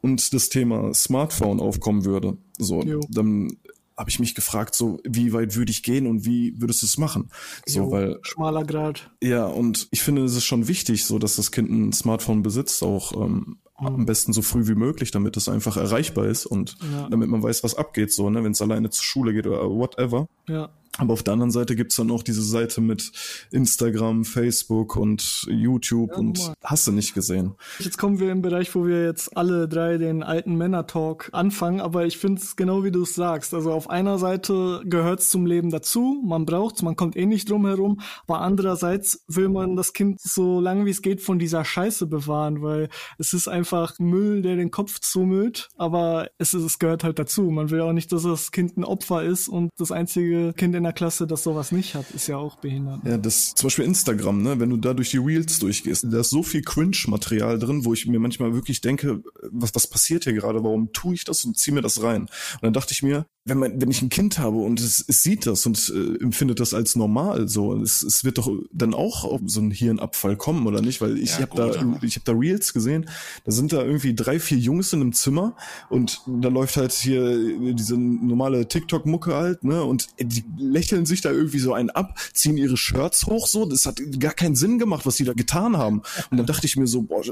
und 0.00 0.32
das 0.32 0.48
Thema 0.48 0.94
Smartphone 0.94 1.60
aufkommen 1.60 2.04
würde, 2.04 2.36
so, 2.58 2.82
Jo. 2.82 3.00
dann 3.10 3.56
habe 3.98 4.08
ich 4.10 4.20
mich 4.20 4.34
gefragt, 4.34 4.74
so, 4.76 5.00
wie 5.04 5.32
weit 5.32 5.56
würde 5.56 5.70
ich 5.72 5.82
gehen 5.82 6.06
und 6.06 6.24
wie 6.24 6.54
würdest 6.58 6.80
du 6.82 6.86
es 6.86 6.96
machen? 6.96 7.30
So, 7.66 7.80
Jo, 7.80 7.90
weil 7.90 8.18
schmaler 8.22 8.64
Grad. 8.64 9.10
ja, 9.22 9.44
und 9.46 9.88
ich 9.90 10.02
finde, 10.02 10.24
es 10.24 10.36
ist 10.36 10.44
schon 10.44 10.68
wichtig, 10.68 11.04
so 11.04 11.18
dass 11.18 11.36
das 11.36 11.50
Kind 11.50 11.68
ein 11.70 11.92
Smartphone 11.92 12.42
besitzt, 12.42 12.82
auch 12.84 13.12
ähm, 13.24 13.58
am 13.74 14.06
besten 14.06 14.32
so 14.32 14.42
früh 14.42 14.66
wie 14.68 14.74
möglich, 14.74 15.10
damit 15.10 15.36
es 15.36 15.48
einfach 15.48 15.76
erreichbar 15.76 16.26
ist 16.26 16.46
und 16.46 16.76
Ja. 16.92 17.08
damit 17.10 17.28
man 17.28 17.42
weiß, 17.42 17.62
was 17.64 17.74
abgeht, 17.74 18.12
so, 18.12 18.30
ne, 18.30 18.42
wenn 18.44 18.52
es 18.52 18.62
alleine 18.62 18.90
zur 18.90 19.04
Schule 19.04 19.32
geht 19.32 19.46
oder 19.46 19.62
whatever. 19.68 20.26
Ja. 20.48 20.68
Aber 20.96 21.12
auf 21.12 21.22
der 21.22 21.34
anderen 21.34 21.50
Seite 21.50 21.76
gibt's 21.76 21.96
dann 21.96 22.10
auch 22.10 22.22
diese 22.22 22.42
Seite 22.42 22.80
mit 22.80 23.12
Instagram, 23.50 24.24
Facebook 24.24 24.96
und 24.96 25.46
YouTube 25.48 26.10
Ja, 26.12 26.18
und 26.18 26.52
hast 26.64 26.86
du 26.86 26.92
nicht 26.92 27.14
gesehen. 27.14 27.54
Jetzt 27.78 27.98
kommen 27.98 28.18
wir 28.18 28.32
im 28.32 28.42
Bereich, 28.42 28.74
wo 28.74 28.86
wir 28.86 29.04
jetzt 29.04 29.36
alle 29.36 29.68
drei 29.68 29.98
den 29.98 30.22
alten 30.22 30.56
Männer-Talk 30.56 31.30
anfangen, 31.32 31.80
aber 31.80 32.06
ich 32.06 32.18
finde 32.18 32.42
es 32.42 32.56
genau 32.56 32.82
wie 32.82 32.90
du 32.90 33.02
es 33.02 33.14
sagst. 33.14 33.54
Also 33.54 33.72
auf 33.72 33.90
einer 33.90 34.18
Seite 34.18 34.82
gehört 34.84 35.20
es 35.20 35.30
zum 35.30 35.46
Leben 35.46 35.70
dazu, 35.70 36.22
man 36.24 36.46
braucht's, 36.46 36.82
man 36.82 36.96
kommt 36.96 37.16
eh 37.16 37.26
nicht 37.26 37.48
drum 37.48 37.66
herum, 37.66 38.00
aber 38.26 38.40
andererseits 38.40 39.24
will 39.28 39.48
man 39.48 39.76
das 39.76 39.92
Kind 39.92 40.20
so 40.20 40.60
lange 40.60 40.84
wie 40.86 40.90
es 40.90 41.02
geht 41.02 41.20
von 41.20 41.38
dieser 41.38 41.64
Scheiße 41.64 42.06
bewahren, 42.06 42.62
weil 42.62 42.88
es 43.18 43.32
ist 43.32 43.48
einfach 43.48 43.98
Müll, 43.98 44.42
der 44.42 44.56
den 44.56 44.70
Kopf 44.70 44.98
zumüllt, 45.00 45.68
aber 45.76 46.28
es, 46.38 46.54
ist, 46.54 46.64
es 46.64 46.78
gehört 46.78 47.04
halt 47.04 47.18
dazu. 47.18 47.50
Man 47.50 47.70
will 47.70 47.80
auch 47.80 47.92
nicht, 47.92 48.10
dass 48.12 48.22
das 48.22 48.50
Kind 48.50 48.76
ein 48.76 48.84
Opfer 48.84 49.22
ist 49.22 49.48
und 49.48 49.70
das 49.78 49.92
einzige 49.92 50.52
Kind 50.54 50.74
in 50.74 50.82
der 50.82 50.87
Klasse, 50.92 51.26
das 51.26 51.42
sowas 51.42 51.72
nicht 51.72 51.94
hat, 51.94 52.10
ist 52.10 52.26
ja 52.26 52.36
auch 52.36 52.56
behindert. 52.56 53.00
Ja, 53.04 53.18
das 53.18 53.54
zum 53.54 53.66
Beispiel 53.66 53.84
Instagram, 53.84 54.42
ne, 54.42 54.60
wenn 54.60 54.70
du 54.70 54.76
da 54.76 54.94
durch 54.94 55.10
die 55.10 55.18
Reels 55.18 55.58
durchgehst, 55.58 56.06
da 56.10 56.20
ist 56.20 56.30
so 56.30 56.42
viel 56.42 56.62
Cringe-Material 56.62 57.58
drin, 57.58 57.84
wo 57.84 57.92
ich 57.92 58.06
mir 58.06 58.18
manchmal 58.18 58.54
wirklich 58.54 58.80
denke, 58.80 59.22
was, 59.50 59.74
was 59.74 59.86
passiert 59.86 60.24
hier 60.24 60.32
gerade, 60.32 60.62
warum 60.64 60.92
tue 60.92 61.14
ich 61.14 61.24
das 61.24 61.44
und 61.44 61.58
ziehe 61.58 61.74
mir 61.74 61.82
das 61.82 62.02
rein? 62.02 62.22
Und 62.22 62.62
dann 62.62 62.72
dachte 62.72 62.92
ich 62.92 63.02
mir, 63.02 63.26
wenn 63.44 63.58
man, 63.58 63.80
wenn 63.80 63.90
ich 63.90 64.02
ein 64.02 64.10
Kind 64.10 64.38
habe 64.38 64.58
und 64.58 64.78
es, 64.78 65.02
es 65.08 65.22
sieht 65.22 65.46
das 65.46 65.64
und 65.64 65.92
äh, 65.94 66.22
empfindet 66.22 66.60
das 66.60 66.74
als 66.74 66.96
normal, 66.96 67.48
so, 67.48 67.80
es, 67.80 68.02
es 68.02 68.22
wird 68.22 68.38
doch 68.38 68.50
dann 68.72 68.92
auch 68.92 69.24
auf 69.24 69.40
so 69.46 69.60
ein 69.60 69.70
Hirnabfall 69.70 70.36
kommen, 70.36 70.66
oder 70.66 70.82
nicht? 70.82 71.00
Weil 71.00 71.16
ich 71.18 71.38
Ja, 71.38 71.48
habe 71.48 71.56
da, 71.56 71.98
ich 72.02 72.16
habe 72.16 72.24
da 72.24 72.32
Reels 72.32 72.72
gesehen, 72.74 73.08
da 73.44 73.52
sind 73.52 73.72
da 73.72 73.82
irgendwie 73.82 74.14
drei, 74.14 74.38
vier 74.38 74.58
Jungs 74.58 74.92
in 74.92 75.00
einem 75.00 75.12
Zimmer 75.12 75.56
und 75.88 76.20
da 76.26 76.48
läuft 76.48 76.76
halt 76.76 76.92
hier 76.92 77.74
diese 77.74 77.96
normale 77.96 78.68
TikTok-Mucke 78.68 79.34
halt, 79.34 79.64
ne? 79.64 79.82
Und 79.82 80.08
die 80.20 80.44
lächeln 80.70 81.06
sich 81.06 81.20
da 81.20 81.30
irgendwie 81.30 81.58
so 81.58 81.72
einen 81.72 81.90
ab, 81.90 82.18
ziehen 82.32 82.56
ihre 82.56 82.76
Shirts 82.76 83.26
hoch, 83.26 83.46
so. 83.46 83.64
Das 83.64 83.86
hat 83.86 84.00
gar 84.18 84.32
keinen 84.32 84.56
Sinn 84.56 84.78
gemacht, 84.78 85.06
was 85.06 85.16
die 85.16 85.24
da 85.24 85.32
getan 85.32 85.76
haben. 85.76 86.02
Und 86.30 86.38
dann 86.38 86.46
dachte 86.46 86.66
ich 86.66 86.76
mir 86.76 86.86
so, 86.86 87.02
boah, 87.02 87.22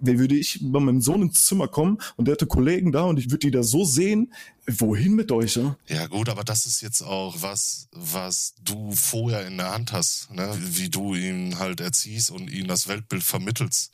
wer 0.00 0.18
würde 0.18 0.34
ich 0.34 0.60
bei 0.62 0.80
meinem 0.80 1.00
Sohn 1.00 1.22
ins 1.22 1.46
Zimmer 1.46 1.68
kommen 1.68 1.98
und 2.16 2.26
der 2.26 2.34
hätte 2.34 2.46
Kollegen 2.46 2.92
da 2.92 3.04
und 3.04 3.18
ich 3.18 3.26
würde 3.26 3.38
die 3.38 3.50
da 3.50 3.62
so 3.62 3.84
sehen, 3.84 4.32
wohin 4.66 5.14
mit 5.14 5.32
euch, 5.32 5.56
ne? 5.56 5.76
Ja 5.88 6.06
gut, 6.06 6.28
aber 6.28 6.44
das 6.44 6.66
ist 6.66 6.82
jetzt 6.82 7.02
auch 7.02 7.36
was, 7.40 7.88
was 7.92 8.54
du 8.62 8.92
vorher 8.92 9.46
in 9.46 9.56
der 9.56 9.72
Hand 9.72 9.92
hast, 9.92 10.30
ne? 10.30 10.56
wie 10.60 10.88
du 10.88 11.14
ihn 11.14 11.58
halt 11.58 11.80
erziehst 11.80 12.30
und 12.30 12.48
ihm 12.48 12.68
das 12.68 12.88
Weltbild 12.88 13.22
vermittelst. 13.22 13.90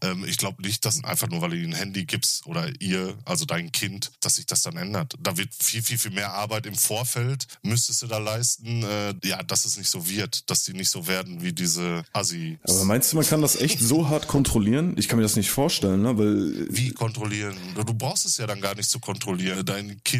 Ähm, 0.00 0.24
ich 0.26 0.38
glaube 0.38 0.62
nicht, 0.62 0.84
dass 0.84 1.02
einfach 1.04 1.28
nur, 1.28 1.40
weil 1.42 1.50
du 1.50 1.56
ihm 1.56 1.70
ein 1.70 1.76
Handy 1.76 2.04
gibst 2.04 2.46
oder 2.46 2.68
ihr, 2.80 3.16
also 3.24 3.44
dein 3.44 3.72
Kind, 3.72 4.12
dass 4.20 4.36
sich 4.36 4.46
das 4.46 4.62
dann 4.62 4.76
ändert. 4.76 5.14
Da 5.20 5.36
wird 5.36 5.50
viel, 5.58 5.82
viel, 5.82 5.98
viel 5.98 6.12
mehr 6.12 6.32
Arbeit 6.32 6.66
im 6.66 6.74
Vorfeld, 6.74 7.46
müsstest 7.62 8.02
du 8.02 8.06
da 8.06 8.18
leisten, 8.18 8.84
äh, 8.84 9.14
ja, 9.24 9.42
dass 9.42 9.64
es 9.64 9.76
nicht 9.76 9.90
so 9.90 10.08
wird, 10.08 10.48
dass 10.50 10.64
die 10.64 10.72
nicht 10.72 10.90
so 10.90 11.06
werden 11.06 11.42
wie 11.42 11.52
diese 11.52 12.04
Assi. 12.12 12.58
Aber 12.64 12.84
meinst 12.84 13.12
du, 13.12 13.16
man 13.16 13.26
kann 13.26 13.42
das 13.42 13.56
echt 13.56 13.80
so 13.80 14.08
hart 14.08 14.28
kontrollieren? 14.28 14.94
Ich 14.96 15.08
kann 15.08 15.18
mir 15.18 15.24
das 15.24 15.36
nicht 15.36 15.50
vorstellen, 15.50 16.02
ne? 16.02 16.16
Weil 16.16 16.68
Wie 16.70 16.90
kontrollieren? 16.90 17.56
Du 17.74 17.82
du 17.82 17.94
brauchst 17.94 18.24
es 18.24 18.36
ja 18.36 18.46
dann 18.46 18.60
gar 18.60 18.74
nicht 18.74 18.88
zu 18.88 19.00
kontrollieren. 19.00 19.64
Dein 19.64 20.00
Kind 20.04 20.11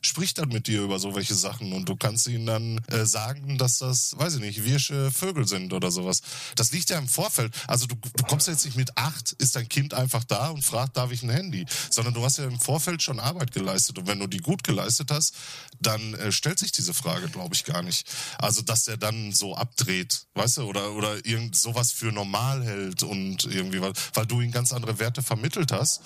spricht 0.00 0.38
dann 0.38 0.48
mit 0.48 0.66
dir 0.66 0.82
über 0.82 0.98
so 0.98 1.14
welche 1.14 1.34
Sachen 1.34 1.72
und 1.72 1.88
du 1.88 1.96
kannst 1.96 2.26
ihm 2.26 2.46
dann 2.46 2.78
äh, 2.88 3.04
sagen, 3.04 3.58
dass 3.58 3.78
das, 3.78 4.16
weiß 4.18 4.34
ich 4.34 4.40
nicht, 4.40 4.64
wirsche 4.64 5.10
Vögel 5.10 5.46
sind 5.46 5.72
oder 5.72 5.90
sowas. 5.90 6.22
Das 6.56 6.72
liegt 6.72 6.90
ja 6.90 6.98
im 6.98 7.08
Vorfeld. 7.08 7.52
Also 7.66 7.86
du, 7.86 7.94
du 7.94 8.24
kommst 8.24 8.48
jetzt 8.48 8.64
nicht 8.64 8.76
mit 8.76 8.96
acht, 8.96 9.32
ist 9.32 9.56
dein 9.56 9.68
Kind 9.68 9.94
einfach 9.94 10.24
da 10.24 10.48
und 10.48 10.64
fragt, 10.64 10.96
darf 10.96 11.12
ich 11.12 11.22
ein 11.22 11.30
Handy? 11.30 11.66
Sondern 11.90 12.14
du 12.14 12.24
hast 12.24 12.38
ja 12.38 12.44
im 12.44 12.60
Vorfeld 12.60 13.02
schon 13.02 13.20
Arbeit 13.20 13.52
geleistet 13.52 13.98
und 13.98 14.06
wenn 14.06 14.18
du 14.18 14.26
die 14.26 14.38
gut 14.38 14.62
geleistet 14.64 15.10
hast, 15.10 15.34
dann 15.80 16.14
äh, 16.14 16.32
stellt 16.32 16.58
sich 16.58 16.72
diese 16.72 16.94
Frage, 16.94 17.28
glaube 17.28 17.54
ich, 17.54 17.64
gar 17.64 17.82
nicht. 17.82 18.06
Also 18.38 18.62
dass 18.62 18.84
der 18.84 18.96
dann 18.96 19.32
so 19.32 19.56
abdreht, 19.56 20.26
weißt 20.34 20.58
du, 20.58 20.62
oder, 20.62 20.92
oder 20.92 21.24
irgend 21.24 21.56
sowas 21.56 21.92
für 21.92 22.12
normal 22.12 22.64
hält 22.64 23.02
und 23.02 23.44
irgendwie, 23.44 23.80
weil, 23.80 23.92
weil 24.14 24.26
du 24.26 24.40
ihm 24.40 24.50
ganz 24.50 24.72
andere 24.72 24.98
Werte 24.98 25.22
vermittelt 25.22 25.72
hast 25.72 26.00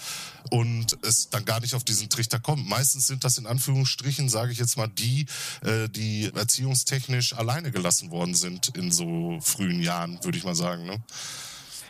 und 0.50 0.96
es 1.02 1.28
dann 1.30 1.44
gar 1.44 1.60
nicht 1.60 1.74
auf 1.74 1.84
diesen 1.84 2.08
Trichter 2.08 2.38
kommt. 2.38 2.66
Meistens 2.68 3.06
sind 3.06 3.24
das 3.26 3.38
in 3.38 3.46
Anführungsstrichen, 3.46 4.28
sage 4.28 4.52
ich 4.52 4.58
jetzt 4.58 4.76
mal, 4.76 4.88
die, 4.88 5.26
äh, 5.62 5.88
die 5.88 6.30
erziehungstechnisch 6.34 7.34
alleine 7.34 7.70
gelassen 7.70 8.10
worden 8.10 8.34
sind 8.34 8.68
in 8.76 8.90
so 8.90 9.38
frühen 9.40 9.82
Jahren, 9.82 10.18
würde 10.22 10.38
ich 10.38 10.44
mal 10.44 10.54
sagen. 10.54 10.86
Ne? 10.86 11.02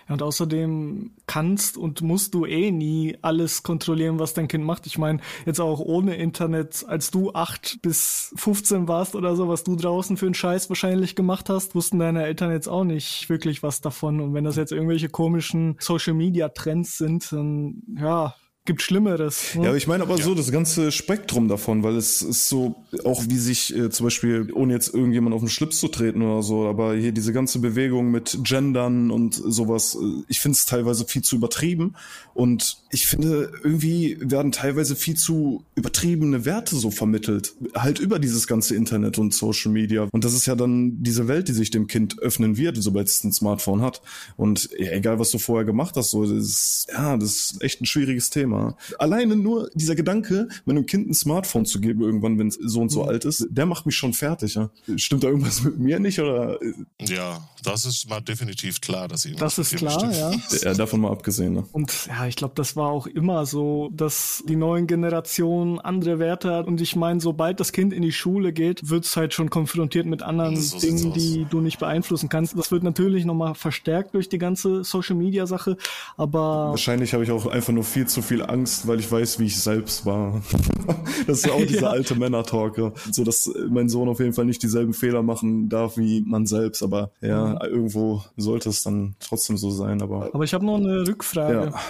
Und 0.09 0.23
außerdem 0.23 1.11
kannst 1.27 1.77
und 1.77 2.01
musst 2.01 2.33
du 2.33 2.47
eh 2.47 2.71
nie 2.71 3.19
alles 3.23 3.65
kontrollieren, 3.65 4.21
was 4.21 4.35
dein 4.35 4.47
Kind 4.47 4.65
macht. 4.65 4.87
Ich 4.87 4.99
meine, 4.99 5.21
jetzt 5.47 5.61
auch 5.61 5.81
ohne 5.81 6.15
Internet, 6.15 6.85
als 6.87 7.11
du 7.11 7.33
acht 7.33 7.83
bis 7.83 8.33
15 8.37 8.87
warst 8.87 9.17
oder 9.17 9.35
so, 9.35 9.49
was 9.49 9.65
du 9.65 9.75
draußen 9.75 10.17
für 10.17 10.27
einen 10.27 10.35
Scheiß 10.35 10.69
wahrscheinlich 10.69 11.17
gemacht 11.17 11.49
hast, 11.51 11.75
wussten 11.75 11.99
deine 11.99 12.25
Eltern 12.25 12.53
jetzt 12.53 12.69
auch 12.69 12.85
nicht 12.85 13.29
wirklich 13.29 13.65
was 13.65 13.81
davon. 13.81 14.21
Und 14.21 14.33
wenn 14.33 14.45
das 14.45 14.57
jetzt 14.57 14.71
irgendwelche 14.73 15.09
komischen 15.09 15.77
Social 15.81 16.15
Media 16.15 16.51
Trends 16.51 16.99
sind, 16.99 17.31
dann 17.33 17.83
ja, 17.99 18.37
gibt 18.67 18.83
Schlimmeres. 18.83 19.55
Ne? 19.55 19.63
Ja, 19.63 19.69
aber 19.69 19.77
ich 19.77 19.87
meine 19.87 20.03
aber 20.03 20.19
so 20.19 20.35
das 20.35 20.53
ganze 20.53 20.93
Spektrum 20.93 21.49
davon, 21.49 21.83
weil 21.83 21.97
es 21.97 22.23
ist 22.23 22.49
so, 22.49 22.77
auch 23.05 23.25
wie 23.29 23.39
sich 23.39 23.75
äh, 23.75 23.91
zum 23.91 24.07
Beispiel, 24.07 24.53
ohne 24.53 24.75
jetzt 24.75 24.93
irgendjemand 24.93 25.35
auf 25.35 25.41
den 25.41 25.49
Schlips 25.49 25.81
zu 25.81 25.89
treten 25.89 26.23
oder 26.23 26.43
so, 26.43 26.67
aber 26.67 26.95
hier 26.95 27.13
diese 27.13 27.33
ganze 27.33 27.61
Bewegung 27.61 28.11
mit 28.11 28.39
Gendern 28.43 29.11
und 29.11 29.35
sowas, 29.35 29.97
äh, 30.01 30.23
ich 30.29 30.41
finde 30.41 30.57
es 30.57 30.67
teilweise 30.67 31.07
viel 31.07 31.23
zu 31.23 31.37
übertrieben 31.37 31.95
und 32.35 32.79
ich 32.97 33.07
finde, 33.07 33.53
irgendwie 33.63 34.17
werden 34.21 34.53
teilweise 34.53 34.97
viel 34.97 35.17
zu 35.17 35.67
übertriebene 35.75 36.47
Werte 36.47 36.77
so 36.77 36.91
vermittelt, 36.91 37.53
halt 37.75 37.99
über 37.99 38.19
dieses 38.19 38.47
ganze 38.47 38.75
Internet 38.75 39.19
und 39.19 39.35
Social 39.35 39.71
Media 39.71 40.09
und 40.13 40.25
das 40.25 40.33
ist 40.33 40.47
ja 40.47 40.55
dann 40.55 41.03
diese 41.03 41.29
Welt, 41.29 41.49
die 41.49 41.53
sich 41.53 41.71
dem 41.71 41.89
Kind 41.89 42.19
öffnen 42.21 42.57
wird, 42.57 42.83
sobald 42.83 43.09
es 43.09 43.23
ein 43.23 43.33
Smartphone 43.33 43.83
hat 43.83 44.01
und 44.39 44.71
ja, 44.79 44.93
egal, 44.93 45.19
was 45.19 45.31
du 45.31 45.37
vorher 45.37 45.67
gemacht 45.67 45.95
hast, 45.97 46.11
so, 46.11 46.25
das 46.25 46.33
ist, 46.33 46.87
ja, 46.91 47.19
das 47.19 47.29
ist 47.29 47.63
echt 47.63 47.83
ein 47.83 47.87
schwieriges 47.87 48.31
Thema. 48.31 48.79
Alleine 48.99 49.37
nur 49.37 49.69
dieser 49.75 49.95
Gedanke, 49.95 50.49
meinem 50.65 50.87
Kind 50.87 51.11
ein 51.11 51.15
Smartphone 51.15 51.67
zu 51.67 51.81
geben 51.81 52.01
irgendwann, 52.01 52.39
wenn 52.39 52.49
es 52.49 52.59
so 52.63 52.81
und 52.81 52.89
so 52.89 53.05
alt 53.05 53.27
ist, 53.27 53.47
der 53.51 53.67
macht 53.67 53.85
mich 53.85 53.97
schon 53.97 54.15
fertig. 54.15 54.55
Ja? 54.55 54.71
Stimmt 54.97 55.23
da 55.23 55.29
irgendwas 55.29 55.63
mit 55.63 55.79
mir 55.79 55.99
nicht 56.01 56.19
oder? 56.19 56.59
Ja, 57.01 57.47
das 57.63 57.85
ist 57.85 58.09
mal 58.09 58.21
definitiv 58.21 58.81
klar, 58.81 59.07
dass 59.07 59.27
ihm 59.27 59.37
Das 59.37 59.59
ist 59.59 59.77
klar, 59.77 60.11
ja. 60.13 60.33
Ja, 60.63 60.73
davon 60.73 61.01
mal 61.01 61.11
abgesehen. 61.11 61.53
Ne? 61.53 61.65
Und 61.73 62.07
ja, 62.07 62.27
ich 62.27 62.37
glaube, 62.37 62.55
das 62.55 62.77
war 62.77 62.86
auch 62.87 63.07
immer 63.07 63.47
so, 63.47 63.91
dass 63.93 64.43
die 64.49 64.57
neuen 64.57 64.87
Generationen 64.87 65.79
andere 65.79 66.19
Werte 66.19 66.53
hat. 66.53 66.67
Und 66.67 66.81
ich 66.81 66.97
meine, 66.97 67.21
sobald 67.21 67.61
das 67.61 67.73
Kind 67.73 67.93
in 67.93 68.03
die 68.03 68.13
Schule 68.13 68.53
geht, 68.53 68.89
wird 68.89 69.05
es 69.05 69.17
halt 69.17 69.35
schon 69.35 69.51
konfrontiert 69.51 70.07
mit 70.07 70.23
anderen 70.23 70.57
So 70.57 70.79
Dingen, 70.79 71.13
die 71.13 71.47
du 71.49 71.61
nicht 71.61 71.79
beeinflussen 71.79 72.29
kannst. 72.29 72.57
Das 72.59 72.71
wird 72.73 72.83
natürlich 72.83 73.25
nochmal 73.25 73.55
verstärkt 73.55 74.15
durch 74.15 74.29
die 74.29 74.39
ganze 74.39 74.85
Social 74.85 75.17
Media 75.17 75.47
Sache, 75.47 75.77
aber 76.17 76.71
Wahrscheinlich 76.71 77.13
habe 77.13 77.25
ich 77.25 77.31
auch 77.31 77.47
einfach 77.47 77.73
nur 77.73 77.85
viel 77.85 78.07
zu 78.07 78.23
viel 78.23 78.43
Angst, 78.43 78.87
weil 78.89 78.99
ich 79.01 79.11
weiß, 79.11 79.39
wie 79.39 79.45
ich 79.47 79.61
selbst 79.61 80.07
war. 80.07 80.41
das 81.27 81.39
ist 81.39 81.47
ja 81.47 81.53
auch 81.53 81.59
dieser 81.67 81.81
Ja. 81.83 81.91
alte 81.91 82.15
Männer-Talker. 82.15 82.93
So, 83.11 83.25
dass 83.25 83.51
mein 83.69 83.89
Sohn 83.89 84.09
auf 84.09 84.19
jeden 84.21 84.33
Fall 84.33 84.45
nicht 84.45 84.63
dieselben 84.63 84.93
Fehler 84.95 85.23
machen 85.23 85.69
darf 85.69 85.97
wie 85.97 86.23
man 86.27 86.47
selbst. 86.47 86.83
Aber 86.83 87.11
ja, 87.21 87.63
irgendwo 87.65 88.23
sollte 88.37 88.69
es 88.71 88.83
dann 88.83 89.15
trotzdem 89.21 89.57
so 89.57 89.71
sein. 89.71 90.03
Aber 90.03 90.31
Aber 90.33 90.45
ich 90.45 90.55
habe 90.55 90.65
noch 90.65 90.77
eine 90.77 91.07
Rückfrage. 91.07 91.71
Ja. 91.73 91.81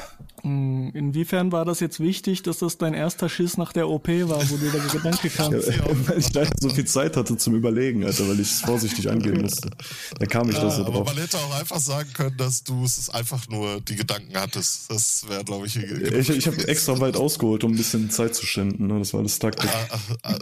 Hm, 0.42 0.90
Inwiefern 0.94 1.53
war 1.53 1.64
das 1.64 1.81
jetzt 1.81 2.01
wichtig, 2.01 2.42
dass 2.42 2.59
das 2.59 2.79
dein 2.79 2.94
erster 2.94 3.29
Schiss 3.29 3.57
nach 3.57 3.72
der 3.72 3.88
OP 3.88 4.09
war, 4.09 4.42
wo 4.51 4.57
dir 4.57 4.70
der 4.70 4.81
Gedanke 4.83 5.29
kam? 5.31 5.53
weil 5.53 6.18
ich 6.18 6.31
da 6.31 6.44
so 6.61 6.68
viel 6.68 6.85
Zeit 6.85 7.16
hatte 7.16 7.37
zum 7.37 7.55
Überlegen, 7.55 8.05
Alter, 8.05 8.29
weil 8.29 8.40
ich 8.40 8.51
es 8.53 8.61
vorsichtig 8.61 9.11
angehen 9.11 9.40
musste. 9.42 9.70
Da 10.18 10.27
kam 10.27 10.49
ich 10.51 10.57
da 10.57 10.70
so 10.70 10.83
Ja, 10.83 10.87
aber 10.88 10.99
drauf. 10.99 11.07
man 11.09 11.16
hätte 11.16 11.38
auch 11.38 11.59
einfach 11.59 11.79
sagen 11.81 12.11
können, 12.14 12.37
dass 12.37 12.62
du 12.64 12.85
es 12.85 13.09
einfach 13.11 13.49
nur 13.49 13.81
die 13.81 13.96
Gedanken 13.96 14.37
hattest. 14.37 14.90
Das 14.90 15.25
wäre, 15.29 15.44
glaube 15.44 15.66
ich, 15.66 15.77
Ich, 15.77 16.29
ich 16.31 16.46
habe 16.46 16.68
extra 16.68 16.99
weit 17.01 17.16
ausgeholt, 17.16 17.64
um 17.64 17.72
ein 17.72 17.77
bisschen 17.77 18.11
Zeit 18.11 18.35
zu 18.35 18.46
schinden. 18.46 18.87
Ne? 18.87 18.99
Das 18.99 19.12
war 19.14 19.22
das 19.22 19.38
Taktik. 19.38 19.70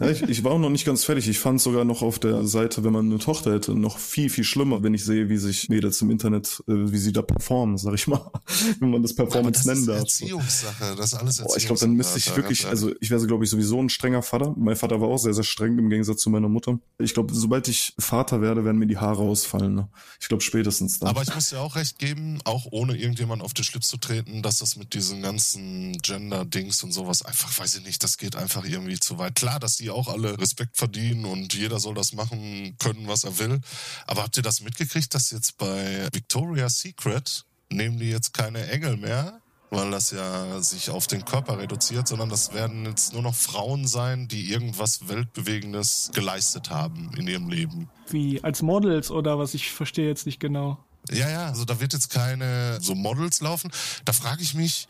Ja, 0.00 0.09
ich, 0.09 0.22
ich 0.22 0.44
war 0.44 0.52
auch 0.52 0.59
noch 0.59 0.70
nicht 0.70 0.85
ganz 0.85 1.04
fertig. 1.04 1.28
Ich 1.28 1.38
fand 1.38 1.61
sogar 1.61 1.85
noch 1.85 2.02
auf 2.02 2.18
der 2.18 2.44
Seite, 2.46 2.85
wenn 2.85 2.92
man 2.92 3.07
eine 3.11 3.18
Tochter 3.18 3.52
hätte, 3.54 3.74
noch 3.74 3.98
viel, 3.98 4.28
viel 4.30 4.44
schlimmer, 4.44 4.83
wenn 4.83 4.94
ich 4.94 5.04
sehe, 5.04 5.28
wie 5.28 5.37
sich 5.38 5.68
Mädels 5.68 6.00
im 6.02 6.11
Internet, 6.11 6.62
äh, 6.68 6.72
wie 6.92 6.98
sie 6.98 7.12
da 7.12 7.22
performen, 7.22 7.78
sag 7.78 7.94
ich 7.94 8.07
mal. 8.07 8.30
wenn 8.80 8.90
man 8.90 9.02
das 9.02 9.14
Performance 9.14 9.64
das 9.64 9.84
ist 9.85 9.97
darf. 9.97 9.99
Erziehungssache. 10.01 10.94
Das 10.97 11.12
ist 11.12 11.14
alles 11.14 11.37
Boah, 11.38 11.57
ich 11.57 11.66
glaube, 11.66 11.81
dann 11.81 11.92
müsste 11.92 12.18
ich 12.18 12.27
Erziehungssache, 12.27 12.37
wirklich, 12.37 12.66
also 12.66 12.92
ich 13.01 13.11
wäre, 13.11 13.27
glaube 13.27 13.44
ich, 13.44 13.51
sowieso 13.51 13.81
ein 13.81 13.88
strenger 13.88 14.23
Vater. 14.23 14.55
Mein 14.57 14.77
Vater 14.77 15.01
war 15.01 15.09
auch 15.09 15.18
sehr, 15.18 15.35
sehr 15.35 15.44
streng 15.44 15.79
im 15.79 15.90
Gegensatz 15.90 16.23
zu 16.23 16.31
meiner 16.31 16.49
Mutter. 16.49 16.79
Ich 16.99 17.14
glaube, 17.14 17.35
sobald 17.35 17.68
ich 17.68 17.94
Vater 17.99 18.40
werde, 18.40 18.64
werden 18.64 18.79
mir 18.79 18.87
die 18.87 18.99
Haare 18.99 19.23
ausfallen. 19.23 19.75
Ne? 19.75 19.88
Ich 20.20 20.29
glaube, 20.29 20.42
spätestens 20.42 20.99
dann. 20.99 21.09
Aber 21.09 21.23
ich 21.23 21.35
muss 21.35 21.51
dir 21.51 21.61
auch 21.61 21.77
recht 21.77 21.99
geben, 21.99 22.40
auch 22.44 22.66
ohne 22.70 22.97
irgendjemand 22.97 23.42
auf 23.42 23.55
den 23.55 23.64
Schlips 23.64 23.88
zu 23.88 23.97
treten, 23.97 24.42
dass 24.42 24.59
das 24.59 24.77
mit 24.77 24.94
diesen 24.94 25.23
ganzen 25.23 25.92
Gender-Dings 25.99 26.83
und 26.83 26.92
sowas 26.92 27.23
einfach, 27.23 27.59
weiß 27.59 27.77
ich 27.77 27.85
nicht, 27.85 28.03
das 28.03 28.18
geht 28.18 28.37
einfach 28.37 28.64
irgendwie 28.64 28.99
zu 28.99 29.18
weit. 29.18 29.35
Klar, 29.35 29.61
dass 29.61 29.77
die 29.77 29.90
auch 29.90 30.09
alle 30.09 30.38
Respekt 30.38 30.77
verdienen 30.77 31.25
und 31.25 31.55
jeder 31.55 31.81
soll 31.81 31.94
das 31.94 32.12
machen 32.12 32.77
können, 32.79 33.09
was 33.09 33.25
er 33.25 33.38
will. 33.38 33.61
Aber 34.07 34.23
habt 34.23 34.37
ihr 34.37 34.42
das 34.42 34.61
mitgekriegt, 34.61 35.14
dass 35.14 35.31
jetzt 35.31 35.57
bei 35.59 36.09
Victoria's 36.12 36.79
Secret 36.79 37.44
nehmen 37.70 37.99
die 37.99 38.11
jetzt 38.11 38.33
keine 38.33 38.66
Engel 38.70 38.97
mehr? 38.97 39.40
Weil 39.74 39.90
das 39.90 40.12
ja 40.12 40.62
sich 40.62 40.90
auf 40.90 41.06
den 41.08 41.24
Körper 41.24 41.58
reduziert, 41.58 42.06
sondern 42.06 42.28
das 42.28 42.54
werden 42.54 42.87
jetzt 42.87 43.12
nur 43.12 43.22
noch 43.22 43.34
Frauen 43.34 43.88
sein, 43.88 44.28
die 44.28 44.50
irgendwas 44.50 45.08
Weltbewegendes 45.08 46.10
geleistet 46.14 46.70
haben 46.70 47.10
in 47.16 47.26
ihrem 47.26 47.48
Leben. 47.48 47.90
Wie 48.08 48.42
als 48.44 48.62
Models 48.62 49.10
oder 49.10 49.38
was? 49.38 49.52
Ich 49.54 49.72
verstehe 49.72 50.06
jetzt 50.06 50.26
nicht 50.26 50.38
genau. 50.38 50.78
Ja, 51.10 51.28
ja, 51.28 51.46
also 51.46 51.64
da 51.64 51.80
wird 51.80 51.92
jetzt 51.92 52.10
keine 52.10 52.78
so 52.80 52.94
Models 52.94 53.40
laufen. 53.40 53.70
Da 54.04 54.12
frage 54.12 54.42
ich 54.42 54.54
mich, 54.54 54.87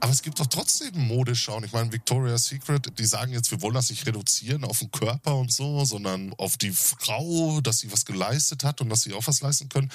aber 0.00 0.12
es 0.12 0.22
gibt 0.22 0.38
doch 0.38 0.46
trotzdem 0.46 0.96
Modeschauen. 1.06 1.64
Ich 1.64 1.72
meine, 1.72 1.92
Victoria's 1.92 2.46
Secret, 2.46 2.98
die 2.98 3.04
sagen 3.04 3.32
jetzt, 3.32 3.50
wir 3.50 3.62
wollen 3.62 3.74
das 3.74 3.90
nicht 3.90 4.06
reduzieren 4.06 4.64
auf 4.64 4.78
den 4.78 4.90
Körper 4.90 5.36
und 5.36 5.52
so, 5.52 5.84
sondern 5.84 6.32
auf 6.34 6.56
die 6.56 6.70
Frau, 6.70 7.60
dass 7.60 7.78
sie 7.78 7.90
was 7.90 8.04
geleistet 8.04 8.62
hat 8.62 8.80
und 8.80 8.90
dass 8.90 9.02
sie 9.02 9.14
auch 9.14 9.26
was 9.26 9.40
leisten 9.40 9.68
können. 9.68 9.90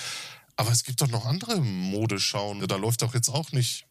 Aber 0.56 0.72
es 0.72 0.84
gibt 0.84 1.02
doch 1.02 1.08
noch 1.08 1.26
andere 1.26 1.62
Modeschauen. 1.62 2.68
Da 2.68 2.76
läuft 2.76 3.02
doch 3.02 3.14
jetzt 3.14 3.30
auch 3.30 3.52
nicht 3.52 3.86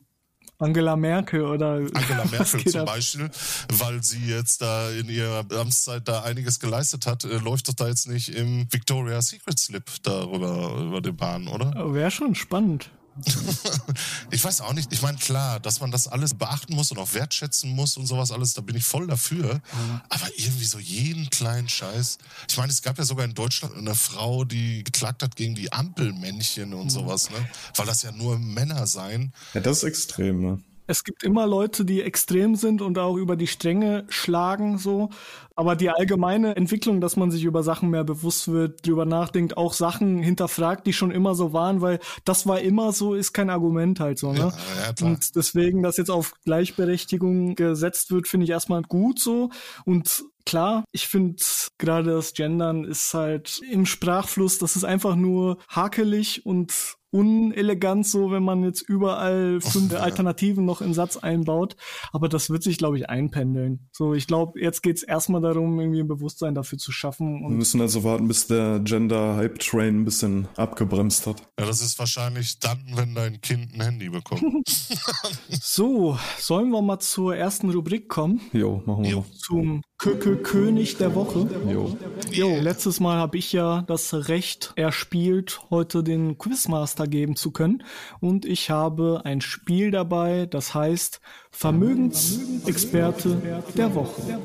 Angela 0.62 0.96
Merkel 0.96 1.42
oder 1.42 1.75
Angela 1.75 2.25
Merkel 2.31 2.64
zum 2.64 2.81
ab? 2.83 2.87
Beispiel, 2.87 3.31
weil 3.72 4.03
sie 4.03 4.25
jetzt 4.27 4.62
da 4.62 4.90
in 4.90 5.09
ihrer 5.09 5.44
Amtszeit 5.59 6.07
da 6.07 6.22
einiges 6.22 6.61
geleistet 6.61 7.07
hat, 7.07 7.25
äh, 7.25 7.38
läuft 7.38 7.68
doch 7.68 7.75
da 7.75 7.88
jetzt 7.88 8.09
nicht 8.09 8.29
im 8.31 8.66
Victoria's 8.70 9.29
Secret 9.29 9.59
Slip 9.59 9.85
darüber 10.03 10.77
über 10.81 11.01
die 11.01 11.12
Bahn, 11.12 11.48
oder? 11.48 11.72
Wäre 11.92 12.11
schon 12.11 12.35
spannend. 12.35 12.90
Ich 14.31 14.42
weiß 14.42 14.62
auch 14.62 14.72
nicht. 14.72 14.92
Ich 14.92 15.03
meine, 15.03 15.18
klar, 15.18 15.61
dass 15.61 15.81
man 15.81 15.90
das 15.90 16.09
alles 16.09 16.35
beachten 16.35 16.75
muss 16.75 16.90
und 16.90 16.98
auch 16.98 17.12
wertschätzen 17.12 17.70
muss 17.70 17.96
und 17.96 18.07
sowas 18.07 18.31
alles, 18.33 18.55
da 18.55 18.62
bin 18.62 18.77
ich 18.77 18.85
voll 18.85 19.07
dafür. 19.07 19.61
Aber 20.09 20.27
irgendwie 20.37 20.64
so 20.64 20.79
jeden 20.79 21.29
kleinen 21.29 21.68
Scheiß. 21.68 22.18
Ich 22.48 22.57
meine, 22.57 22.72
es 22.72 22.81
gab 22.83 22.96
ja 22.96 23.05
sogar 23.05 23.25
in 23.27 23.35
Deutschland 23.35 23.77
eine 23.77 23.94
Frau, 23.94 24.44
die 24.44 24.85
geklagt 24.85 25.22
hat 25.22 25.37
gegen 25.37 25.55
die 25.55 25.72
Ampelmännchen 25.72 26.72
und 26.72 26.90
sowas, 26.90 27.31
ne? 27.31 27.37
Weil 27.77 27.87
das 27.87 28.03
ja 28.03 28.12
nur 28.12 28.38
Männer 28.38 28.87
seien. 28.87 29.33
ja, 29.53 29.61
das 29.61 29.79
ist 29.79 29.85
extrem, 29.85 30.40
ne? 30.40 30.62
Es 30.87 31.05
gibt 31.05 31.23
immer 31.23 31.47
Leute, 31.47 31.85
die 31.85 32.03
extrem 32.03 32.57
sind 32.57 32.83
und 32.83 32.99
auch 32.99 33.16
über 33.16 33.37
die 33.37 33.47
Stränge 33.47 34.05
schlagen, 34.09 34.79
so. 34.79 35.11
Aber 35.55 35.77
die 35.77 35.90
allgemeine 35.90 36.57
Entwicklung, 36.57 37.01
dass 37.01 37.16
man 37.16 37.31
sich 37.31 37.45
über 37.45 37.62
Sachen 37.62 37.90
mehr 37.90 38.05
bewusst 38.05 38.49
wird, 38.49 38.87
drüber 38.87 39.05
nachdenkt, 39.05 39.57
auch 39.57 39.73
Sachen 39.75 40.23
hinterfragt, 40.23 40.87
die 40.87 40.92
schon 40.92 41.11
immer 41.11 41.35
so 41.35 41.53
waren, 41.53 41.81
weil 41.81 42.01
das 42.25 42.47
war 42.47 42.61
immer 42.61 42.92
so, 42.92 43.14
ist 43.14 43.33
kein 43.33 43.51
Argument 43.51 44.01
halt 44.01 44.18
so, 44.18 44.33
ne? 44.33 44.38
Ja, 44.38 44.92
ja. 44.99 45.07
Und 45.07 45.37
deswegen, 45.37 45.83
dass 45.83 45.99
jetzt 45.99 46.11
auf 46.11 46.35
Gleichberechtigung 46.45 47.55
gesetzt 47.55 48.11
wird, 48.11 48.29
finde 48.29 48.45
ich 48.45 48.51
erstmal 48.51 48.83
gut 48.83 49.18
so. 49.18 49.51
Und 49.85 50.25
klar, 50.47 50.85
ich 50.92 51.07
finde 51.09 51.42
gerade 51.79 52.12
das 52.12 52.35
Gendern 52.35 52.85
ist 52.85 53.14
halt 53.14 53.61
im 53.71 53.87
Sprachfluss, 53.87 54.59
das 54.59 54.77
ist 54.77 54.85
einfach 54.85 55.16
nur 55.16 55.59
hakelig 55.68 56.45
und 56.47 56.97
unelegant 57.12 58.07
so, 58.07 58.31
wenn 58.31 58.42
man 58.42 58.64
jetzt 58.64 58.83
überall 58.83 59.61
fünf 59.61 59.94
Alternativen 59.94 60.64
noch 60.64 60.81
im 60.81 60.94
Satz 60.94 61.16
einbaut. 61.18 61.77
Aber 62.12 62.29
das 62.29 62.51
wird 62.51 62.62
sich, 62.62 62.79
glaube 62.79 62.98
ich, 62.98 63.09
einpendeln. 63.09 63.88
So, 63.92 64.14
ich 64.14 64.27
glaube, 64.27 64.59
jetzt 64.61 64.83
geht's 64.83 65.03
erstmal 65.03 65.42
darum, 65.42 65.79
irgendwie 65.79 66.01
ein 66.01 66.09
Bewusstsein 66.09 66.55
dafür 66.55 66.79
zu 66.79 66.90
schaffen. 66.90 67.42
Wir 67.42 67.51
müssen 67.51 67.81
also 67.81 68.03
warten, 68.03 68.27
bis 68.29 68.46
der 68.46 68.81
Gender-Hype-Train 68.81 70.01
ein 70.01 70.05
bisschen 70.05 70.48
abgebremst 70.57 71.27
hat. 71.27 71.42
Ja, 71.61 71.66
das 71.66 71.83
ist 71.83 71.98
wahrscheinlich 71.98 72.59
dann, 72.59 72.83
wenn 72.94 73.14
dein 73.14 73.40
Kind 73.40 73.75
ein 73.75 73.83
Handy 73.83 74.09
bekommt. 74.09 74.68
so, 75.48 76.18
sollen 76.38 76.70
wir 76.70 76.83
mal 76.83 76.98
zur 76.98 77.37
ersten 77.37 77.70
Rubrik 77.70 78.09
kommen? 78.09 78.40
Jo, 78.53 78.83
machen 78.87 79.05
wir 79.05 79.11
Jo. 79.11 79.25
Zum 79.38 79.83
Kö 79.98 80.16
König 80.16 80.96
der 80.96 81.14
Woche. 81.14 81.48
Jo. 81.70 81.96
Jo, 82.33 82.59
letztes 82.61 82.98
Mal 82.98 83.18
habe 83.18 83.38
ich 83.38 83.53
ja 83.53 83.83
das 83.83 84.29
Recht 84.29 84.72
erspielt, 84.75 85.61
heute 85.70 86.03
den 86.03 86.38
Quizmaster 86.38 87.02
geben 87.07 87.37
zu 87.37 87.51
können. 87.51 87.83
Und 88.21 88.45
ich 88.45 88.71
habe 88.71 89.23
ein 89.25 89.41
Spiel 89.41 89.91
dabei, 89.91 90.47
das 90.47 90.75
heißt 90.75 91.21
Vermögensexperte 91.51 93.62
der 93.77 93.95
Woche. 93.95 94.41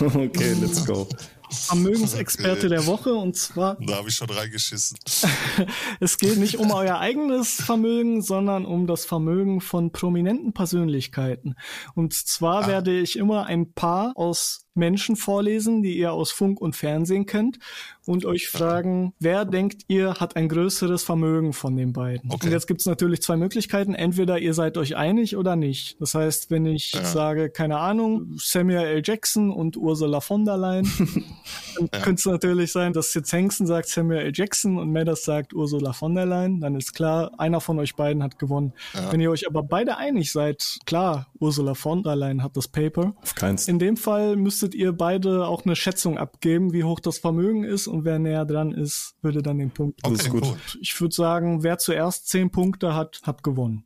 okay, 0.00 0.54
let's 0.60 0.84
go. 0.84 1.06
Vermögensexperte 1.52 2.68
der 2.68 2.86
Woche 2.86 3.14
und 3.14 3.36
zwar 3.36 3.76
da 3.80 3.96
habe 3.96 4.08
ich 4.08 4.14
schon 4.14 4.30
reingeschissen. 4.30 4.98
es 6.00 6.18
geht 6.18 6.38
nicht 6.38 6.58
um 6.58 6.70
euer 6.70 6.98
eigenes 6.98 7.54
Vermögen, 7.54 8.22
sondern 8.22 8.64
um 8.64 8.86
das 8.86 9.04
Vermögen 9.04 9.60
von 9.60 9.92
prominenten 9.92 10.52
Persönlichkeiten. 10.52 11.54
Und 11.94 12.14
zwar 12.14 12.66
werde 12.66 12.98
ich 12.98 13.16
immer 13.16 13.46
ein 13.46 13.72
paar 13.72 14.16
aus 14.16 14.61
Menschen 14.74 15.16
vorlesen, 15.16 15.82
die 15.82 15.96
ihr 15.98 16.12
aus 16.12 16.30
Funk 16.30 16.60
und 16.60 16.74
Fernsehen 16.76 17.26
kennt 17.26 17.58
und 18.06 18.24
euch 18.24 18.48
fragen, 18.48 19.12
wer 19.18 19.44
denkt 19.44 19.82
ihr 19.88 20.14
hat 20.14 20.36
ein 20.36 20.48
größeres 20.48 21.02
Vermögen 21.02 21.52
von 21.52 21.76
den 21.76 21.92
beiden? 21.92 22.30
Okay. 22.30 22.46
Und 22.46 22.52
jetzt 22.52 22.66
gibt 22.66 22.80
es 22.80 22.86
natürlich 22.86 23.22
zwei 23.22 23.36
Möglichkeiten. 23.36 23.94
Entweder 23.94 24.38
ihr 24.38 24.54
seid 24.54 24.76
euch 24.78 24.96
einig 24.96 25.36
oder 25.36 25.56
nicht. 25.56 26.00
Das 26.00 26.14
heißt, 26.14 26.50
wenn 26.50 26.66
ich 26.66 26.92
Ja. 26.92 27.04
sage, 27.04 27.50
keine 27.50 27.78
Ahnung, 27.78 28.34
Samuel 28.38 28.86
L. 28.86 29.02
Jackson 29.04 29.50
und 29.50 29.76
Ursula 29.76 30.20
von 30.20 30.44
der 30.44 30.56
Leyen, 30.56 30.88
dann 31.76 31.90
könnte 32.02 32.20
es 32.20 32.26
natürlich 32.26 32.72
sein, 32.72 32.92
dass 32.92 33.14
jetzt 33.14 33.32
Hengsten 33.32 33.66
sagt 33.66 33.88
Samuel 33.88 34.20
L. 34.26 34.32
Jackson 34.34 34.78
und 34.78 34.92
Madders 34.92 35.24
sagt 35.24 35.52
Ursula 35.54 35.92
von 35.92 36.14
der 36.14 36.26
Leyen. 36.26 36.60
Dann 36.60 36.74
ist 36.76 36.92
klar, 36.94 37.30
einer 37.38 37.60
von 37.60 37.78
euch 37.78 37.94
beiden 37.94 38.22
hat 38.22 38.38
gewonnen. 38.38 38.72
Wenn 39.10 39.20
ihr 39.20 39.30
euch 39.30 39.46
aber 39.46 39.62
beide 39.62 39.96
einig 39.96 40.32
seid, 40.32 40.78
klar, 40.86 41.28
Ursula 41.38 41.74
von 41.74 42.02
der 42.02 42.16
Leyen 42.16 42.42
hat 42.42 42.56
das 42.56 42.68
Paper. 42.68 43.14
Auf 43.22 43.34
keins. 43.34 43.68
In 43.68 43.78
dem 43.78 43.96
Fall 43.96 44.36
müsstet 44.62 44.78
ihr 44.78 44.92
beide 44.92 45.48
auch 45.48 45.64
eine 45.64 45.74
Schätzung 45.74 46.18
abgeben, 46.18 46.72
wie 46.72 46.84
hoch 46.84 47.00
das 47.00 47.18
Vermögen 47.18 47.64
ist 47.64 47.88
und 47.88 48.04
wer 48.04 48.20
näher 48.20 48.44
dran 48.44 48.70
ist, 48.70 49.16
würde 49.20 49.42
dann 49.42 49.58
den 49.58 49.72
Punkt. 49.72 49.98
Das 50.04 50.12
ist 50.12 50.30
Okay, 50.30 50.40
gut. 50.40 50.78
Ich 50.80 51.00
würde 51.00 51.12
sagen, 51.12 51.64
wer 51.64 51.78
zuerst 51.78 52.28
zehn 52.28 52.50
Punkte 52.50 52.94
hat, 52.94 53.20
hat 53.24 53.42
gewonnen. 53.42 53.84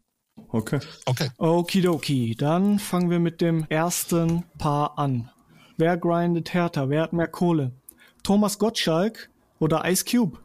Okay. 0.48 0.80
Okay. 1.06 1.30
Okidoki, 1.38 2.36
dann 2.36 2.78
fangen 2.78 3.08
wir 3.08 3.20
mit 3.20 3.40
dem 3.40 3.64
ersten 3.70 4.44
Paar 4.58 4.98
an. 4.98 5.30
Wer 5.78 5.96
grindet 5.96 6.52
härter? 6.52 6.90
Wer 6.90 7.02
hat 7.04 7.14
mehr 7.14 7.28
Kohle? 7.28 7.72
Thomas 8.22 8.58
Gottschalk 8.58 9.30
oder 9.58 9.90
Ice 9.90 10.04
Cube? 10.04 10.38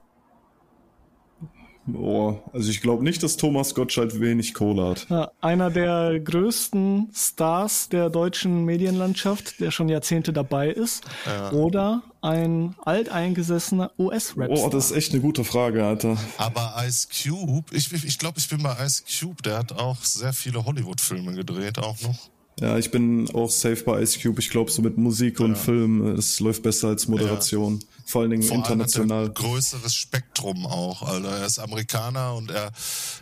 Oh, 1.94 2.40
also 2.54 2.70
ich 2.70 2.82
glaube 2.82 3.04
nicht, 3.04 3.24
dass 3.24 3.38
Thomas 3.38 3.74
Gottschalk 3.74 4.20
wenig 4.20 4.54
Kohle 4.54 4.90
hat. 4.90 5.08
Ja, 5.10 5.32
einer 5.42 5.72
der 5.72 6.20
größten 6.20 7.10
Stars 7.14 7.90
der 7.90 8.10
deutschen 8.10 8.66
Medienlandschaft, 8.66 9.60
der 9.60 9.72
schon 9.72 9.90
Jahrzehnte 9.90 10.32
dabei 10.32 10.70
ist. 10.70 11.04
Oder 11.52 12.04
ein 12.22 12.76
alteingesessener 12.84 13.92
US-Rapper. 13.98 14.54
Oh, 14.54 14.70
das 14.70 14.92
ist 14.92 14.98
echt 14.98 15.12
eine 15.14 15.22
gute 15.22 15.44
Frage, 15.44 15.84
Alter. 15.84 16.18
Aber 16.38 16.76
Ice 16.86 17.08
Cube, 17.10 17.66
ich, 17.72 17.92
ich, 17.92 18.06
ich 18.06 18.20
glaube, 18.20 18.38
ich 18.38 18.48
bin 18.48 18.62
bei 18.62 18.76
Ice 18.86 19.04
Cube, 19.04 19.42
der 19.42 19.58
hat 19.58 19.74
auch 19.74 20.04
sehr 20.04 20.34
viele 20.34 20.64
Hollywood-Filme 20.64 21.34
gedreht, 21.34 21.80
auch 21.80 22.00
noch. 22.02 22.30
Ja, 22.60 22.78
ich 22.78 22.92
bin 22.92 23.30
auch 23.34 23.50
safe 23.50 23.84
bei 23.84 24.02
Ice 24.02 24.20
Cube. 24.20 24.40
Ich 24.40 24.50
glaube, 24.50 24.70
so 24.70 24.82
mit 24.82 24.98
Musik 24.98 25.40
und 25.40 25.56
Film, 25.56 26.12
äh, 26.12 26.16
das 26.16 26.40
läuft 26.40 26.64
besser 26.64 26.90
als 26.90 27.08
Moderation. 27.08 27.84
Vor 28.06 28.22
allen 28.22 28.32
Dingen 28.32 28.44
Vor 28.44 28.58
allem 28.58 28.64
international. 28.64 29.26
hat 29.26 29.38
er 29.38 29.44
ein 29.44 29.52
größeres 29.52 29.96
Spektrum 29.96 30.66
auch. 30.68 31.02
Also 31.02 31.28
er 31.28 31.46
ist 31.46 31.60
Amerikaner 31.60 32.36
und 32.36 32.52
er, 32.52 32.72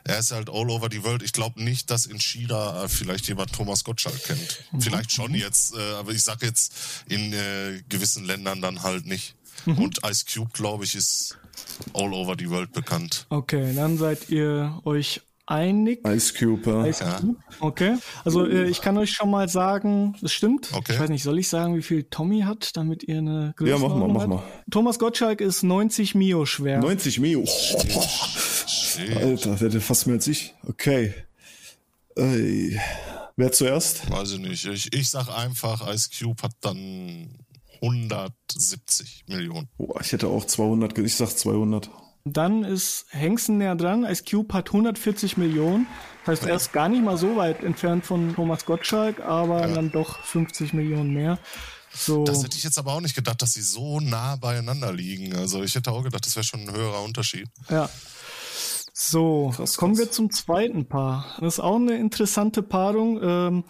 er 0.03 0.19
ist 0.19 0.31
halt 0.31 0.49
all 0.49 0.69
over 0.69 0.89
the 0.91 1.03
world. 1.03 1.21
Ich 1.23 1.31
glaube 1.31 1.63
nicht, 1.63 1.89
dass 1.91 2.05
in 2.05 2.19
China 2.19 2.87
vielleicht 2.87 3.27
jemand 3.27 3.53
Thomas 3.53 3.83
Gottschalk 3.83 4.23
kennt. 4.23 4.63
Vielleicht 4.79 5.11
schon 5.11 5.33
jetzt, 5.35 5.75
äh, 5.75 5.93
aber 5.93 6.11
ich 6.11 6.23
sag 6.23 6.41
jetzt 6.41 6.73
in 7.07 7.31
äh, 7.31 7.81
gewissen 7.87 8.25
Ländern 8.25 8.61
dann 8.61 8.83
halt 8.83 9.05
nicht. 9.05 9.35
Und 9.65 9.99
Ice 10.09 10.25
Cube, 10.25 10.49
glaube 10.53 10.85
ich, 10.85 10.95
ist 10.95 11.37
all 11.93 12.13
over 12.13 12.35
the 12.37 12.49
world 12.49 12.71
bekannt. 12.71 13.25
Okay, 13.29 13.73
dann 13.75 13.97
seid 13.97 14.29
ihr 14.29 14.79
euch 14.85 15.21
einig. 15.49 16.05
Ice 16.07 16.33
Cube, 16.37 16.69
ja. 16.69 16.85
Ice 16.85 17.03
Cube. 17.19 17.35
Okay. 17.59 17.97
Also 18.23 18.45
äh, 18.45 18.69
ich 18.69 18.81
kann 18.81 18.97
euch 18.97 19.11
schon 19.11 19.29
mal 19.29 19.49
sagen, 19.49 20.15
das 20.21 20.31
stimmt. 20.31 20.69
Okay. 20.73 20.93
Ich 20.93 20.99
weiß 20.99 21.09
nicht, 21.09 21.23
soll 21.23 21.39
ich 21.39 21.49
sagen, 21.49 21.75
wie 21.75 21.81
viel 21.81 22.03
Tommy 22.03 22.41
hat, 22.41 22.75
damit 22.77 23.03
ihr 23.03 23.17
eine 23.17 23.53
Ja, 23.61 23.77
mach 23.77 23.95
mal, 23.95 24.07
mach 24.07 24.27
mal. 24.27 24.43
Thomas 24.71 24.99
Gottschalk 24.99 25.41
ist 25.41 25.63
90 25.63 26.15
Mio 26.15 26.45
schwer. 26.45 26.79
90 26.79 27.19
Mio. 27.19 27.45
Shit. 27.45 29.15
Alter, 29.17 29.55
der 29.55 29.71
hat 29.71 29.81
fast 29.81 30.07
mehr 30.07 30.15
als 30.17 30.27
ich. 30.27 30.53
Okay. 30.67 31.13
Ey. 32.15 32.79
Wer 33.35 33.51
zuerst? 33.51 34.09
Weiß 34.11 34.33
ich 34.33 34.39
nicht. 34.39 34.65
Ich, 34.65 34.93
ich 34.93 35.09
sag 35.09 35.29
einfach, 35.29 35.87
Ice 35.93 36.09
Cube 36.17 36.41
hat 36.43 36.51
dann 36.61 37.37
170 37.81 39.23
Millionen. 39.27 39.69
Boah, 39.77 40.01
ich 40.01 40.11
hätte 40.11 40.27
auch 40.27 40.43
200, 40.45 40.93
ge- 40.95 41.05
ich 41.05 41.15
sag 41.15 41.29
200. 41.29 41.89
Dann 42.25 42.63
ist 42.63 43.05
Hengsten 43.09 43.57
näher 43.57 43.75
dran. 43.75 44.03
Ice 44.03 44.23
Cube 44.29 44.53
hat 44.53 44.67
140 44.67 45.37
Millionen. 45.37 45.87
Das 46.25 46.39
heißt, 46.39 46.49
er 46.49 46.55
ist 46.55 46.73
gar 46.73 46.89
nicht 46.89 47.03
mal 47.03 47.17
so 47.17 47.35
weit 47.37 47.63
entfernt 47.63 48.05
von 48.05 48.35
Thomas 48.35 48.65
Gottschalk, 48.65 49.21
aber 49.21 49.67
dann 49.67 49.91
doch 49.91 50.19
50 50.23 50.73
Millionen 50.73 51.13
mehr. 51.13 51.39
So. 51.91 52.23
Das 52.23 52.43
hätte 52.43 52.57
ich 52.57 52.63
jetzt 52.63 52.77
aber 52.77 52.93
auch 52.93 53.01
nicht 53.01 53.15
gedacht, 53.15 53.41
dass 53.41 53.53
sie 53.53 53.61
so 53.61 53.99
nah 53.99 54.35
beieinander 54.35 54.93
liegen. 54.93 55.35
Also 55.35 55.63
ich 55.63 55.73
hätte 55.75 55.91
auch 55.91 56.03
gedacht, 56.03 56.25
das 56.25 56.35
wäre 56.35 56.43
schon 56.43 56.61
ein 56.61 56.71
höherer 56.71 57.01
Unterschied. 57.03 57.47
Ja. 57.69 57.89
So, 58.93 59.53
Krass, 59.55 59.77
kommen 59.77 59.95
krass. 59.95 60.07
wir 60.07 60.11
zum 60.11 60.29
zweiten 60.29 60.85
Paar. 60.85 61.25
Das 61.39 61.55
ist 61.55 61.59
auch 61.61 61.77
eine 61.77 61.97
interessante 61.97 62.61
Paarung. 62.61 63.19
Ähm, 63.23 63.63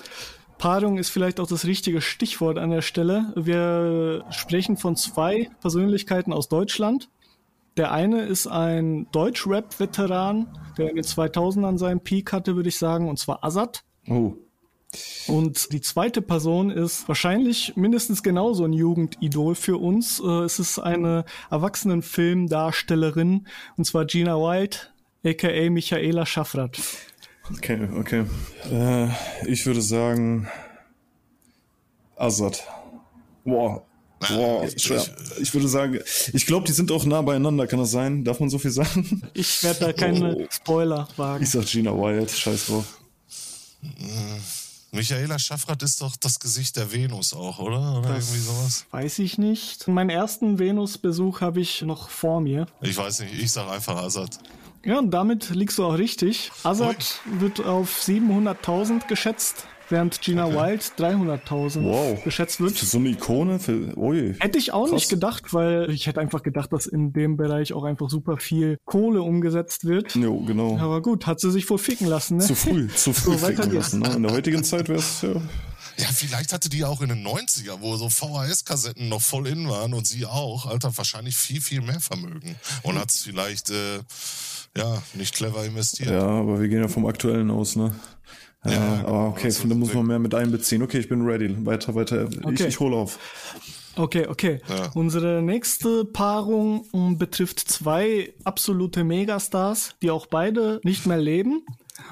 Paarung 0.57 0.97
ist 0.97 1.09
vielleicht 1.09 1.39
auch 1.39 1.47
das 1.47 1.65
richtige 1.65 2.01
Stichwort 2.01 2.57
an 2.57 2.71
der 2.71 2.81
Stelle. 2.81 3.31
Wir 3.35 4.25
sprechen 4.31 4.75
von 4.75 4.95
zwei 4.95 5.49
Persönlichkeiten 5.61 6.33
aus 6.33 6.49
Deutschland. 6.49 7.09
Der 7.77 7.91
eine 7.91 8.23
ist 8.23 8.47
ein 8.47 9.07
Deutsch-Rap-Veteran, 9.11 10.47
der 10.77 10.89
in 10.89 10.95
den 10.95 11.05
2000ern 11.05 11.77
seinen 11.77 12.01
Peak 12.01 12.33
hatte, 12.33 12.55
würde 12.55 12.69
ich 12.69 12.77
sagen, 12.77 13.07
und 13.09 13.17
zwar 13.19 13.43
Azad. 13.43 13.83
Oh. 14.07 14.33
Und 15.27 15.71
die 15.71 15.81
zweite 15.81 16.21
Person 16.23 16.71
ist 16.71 17.07
wahrscheinlich 17.07 17.75
mindestens 17.75 18.23
genauso 18.23 18.65
ein 18.65 18.73
Jugendidol 18.73 19.53
für 19.53 19.77
uns. 19.77 20.19
Äh, 20.19 20.43
Es 20.45 20.57
ist 20.57 20.79
eine 20.79 21.25
Erwachsenenfilmdarstellerin, 21.51 23.47
und 23.77 23.83
zwar 23.85 24.05
Gina 24.05 24.35
White, 24.35 24.79
aka 25.23 25.69
Michaela 25.69 26.25
Schaffrath. 26.25 26.79
Okay, 27.51 27.87
okay. 27.97 28.25
Äh, 28.71 29.09
ich 29.45 29.65
würde 29.65 29.81
sagen 29.81 30.47
Azad. 32.15 32.63
Boah. 33.45 33.83
Boah, 34.27 34.65
ich-. 34.65 34.91
Ich 35.39 35.53
würde 35.53 35.67
sagen, 35.67 35.99
ich 36.33 36.45
glaube, 36.45 36.65
die 36.67 36.73
sind 36.73 36.91
auch 36.91 37.05
nah 37.05 37.21
beieinander, 37.21 37.67
kann 37.67 37.79
das 37.79 37.91
sein? 37.91 38.23
Darf 38.23 38.39
man 38.39 38.49
so 38.49 38.59
viel 38.59 38.71
sagen? 38.71 39.21
Ich 39.33 39.63
werde 39.63 39.79
da 39.79 39.93
keine 39.93 40.35
Oh. 40.35 40.47
Spoiler 40.49 41.07
wagen. 41.17 41.43
Ich 41.43 41.49
sag 41.51 41.65
Gina 41.65 41.91
Wyatt, 41.91 42.29
scheiß 42.31 42.65
drauf. 42.67 42.85
Michaela 44.91 45.37
Schaffrath 45.37 45.83
ist 45.83 46.01
doch 46.01 46.15
das 46.15 46.39
Gesicht 46.39 46.75
der 46.75 46.91
Venus 46.91 47.33
auch, 47.33 47.59
oder? 47.59 47.99
Oder 47.99 48.09
Das- 48.15 48.29
irgendwie 48.29 48.39
sowas? 48.45 48.85
Weiß 48.91 49.19
ich 49.19 49.37
nicht. 49.37 49.87
Meinen 49.87 50.09
ersten 50.09 50.57
Venus-Besuch 50.57 51.41
habe 51.41 51.61
ich 51.61 51.81
noch 51.83 52.09
vor 52.09 52.41
mir. 52.41 52.65
Ich 52.81 52.97
weiß 52.97 53.19
nicht, 53.21 53.35
ich 53.39 53.51
sag 53.51 53.69
einfach 53.69 53.95
Assad. 54.03 54.39
Ja, 54.83 54.97
und 54.97 55.11
damit 55.11 55.49
liegst 55.51 55.77
du 55.77 55.85
auch 55.85 55.97
richtig. 55.97 56.51
Azad 56.63 57.19
wird 57.39 57.63
auf 57.63 58.01
700.000 58.01 59.07
geschätzt, 59.07 59.65
während 59.89 60.21
Gina 60.21 60.49
Wild 60.53 60.81
300.000 60.97 61.83
Wow. 61.83 62.23
geschätzt 62.23 62.59
wird. 62.59 62.71
ist 62.81 62.91
so 62.91 62.97
eine 62.97 63.09
Ikone 63.09 63.59
für, 63.59 63.97
ui. 63.97 64.35
Hätte 64.39 64.57
ich 64.57 64.71
auch 64.71 64.83
Krass. 64.85 64.93
nicht 64.93 65.09
gedacht, 65.09 65.53
weil 65.53 65.89
ich 65.91 66.07
hätte 66.07 66.19
einfach 66.19 66.43
gedacht, 66.43 66.71
dass 66.71 66.85
in 66.85 67.13
dem 67.13 67.37
Bereich 67.37 67.73
auch 67.73 67.83
einfach 67.83 68.09
super 68.09 68.37
viel 68.37 68.77
Kohle 68.85 69.21
umgesetzt 69.21 69.85
wird. 69.85 70.15
Jo, 70.15 70.39
genau. 70.45 70.77
Aber 70.77 71.01
gut, 71.01 71.25
hat 71.27 71.39
sie 71.39 71.51
sich 71.51 71.69
wohl 71.69 71.77
ficken 71.77 72.07
lassen, 72.07 72.37
ne? 72.37 72.43
Zu 72.45 72.55
früh, 72.55 72.87
zu 72.89 73.13
früh 73.13 73.37
So, 73.37 73.45
ficken 73.47 73.71
lassen. 73.71 73.99
Ne? 74.01 74.13
In 74.15 74.23
der 74.23 74.31
heutigen 74.31 74.63
Zeit 74.63 74.89
wäre 74.89 74.99
es 74.99 75.21
ja. 75.21 75.29
Ja, 75.97 76.07
vielleicht 76.13 76.53
hatte 76.53 76.69
die 76.69 76.85
auch 76.85 77.01
in 77.01 77.09
den 77.09 77.27
90er, 77.27 77.81
wo 77.81 77.97
so 77.97 78.07
VHS-Kassetten 78.09 79.09
noch 79.09 79.21
voll 79.21 79.47
in 79.47 79.67
waren 79.67 79.93
und 79.93 80.07
sie 80.07 80.25
auch, 80.25 80.65
Alter, 80.65 80.95
wahrscheinlich 80.97 81.35
viel, 81.35 81.59
viel 81.59 81.81
mehr 81.81 81.99
Vermögen. 81.99 82.55
Und 82.83 82.97
hat 82.97 83.09
es 83.11 83.19
vielleicht, 83.21 83.69
äh, 83.69 83.97
ja, 84.77 85.01
nicht 85.15 85.35
clever 85.35 85.65
investiert. 85.65 86.09
Ja, 86.11 86.21
aber 86.25 86.61
wir 86.61 86.69
gehen 86.69 86.79
ja 86.81 86.87
vom 86.87 87.05
Aktuellen 87.05 87.51
aus, 87.51 87.75
ne? 87.75 87.93
Ja, 88.65 88.71
aber 88.71 88.97
genau, 89.03 89.27
okay, 89.29 89.47
das 89.47 89.61
da 89.67 89.73
muss 89.73 89.89
ist- 89.89 89.95
man 89.95 90.05
mehr 90.07 90.19
mit 90.19 90.35
einbeziehen. 90.35 90.81
Okay, 90.83 90.99
ich 90.99 91.07
bin 91.09 91.21
ready. 91.21 91.55
Weiter, 91.65 91.95
weiter. 91.95 92.27
Ich, 92.29 92.43
Okay. 92.45 92.67
ich 92.67 92.79
hole 92.79 92.95
auf. 92.95 93.17
Okay, 93.95 94.27
okay. 94.27 94.61
Ja. 94.67 94.91
Unsere 94.95 95.41
nächste 95.41 96.05
Paarung 96.05 96.85
betrifft 97.17 97.59
zwei 97.59 98.33
absolute 98.43 99.03
Megastars, 99.03 99.95
die 100.01 100.11
auch 100.11 100.25
beide 100.27 100.79
nicht 100.83 101.05
mehr 101.05 101.17
leben. 101.17 101.65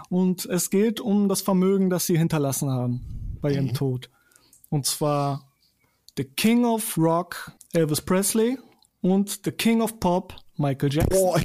Und 0.09 0.45
es 0.45 0.69
geht 0.69 0.99
um 0.99 1.29
das 1.29 1.41
Vermögen, 1.41 1.89
das 1.89 2.05
sie 2.05 2.17
hinterlassen 2.17 2.69
haben 2.69 3.37
bei 3.41 3.51
ihrem 3.51 3.73
Tod. 3.73 4.09
Und 4.69 4.85
zwar 4.85 5.45
The 6.17 6.23
King 6.25 6.65
of 6.65 6.97
Rock, 6.97 7.51
Elvis 7.73 8.01
Presley 8.01 8.57
und 9.01 9.41
The 9.45 9.51
King 9.51 9.81
of 9.81 9.99
Pop, 9.99 10.35
Michael 10.57 10.91
Jackson. 10.93 11.19
Boah, 11.21 11.39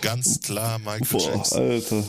Ganz 0.00 0.40
klar 0.40 0.78
Michael 0.78 1.06
boah 1.10 1.20
Jackson. 1.34 1.60
Alter. 1.62 2.04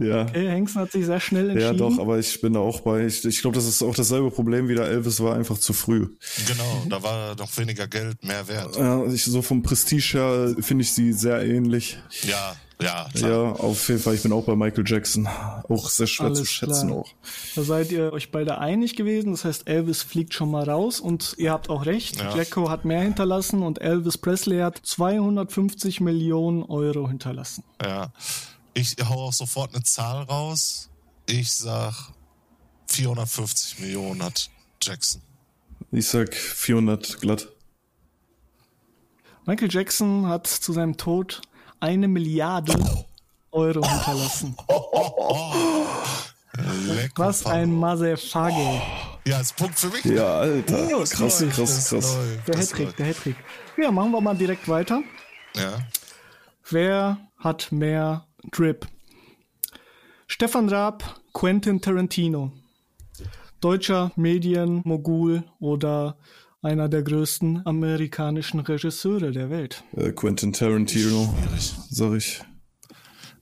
Ja. 0.00 0.22
Okay, 0.22 0.48
Hengsten 0.48 0.80
hat 0.80 0.92
sich 0.92 1.04
sehr 1.04 1.20
schnell 1.20 1.50
entschieden. 1.50 1.78
Ja, 1.78 1.88
doch, 1.90 1.98
aber 1.98 2.18
ich 2.18 2.40
bin 2.40 2.54
da 2.54 2.60
auch 2.60 2.80
bei. 2.80 3.04
Ich, 3.04 3.24
ich 3.24 3.40
glaube, 3.42 3.54
das 3.54 3.66
ist 3.66 3.82
auch 3.82 3.94
dasselbe 3.94 4.30
Problem 4.30 4.68
wie 4.68 4.74
der 4.74 4.86
Elvis 4.86 5.20
war 5.20 5.36
einfach 5.36 5.58
zu 5.58 5.72
früh. 5.72 6.08
Genau, 6.46 6.82
da 6.88 7.02
war 7.02 7.36
noch 7.36 7.56
weniger 7.58 7.86
Geld, 7.86 8.24
mehr 8.24 8.48
Wert. 8.48 8.76
Ja, 8.76 9.04
ich, 9.06 9.24
so 9.24 9.42
vom 9.42 9.62
Prestige 9.62 10.12
her 10.14 10.54
finde 10.60 10.82
ich 10.82 10.92
sie 10.92 11.12
sehr 11.12 11.42
ähnlich. 11.44 11.98
Ja, 12.22 12.56
ja, 12.80 13.08
klar. 13.14 13.30
Ja, 13.30 13.50
auf 13.52 13.88
jeden 13.88 14.00
Fall. 14.00 14.14
Ich 14.14 14.22
bin 14.22 14.32
auch 14.32 14.44
bei 14.44 14.56
Michael 14.56 14.84
Jackson. 14.86 15.28
Auch 15.68 15.88
sehr 15.90 16.06
schwer 16.06 16.32
zu 16.32 16.40
Alles 16.40 16.50
schätzen 16.50 16.88
klar. 16.88 17.00
auch. 17.00 17.12
Da 17.54 17.62
seid 17.62 17.92
ihr 17.92 18.12
euch 18.12 18.30
beide 18.30 18.58
einig 18.58 18.96
gewesen. 18.96 19.32
Das 19.32 19.44
heißt, 19.44 19.68
Elvis 19.68 20.02
fliegt 20.02 20.32
schon 20.34 20.50
mal 20.50 20.68
raus 20.68 20.98
und 21.00 21.34
ihr 21.36 21.52
habt 21.52 21.68
auch 21.68 21.84
recht. 21.84 22.18
Ja. 22.20 22.34
Jacko 22.34 22.70
hat 22.70 22.84
mehr 22.84 23.02
hinterlassen 23.02 23.62
und 23.62 23.80
Elvis 23.80 24.16
Presley 24.16 24.60
hat 24.60 24.80
250 24.82 26.00
Millionen 26.00 26.62
Euro 26.62 27.08
hinterlassen. 27.08 27.64
Ja. 27.82 28.12
Ich 28.80 28.96
hau 29.06 29.26
auch 29.26 29.32
sofort 29.32 29.74
eine 29.74 29.82
Zahl 29.82 30.22
raus. 30.22 30.88
Ich 31.26 31.52
sag 31.52 31.92
450 32.88 33.78
Millionen 33.80 34.22
hat 34.22 34.48
Jackson. 34.80 35.20
Ich 35.92 36.08
sag 36.08 36.34
400 36.34 37.20
glatt. 37.20 37.48
Michael 39.44 39.70
Jackson 39.70 40.26
hat 40.26 40.46
zu 40.46 40.72
seinem 40.72 40.96
Tod 40.96 41.42
eine 41.78 42.08
Milliarde 42.08 42.72
Euro 43.50 43.86
hinterlassen. 43.86 44.56
Lecker 46.86 47.12
Was 47.16 47.44
ein 47.44 47.72
Motherfucker. 47.72 48.82
Ja, 49.26 49.40
ist 49.40 49.56
Punkt 49.56 49.78
für 49.78 49.88
mich. 49.88 50.04
Ja, 50.06 50.38
Alter. 50.38 50.86
Krass, 51.04 51.44
krass, 51.50 51.88
krass. 51.88 51.92
läuft, 51.92 52.48
Der 52.48 52.58
Hattrick, 52.58 52.96
der 52.96 53.06
Hattrick. 53.06 53.36
Ja, 53.76 53.90
machen 53.90 54.12
wir 54.12 54.22
mal 54.22 54.36
direkt 54.36 54.66
weiter. 54.68 55.02
Ja. 55.54 55.80
Wer 56.70 57.18
hat 57.36 57.72
mehr 57.72 58.26
Drip? 58.50 58.86
Stefan 60.26 60.68
Raab, 60.68 61.20
Quentin 61.32 61.80
Tarantino. 61.80 62.52
Deutscher 63.60 64.12
Medienmogul 64.16 65.44
oder 65.58 66.16
einer 66.62 66.88
der 66.88 67.02
größten 67.02 67.66
amerikanischen 67.66 68.60
Regisseure 68.60 69.32
der 69.32 69.50
Welt. 69.50 69.82
Äh, 69.96 70.12
Quentin 70.12 70.52
Tarantino, 70.52 71.34
Schwierig. 71.36 71.74
sag 71.90 72.12
ich. 72.14 72.40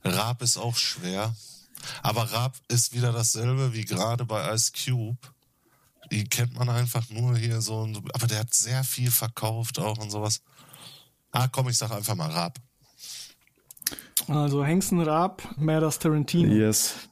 Raab 0.03 0.41
ist 0.41 0.57
auch 0.57 0.75
schwer. 0.75 1.35
Aber 2.01 2.23
Raab 2.23 2.57
ist 2.67 2.93
wieder 2.93 3.11
dasselbe 3.11 3.73
wie 3.73 3.85
gerade 3.85 4.25
bei 4.25 4.53
Ice 4.53 4.71
Cube. 4.73 5.17
Die 6.11 6.25
kennt 6.25 6.57
man 6.57 6.69
einfach 6.69 7.09
nur 7.09 7.37
hier 7.37 7.61
so. 7.61 7.79
und 7.79 7.95
so. 7.95 8.01
Aber 8.13 8.27
der 8.27 8.39
hat 8.39 8.53
sehr 8.53 8.83
viel 8.83 9.11
verkauft 9.11 9.79
auch 9.79 9.97
und 9.99 10.09
sowas. 10.09 10.41
Ah, 11.31 11.47
komm, 11.47 11.69
ich 11.69 11.77
sag 11.77 11.91
einfach 11.91 12.15
mal 12.15 12.31
Raab. 12.31 12.59
Also 14.29 14.63
Hengsten 14.63 15.01
Raab, 15.01 15.41
mehr 15.57 15.79
das 15.81 15.99
Tarantino. 15.99 16.53
Yes. 16.53 17.09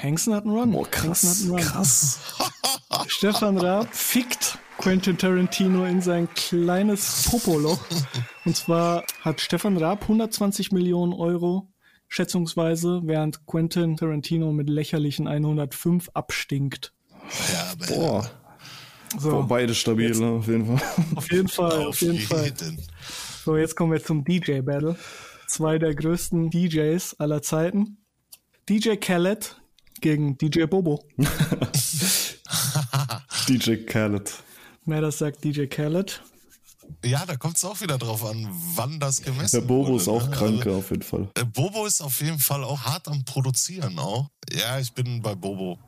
Hengsten 0.00 0.34
hat 0.34 0.44
einen 0.44 0.54
Run. 0.56 0.70
Boah, 0.72 0.86
Hengsten 0.86 1.08
hat 1.10 1.16
krass, 1.18 1.42
einen 1.42 1.50
Run. 1.52 1.60
krass. 1.60 2.20
Stefan 3.08 3.58
Raab 3.58 3.88
fickt 3.94 4.58
Quentin 4.78 5.18
Tarantino 5.18 5.84
in 5.84 6.00
sein 6.00 6.28
kleines 6.34 7.26
Popoloch. 7.30 7.80
Und 8.44 8.56
zwar 8.56 9.04
hat 9.22 9.40
Stefan 9.40 9.76
Raab 9.76 10.02
120 10.02 10.72
Millionen 10.72 11.12
Euro 11.12 11.68
schätzungsweise, 12.08 13.02
während 13.04 13.44
Quentin 13.46 13.96
Tarantino 13.96 14.52
mit 14.52 14.70
lächerlichen 14.70 15.26
105 15.28 16.08
abstinkt. 16.14 16.92
Ja, 17.52 17.72
aber 17.72 17.86
Boah, 17.86 18.30
So, 19.18 19.30
boah 19.30 19.46
beide 19.48 19.74
stabil, 19.74 20.10
ne, 20.16 20.26
auf 20.28 20.46
jeden 20.46 20.64
Fall. 20.66 20.88
auf 21.16 21.30
jeden 21.30 21.48
Fall, 21.48 21.72
auf 21.80 21.88
auf 21.88 22.00
jeden 22.00 22.18
Fall. 22.20 22.52
So, 23.44 23.56
jetzt 23.56 23.76
kommen 23.76 23.92
wir 23.92 24.02
zum 24.02 24.24
DJ 24.24 24.60
Battle. 24.60 24.96
Zwei 25.48 25.78
der 25.78 25.94
größten 25.94 26.50
DJs 26.50 27.18
aller 27.18 27.40
Zeiten. 27.40 27.96
DJ 28.68 28.96
Khaled 28.96 29.56
gegen 30.02 30.36
DJ 30.36 30.64
Bobo. 30.64 31.02
DJ 33.48 33.76
Khaled. 33.86 34.30
Mehr 34.84 35.00
das 35.00 35.18
sagt 35.18 35.42
DJ 35.42 35.64
Khaled. 35.64 36.22
Ja, 37.02 37.24
da 37.26 37.36
kommt 37.36 37.56
es 37.56 37.64
auch 37.64 37.80
wieder 37.80 37.96
drauf 37.96 38.26
an, 38.26 38.46
wann 38.74 39.00
das 39.00 39.22
gemessen 39.22 39.60
Der 39.60 39.66
Bobo 39.66 39.88
wurde, 39.88 40.02
ist 40.02 40.08
auch 40.08 40.28
ne? 40.28 40.36
kranke 40.36 40.74
auf 40.74 40.90
jeden 40.90 41.02
Fall. 41.02 41.30
Also, 41.34 41.46
äh, 41.46 41.50
Bobo 41.50 41.86
ist 41.86 42.02
auf 42.02 42.20
jeden 42.20 42.38
Fall 42.38 42.62
auch 42.62 42.82
hart 42.82 43.08
am 43.08 43.24
Produzieren 43.24 43.98
auch. 43.98 44.28
Ja, 44.50 44.78
ich 44.78 44.92
bin 44.92 45.22
bei 45.22 45.34
Bobo. 45.34 45.78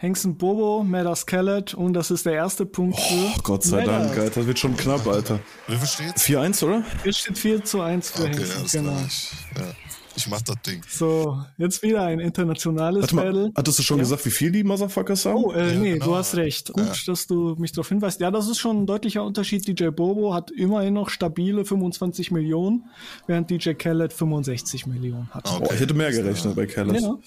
Hengsten 0.00 0.36
Bobo, 0.36 0.84
Medas 0.84 1.26
Khaled 1.26 1.74
und 1.74 1.92
das 1.94 2.12
ist 2.12 2.24
der 2.24 2.34
erste 2.34 2.64
Punkt 2.64 2.96
Oh, 2.98 3.30
für 3.34 3.42
Gott 3.42 3.64
sei 3.64 3.80
Medas. 3.80 4.06
Dank, 4.06 4.18
Alter. 4.18 4.30
Das 4.36 4.46
wird 4.46 4.58
schon 4.58 4.76
knapp, 4.76 5.04
Alter. 5.08 5.40
Wie 5.66 5.76
viel 5.76 5.88
steht's? 5.88 6.24
4-1, 6.24 6.64
oder? 6.64 6.84
Jetzt 7.04 7.18
steht 7.18 7.36
4 7.38 7.64
zu 7.64 7.80
1 7.80 8.10
für 8.10 8.22
Okay, 8.22 8.36
Hengsten, 8.38 8.84
genau. 8.84 8.96
ja, 8.96 9.64
ich 10.18 10.28
mach 10.28 10.42
das 10.42 10.56
Ding. 10.66 10.82
So, 10.88 11.42
jetzt 11.56 11.82
wieder 11.82 12.02
ein 12.02 12.20
internationales 12.20 13.02
Warte 13.02 13.14
mal, 13.16 13.24
Battle. 13.26 13.50
hattest 13.56 13.78
du 13.78 13.82
schon 13.82 13.98
Ja. 13.98 14.02
gesagt, 14.02 14.26
wie 14.26 14.30
viel 14.30 14.50
die 14.52 14.64
Motherfuckers 14.64 15.24
haben? 15.26 15.36
Oh, 15.44 15.52
äh, 15.52 15.72
Ja, 15.74 15.78
nee, 15.80 15.92
genau. 15.94 16.04
du 16.06 16.14
hast 16.16 16.34
recht. 16.36 16.72
Gut, 16.72 17.06
dass 17.08 17.26
du 17.26 17.54
mich 17.58 17.72
darauf 17.72 17.88
hinweist. 17.88 18.20
Ja, 18.20 18.30
das 18.30 18.48
ist 18.48 18.58
schon 18.58 18.82
ein 18.82 18.86
deutlicher 18.86 19.24
Unterschied. 19.24 19.66
DJ 19.66 19.88
Bobo 19.88 20.34
hat 20.34 20.50
immerhin 20.50 20.94
noch 20.94 21.08
stabile 21.10 21.64
25 21.64 22.30
Millionen, 22.30 22.84
während 23.26 23.50
DJ 23.50 23.72
Khaled 23.72 24.12
65 24.12 24.86
Millionen 24.86 25.28
hat. 25.30 25.48
Oh, 25.60 25.64
ich 25.72 25.80
hätte 25.80 25.94
mehr 25.94 26.10
gerechnet 26.10 26.54
bei 26.56 26.66
Khaled. 26.66 27.00
Ja. 27.00 27.18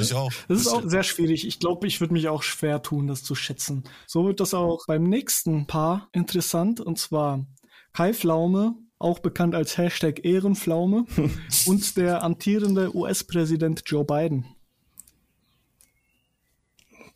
Ich 0.00 0.14
auch. 0.14 0.30
Das 0.48 0.60
ist 0.60 0.68
auch 0.68 0.82
sehr 0.86 1.02
schwierig. 1.02 1.46
Ich 1.46 1.58
glaube, 1.58 1.86
ich 1.86 2.00
würde 2.00 2.14
mich 2.14 2.28
auch 2.28 2.42
schwer 2.42 2.80
tun, 2.82 3.06
das 3.06 3.22
zu 3.22 3.34
schätzen. 3.34 3.84
So 4.06 4.24
wird 4.26 4.40
das 4.40 4.54
auch 4.54 4.86
beim 4.86 5.04
nächsten 5.04 5.66
Paar 5.66 6.08
interessant, 6.12 6.80
und 6.80 6.98
zwar 6.98 7.44
Kai 7.92 8.14
Pflaume, 8.14 8.74
auch 9.04 9.20
bekannt 9.20 9.54
als 9.54 9.78
Hashtag 9.78 10.24
Ehrenpflaume, 10.24 11.06
und 11.66 11.96
der 11.96 12.22
amtierende 12.24 12.96
US-Präsident 12.96 13.82
Joe 13.86 14.04
Biden. 14.04 14.46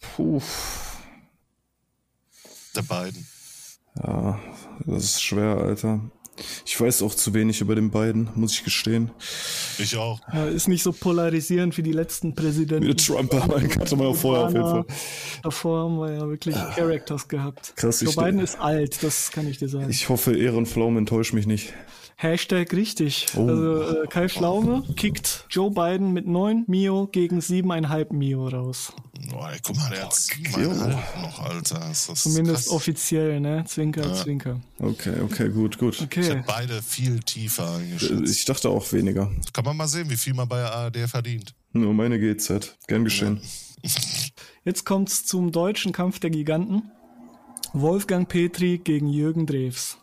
Puh, 0.01 0.40
Der 2.77 2.83
beiden. 2.83 3.27
ja, 3.96 4.38
das 4.87 5.05
ist 5.05 5.22
schwer, 5.22 5.57
Alter. 5.57 6.01
Ich 6.64 6.81
weiß 6.81 7.03
auch 7.03 7.14
zu 7.14 7.35
wenig 7.35 7.61
über 7.61 7.74
den 7.74 7.90
beiden, 7.90 8.29
muss 8.35 8.53
ich 8.53 8.64
gestehen. 8.64 9.11
Ich 9.79 9.96
auch. 9.96 10.20
Ja, 10.33 10.46
ist 10.46 10.68
nicht 10.68 10.83
so 10.83 10.92
polarisierend 10.92 11.77
wie 11.79 11.83
die 11.83 11.92
letzten 11.92 12.35
Präsidenten. 12.35 12.87
Mit 12.87 13.05
Trump 13.05 13.31
kannte 13.31 13.96
man 13.96 14.07
auch 14.09 14.16
vorher 14.16 14.46
auf 14.46 14.53
jeden 14.53 14.64
Fall. 14.64 14.85
Davor 15.42 15.85
haben 15.85 15.98
wir 15.98 16.12
ja 16.12 16.29
wirklich 16.29 16.55
Characters 16.55 17.29
gehabt. 17.29 17.72
Krass, 17.77 18.01
Joe 18.01 18.11
ich- 18.11 18.16
Biden 18.16 18.40
ist 18.40 18.59
alt, 18.59 19.03
das 19.03 19.31
kann 19.31 19.46
ich 19.48 19.59
dir 19.59 19.68
sagen. 19.68 19.88
Ich 19.90 20.09
hoffe, 20.09 20.37
Ehrenpflaume 20.37 20.98
enttäuscht 20.98 21.33
mich 21.33 21.46
nicht. 21.46 21.72
Hashtag 22.20 22.72
richtig. 22.72 23.26
Oh. 23.37 23.46
Also 23.46 24.02
äh, 24.02 24.07
Kai 24.09 24.28
Pflaume 24.28 24.83
kickt 24.96 25.46
Joe 25.50 25.70
Biden 25.70 26.12
mit 26.12 26.26
9 26.26 26.64
Mio 26.66 27.07
gegen 27.07 27.38
7,5 27.38 28.12
Mio 28.12 28.48
raus. 28.48 28.92
Boah, 29.31 29.52
ey, 29.52 29.59
guck 29.62 29.76
mal, 29.76 29.88
der 29.90 30.04
hat 30.07 30.14
siebeneinhalb 30.14 31.22
noch, 31.22 31.38
Alter. 31.40 31.88
Ist 31.88 32.09
das 32.09 32.22
Zumindest 32.24 32.64
krass. 32.66 32.74
offiziell, 32.74 33.38
ne? 33.38 33.62
Zwinker, 33.68 34.12
Zwinker. 34.14 34.61
Okay, 34.81 35.14
okay, 35.22 35.48
gut, 35.48 35.78
gut. 35.78 35.94
Ich 35.94 36.02
Okay. 36.02 36.24
hätte 36.24 36.44
beide 36.44 36.83
viel 36.83 37.20
tiefer 37.20 37.76
eingeschätzt. 37.76 38.33
Ich 38.33 38.44
dachte 38.46 38.68
auch 38.70 38.90
weniger. 38.92 39.31
Kann 39.52 39.64
man 39.64 39.76
mal 39.76 39.87
sehen, 39.87 40.11
wie 40.11 40.16
viel 40.16 40.35
man 40.35 40.48
bei 40.48 40.59
der 40.59 40.72
ARD 40.74 41.09
verdient. 41.09 41.54
Nur 41.72 41.94
meine 41.94 42.18
GZ. 42.18 42.76
Gern 42.88 43.04
geschehen. 43.04 43.40
Jetzt 44.64 44.85
kommt's 44.85 45.24
zum 45.24 45.52
deutschen 45.52 45.92
Kampf 45.92 46.18
der 46.18 46.31
Giganten. 46.31 46.90
Wolfgang 47.72 48.28
Petri 48.28 48.78
gegen 48.78 49.07
Jürgen 49.09 49.46
Drews. 49.46 49.98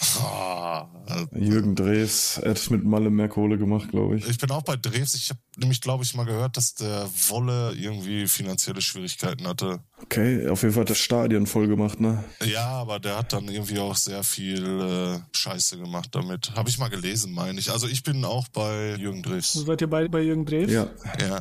Äh, 0.00 1.38
Jürgen 1.38 1.74
Drews 1.74 2.40
hat 2.44 2.70
mit 2.70 2.84
Malle 2.84 3.10
mehr 3.10 3.28
Kohle 3.28 3.58
gemacht, 3.58 3.90
glaube 3.90 4.16
ich. 4.16 4.28
ich 4.28 4.38
bin 4.38 4.50
auch 4.50 4.62
bei 4.62 4.76
Drews. 4.76 5.14
Ich 5.14 5.30
habe 5.30 5.40
nämlich, 5.56 5.80
glaube 5.80 6.04
ich, 6.04 6.14
mal 6.14 6.24
gehört, 6.24 6.56
dass 6.56 6.74
der 6.74 7.08
Wolle 7.28 7.72
irgendwie 7.74 8.26
finanzielle 8.26 8.80
Schwierigkeiten 8.80 9.46
hatte. 9.46 9.80
Okay, 10.02 10.48
auf 10.48 10.62
jeden 10.62 10.74
Fall 10.74 10.82
hat 10.82 10.90
das 10.90 10.98
Stadion 10.98 11.46
voll 11.46 11.66
gemacht, 11.68 12.00
ne? 12.00 12.24
Ja, 12.44 12.66
aber 12.68 12.98
der 13.00 13.18
hat 13.18 13.32
dann 13.32 13.48
irgendwie 13.48 13.78
auch 13.78 13.96
sehr 13.96 14.22
viel 14.22 14.64
äh, 14.64 15.18
Scheiße 15.32 15.78
gemacht 15.78 16.10
damit. 16.12 16.52
Habe 16.54 16.68
ich 16.68 16.78
mal 16.78 16.88
gelesen, 16.88 17.32
meine 17.32 17.58
ich. 17.58 17.70
Also 17.70 17.88
ich 17.88 18.02
bin 18.02 18.24
auch 18.24 18.48
bei 18.48 18.94
Jürgen 18.96 19.22
Drews. 19.22 19.52
So 19.52 19.64
seid 19.64 19.80
ihr 19.80 19.90
beide 19.90 20.08
bei 20.08 20.20
Jürgen 20.20 20.44
Drews? 20.44 20.70
Ja. 20.70 20.88
Ja. 21.20 21.40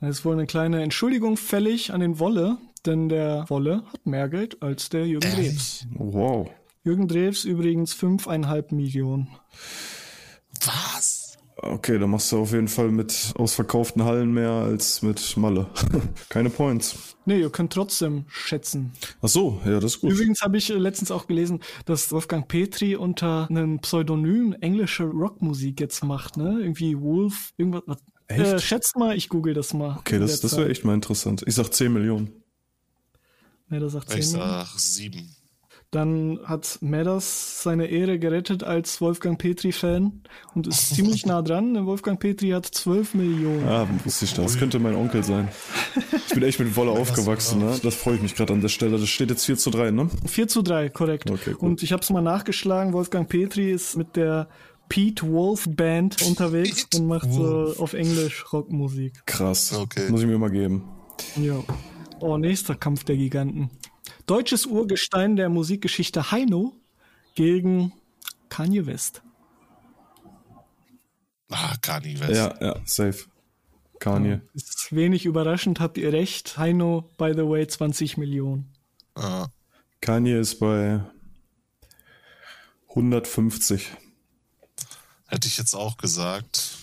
Da 0.00 0.08
ist 0.08 0.24
wohl 0.24 0.34
eine 0.34 0.46
kleine 0.46 0.82
Entschuldigung 0.82 1.36
fällig 1.36 1.92
an 1.92 2.00
den 2.00 2.18
Wolle, 2.18 2.58
denn 2.84 3.08
der 3.08 3.46
Wolle 3.48 3.82
hat 3.92 4.04
mehr 4.06 4.28
Geld 4.28 4.62
als 4.62 4.88
der 4.90 5.06
Jürgen 5.06 5.30
Drews. 5.34 5.86
Wow. 5.94 6.50
Jürgen 6.84 7.08
Drews 7.08 7.44
übrigens 7.44 7.94
5,5 7.94 8.74
Millionen. 8.74 9.28
Was? 10.66 11.38
Okay, 11.56 11.98
da 11.98 12.06
machst 12.06 12.30
du 12.32 12.40
auf 12.40 12.52
jeden 12.52 12.68
Fall 12.68 12.90
mit 12.90 13.32
ausverkauften 13.36 14.04
Hallen 14.04 14.32
mehr 14.34 14.50
als 14.50 15.00
mit 15.02 15.36
Malle. 15.38 15.66
Keine 16.28 16.50
Points. 16.50 17.16
Nee, 17.24 17.40
ihr 17.40 17.48
könnt 17.50 17.72
trotzdem 17.72 18.26
schätzen. 18.28 18.92
Ach 19.22 19.28
so, 19.28 19.60
ja, 19.64 19.80
das 19.80 19.94
ist 19.94 20.00
gut. 20.02 20.12
Übrigens 20.12 20.42
habe 20.42 20.58
ich 20.58 20.68
äh, 20.68 20.74
letztens 20.74 21.10
auch 21.10 21.26
gelesen, 21.26 21.60
dass 21.86 22.12
Wolfgang 22.12 22.46
Petri 22.48 22.96
unter 22.96 23.46
einem 23.48 23.78
Pseudonym 23.78 24.54
englische 24.60 25.04
Rockmusik 25.04 25.80
jetzt 25.80 26.04
macht, 26.04 26.36
ne? 26.36 26.58
Irgendwie 26.60 27.00
Wolf, 27.00 27.52
irgendwas. 27.56 27.82
was- 27.86 28.02
Echt? 28.26 28.40
Äh, 28.40 28.58
schätzt 28.58 28.96
mal, 28.96 29.16
ich 29.16 29.28
google 29.28 29.54
das 29.54 29.72
mal. 29.74 29.96
Okay, 29.98 30.18
das, 30.18 30.40
das 30.40 30.56
wäre 30.56 30.68
echt 30.70 30.84
mal 30.84 30.94
interessant. 30.94 31.44
Ich 31.46 31.54
sag 31.54 31.72
10 31.72 31.92
Millionen. 31.92 32.30
Nee, 33.68 33.78
das 33.80 33.92
sagt 33.92 34.08
Ich 34.14 34.22
10. 34.22 34.30
sag 34.32 34.66
sieben. 34.78 35.34
Dann 35.94 36.40
hat 36.42 36.78
Medas 36.80 37.62
seine 37.62 37.86
Ehre 37.86 38.18
gerettet 38.18 38.64
als 38.64 39.00
Wolfgang 39.00 39.38
Petri-Fan 39.38 40.22
und 40.52 40.66
ist 40.66 40.88
ziemlich 40.96 41.24
nah 41.24 41.40
dran. 41.40 41.72
denn 41.74 41.86
Wolfgang 41.86 42.18
Petri 42.18 42.50
hat 42.50 42.66
12 42.66 43.14
Millionen. 43.14 43.64
Ah, 43.68 43.86
wusste 44.02 44.24
ich 44.24 44.34
das. 44.34 44.44
Das 44.46 44.58
könnte 44.58 44.80
mein 44.80 44.96
Onkel 44.96 45.22
sein. 45.22 45.48
Ich 46.26 46.34
bin 46.34 46.42
echt 46.42 46.58
mit 46.58 46.74
Wolle 46.74 46.90
aufgewachsen, 46.90 47.60
ne? 47.60 47.78
Das 47.80 47.94
freue 47.94 48.16
ich 48.16 48.22
mich 48.22 48.34
gerade 48.34 48.52
an 48.52 48.60
der 48.60 48.70
Stelle. 48.70 48.98
Das 48.98 49.08
steht 49.08 49.30
jetzt 49.30 49.44
4 49.44 49.56
zu 49.56 49.70
3, 49.70 49.92
ne? 49.92 50.10
4 50.26 50.48
zu 50.48 50.62
3, 50.62 50.88
korrekt. 50.88 51.30
Okay, 51.30 51.52
gut. 51.52 51.62
Und 51.62 51.82
ich 51.84 51.92
habe 51.92 52.02
es 52.02 52.10
mal 52.10 52.22
nachgeschlagen. 52.22 52.92
Wolfgang 52.92 53.28
Petri 53.28 53.70
ist 53.70 53.96
mit 53.96 54.16
der 54.16 54.48
Pete 54.88 55.24
Wolf 55.30 55.66
Band 55.68 56.22
unterwegs 56.22 56.86
Pete 56.86 57.02
und 57.02 57.06
macht 57.06 57.32
so 57.32 57.72
auf 57.78 57.92
Englisch 57.94 58.52
Rockmusik. 58.52 59.24
Krass. 59.26 59.72
Okay. 59.72 60.10
Muss 60.10 60.22
ich 60.22 60.26
mir 60.26 60.38
mal 60.38 60.50
geben. 60.50 60.82
Ja. 61.36 61.54
Oh, 62.18 62.36
nächster 62.36 62.74
Kampf 62.74 63.04
der 63.04 63.16
Giganten. 63.16 63.70
Deutsches 64.26 64.66
Urgestein 64.66 65.36
der 65.36 65.48
Musikgeschichte 65.48 66.30
Heino 66.30 66.74
gegen 67.34 67.92
Kanye 68.48 68.86
West. 68.86 69.22
Ah, 71.50 71.74
Kanye 71.80 72.18
West. 72.20 72.32
Ja, 72.32 72.54
ja, 72.60 72.80
safe. 72.84 73.26
Kanye. 73.98 74.40
Ist 74.54 74.88
wenig 74.94 75.24
überraschend, 75.26 75.80
habt 75.80 75.98
ihr 75.98 76.12
recht. 76.12 76.56
Heino, 76.58 77.10
by 77.18 77.32
the 77.34 77.46
way, 77.46 77.66
20 77.66 78.16
Millionen. 78.16 78.72
Ah, 79.14 79.48
Kanye 80.00 80.38
ist 80.40 80.58
bei 80.58 81.00
150. 82.88 83.90
hätte 85.26 85.48
ich 85.48 85.58
jetzt 85.58 85.74
auch 85.74 85.96
gesagt. 85.96 86.78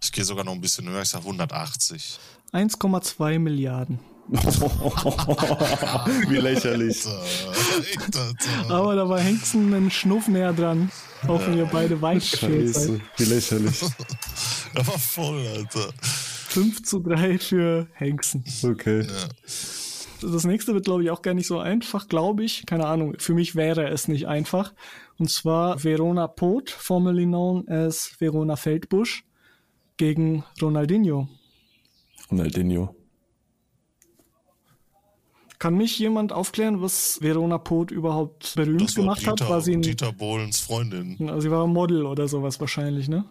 Ich 0.00 0.12
gehe 0.12 0.24
sogar 0.24 0.44
noch 0.44 0.52
ein 0.52 0.60
bisschen 0.60 0.88
höher. 0.88 1.02
Ich 1.02 1.08
sag 1.08 1.20
180. 1.20 2.18
1,2 2.52 3.38
Milliarden. 3.38 3.98
Wie 6.28 6.36
lächerlich. 6.36 7.04
Aber 8.68 8.94
da 8.94 9.08
war 9.08 9.18
Hengsten 9.20 9.74
einen 9.74 9.90
Schnuff 9.90 10.28
näher 10.28 10.52
dran. 10.52 10.90
Auch 11.26 11.44
wenn 11.46 11.58
ihr 11.58 11.66
beide 11.66 11.96
gefehlt 11.96 12.30
Scheiße. 12.32 12.72
seid. 12.72 13.00
Wie 13.16 13.24
lächerlich. 13.24 13.80
Der 14.74 14.86
war 14.86 14.98
voll, 14.98 15.46
Alter. 15.46 15.92
5 15.98 16.82
zu 16.82 17.00
3 17.00 17.38
für 17.38 17.88
Hengsten. 17.94 18.44
Okay. 18.64 19.06
Das 20.20 20.44
nächste 20.44 20.74
wird, 20.74 20.84
glaube 20.84 21.02
ich, 21.02 21.10
auch 21.10 21.22
gar 21.22 21.34
nicht 21.34 21.46
so 21.46 21.58
einfach, 21.58 22.08
glaube 22.08 22.44
ich. 22.44 22.64
Keine 22.66 22.86
Ahnung. 22.86 23.14
Für 23.18 23.34
mich 23.34 23.54
wäre 23.54 23.88
es 23.88 24.08
nicht 24.08 24.28
einfach. 24.28 24.72
Und 25.18 25.30
zwar 25.30 25.82
Verona 25.82 26.26
Poth, 26.28 26.70
formerly 26.70 27.26
known 27.26 27.68
as 27.68 28.14
Verona 28.18 28.56
Feldbusch, 28.56 29.24
gegen 29.96 30.44
Ronaldinho. 30.60 31.28
Ronaldinho. 32.30 32.94
Kann 35.62 35.76
mich 35.76 35.96
jemand 36.00 36.32
aufklären, 36.32 36.82
was 36.82 37.18
Verona 37.22 37.56
Poth 37.56 37.92
überhaupt 37.92 38.56
berühmt 38.56 38.80
Das 38.80 38.96
war 38.96 39.02
gemacht 39.04 39.20
Dieter, 39.20 39.30
hat? 39.30 39.48
War 39.48 39.60
sie, 39.60 39.74
ein, 39.74 39.82
Dieter 39.82 40.12
Bohlens 40.12 40.58
Freundin. 40.58 41.16
also 41.28 41.40
sie 41.40 41.52
war 41.52 41.64
Model 41.68 42.04
oder 42.04 42.26
sowas 42.26 42.58
wahrscheinlich, 42.58 43.06
ne? 43.06 43.24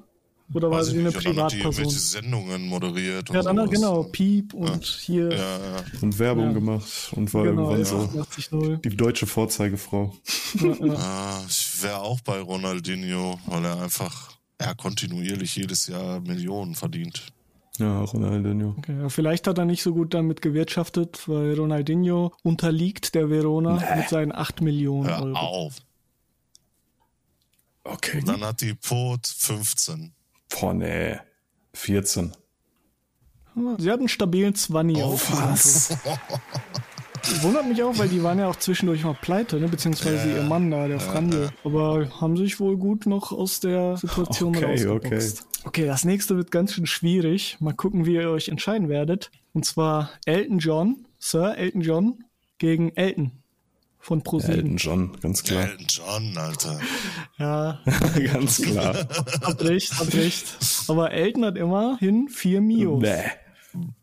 Oder 0.53 0.71
war 0.71 0.79
Weiß 0.79 0.87
sie 0.87 0.99
eine 0.99 1.11
dann 1.11 1.37
hat 1.43 1.51
die 1.51 1.57
Privatperson? 1.57 1.89
Sendungen 1.89 2.67
moderiert. 2.69 3.29
Und 3.29 3.35
Ja, 3.35 3.41
dann 3.41 3.59
hat 3.59 3.65
sowas. 3.67 3.79
genau 3.81 4.03
Piep 4.03 4.53
und 4.53 4.85
hier 4.85 5.29
Ja, 5.29 5.57
ja. 5.57 5.83
Und 5.99 6.19
Werbung 6.19 6.45
Ja. 6.47 6.53
gemacht 6.53 7.11
und 7.17 7.33
war 7.33 7.43
genau 7.43 7.69
irgendwann 7.73 7.83
so 7.85 8.19
88-0. 8.21 8.77
die 8.77 8.95
deutsche 8.95 9.27
Vorzeigefrau. 9.27 10.15
Ah, 10.95 11.41
ich 11.49 11.83
wäre 11.83 11.99
auch 11.99 12.21
bei 12.21 12.39
Ronaldinho, 12.39 13.39
weil 13.45 13.65
er 13.65 13.81
einfach, 13.81 14.37
ja, 14.61 14.73
kontinuierlich 14.73 15.57
jedes 15.57 15.87
Jahr 15.87 16.21
Millionen 16.21 16.75
verdient. 16.75 17.23
Ja, 17.81 18.01
Ronaldinho. 18.03 18.75
Okay, 18.77 19.09
vielleicht 19.09 19.47
hat 19.47 19.57
er 19.57 19.65
nicht 19.65 19.81
so 19.81 19.93
gut 19.93 20.13
damit 20.13 20.41
gewirtschaftet, 20.41 21.27
weil 21.27 21.55
Ronaldinho 21.55 22.31
unterliegt 22.43 23.15
der 23.15 23.29
Verona 23.29 23.81
mit 23.97 24.07
seinen 24.09 24.31
8 24.33 24.61
Millionen 24.61 25.09
Hör 25.09 25.23
Euro. 25.23 25.37
auf. 25.37 25.75
Okay. 27.83 28.19
Und 28.19 28.27
dann 28.27 28.41
hat 28.43 28.61
die 28.61 28.75
Pot 28.75 29.25
15. 29.25 30.13
Boah, 30.49 30.73
nee. 30.73 31.17
14. 31.73 32.33
Sie 33.77 33.89
hat 33.91 33.99
einen 33.99 34.07
stabilen 34.09 34.53
20 34.55 34.97
Oh, 35.03 35.13
auf 35.13 35.29
Konto. 35.29 36.11
Wundert 37.41 37.67
mich 37.67 37.81
auch, 37.83 37.97
weil 37.97 38.09
die 38.09 38.23
waren 38.23 38.39
ja 38.39 38.47
auch 38.47 38.55
zwischendurch 38.55 39.03
mal 39.03 39.15
pleite, 39.19 39.59
ne? 39.59 39.67
beziehungsweise 39.67 40.31
ihr 40.31 40.43
Mann 40.43 40.71
da, 40.71 40.87
der 40.87 40.99
Frandl. 40.99 41.49
Aber 41.63 42.09
haben 42.19 42.35
sich 42.35 42.59
wohl 42.59 42.77
gut 42.77 43.05
noch 43.05 43.31
aus 43.31 43.59
der 43.59 43.97
Situation 43.97 44.55
Okay, 44.55 44.65
rausgeboxt. 44.65 45.45
Okay. 45.63 45.85
das 45.85 46.03
nächste 46.05 46.35
wird 46.35 46.51
ganz 46.51 46.73
schön 46.73 46.85
schwierig. 46.87 47.57
Mal 47.59 47.73
gucken, 47.73 48.05
wie 48.05 48.15
ihr 48.15 48.29
euch 48.29 48.49
entscheiden 48.49 48.89
werdet. 48.89 49.29
Und 49.53 49.65
zwar 49.65 50.09
Elton 50.25 50.59
John, 50.59 51.05
Sir 51.19 51.57
Elton 51.57 51.81
John 51.81 52.23
gegen 52.57 52.95
Elton 52.95 53.31
von 53.99 54.23
ProSieben. 54.23 54.55
Elton 54.55 54.77
John, 54.77 55.17
ganz 55.21 55.43
klar. 55.43 55.69
Elton 55.69 55.85
John, 55.87 56.37
Alter. 56.37 56.79
Ja, 57.37 57.79
ganz 58.33 58.61
klar. 58.61 59.07
habt 59.43 59.63
recht, 59.63 59.99
habt 59.99 60.15
recht. 60.15 60.57
Aber 60.87 61.11
Elton 61.11 61.45
hat 61.45 61.57
immerhin 61.57 62.27
vier 62.29 62.61
Mios. 62.61 63.01
Nee. 63.01 63.31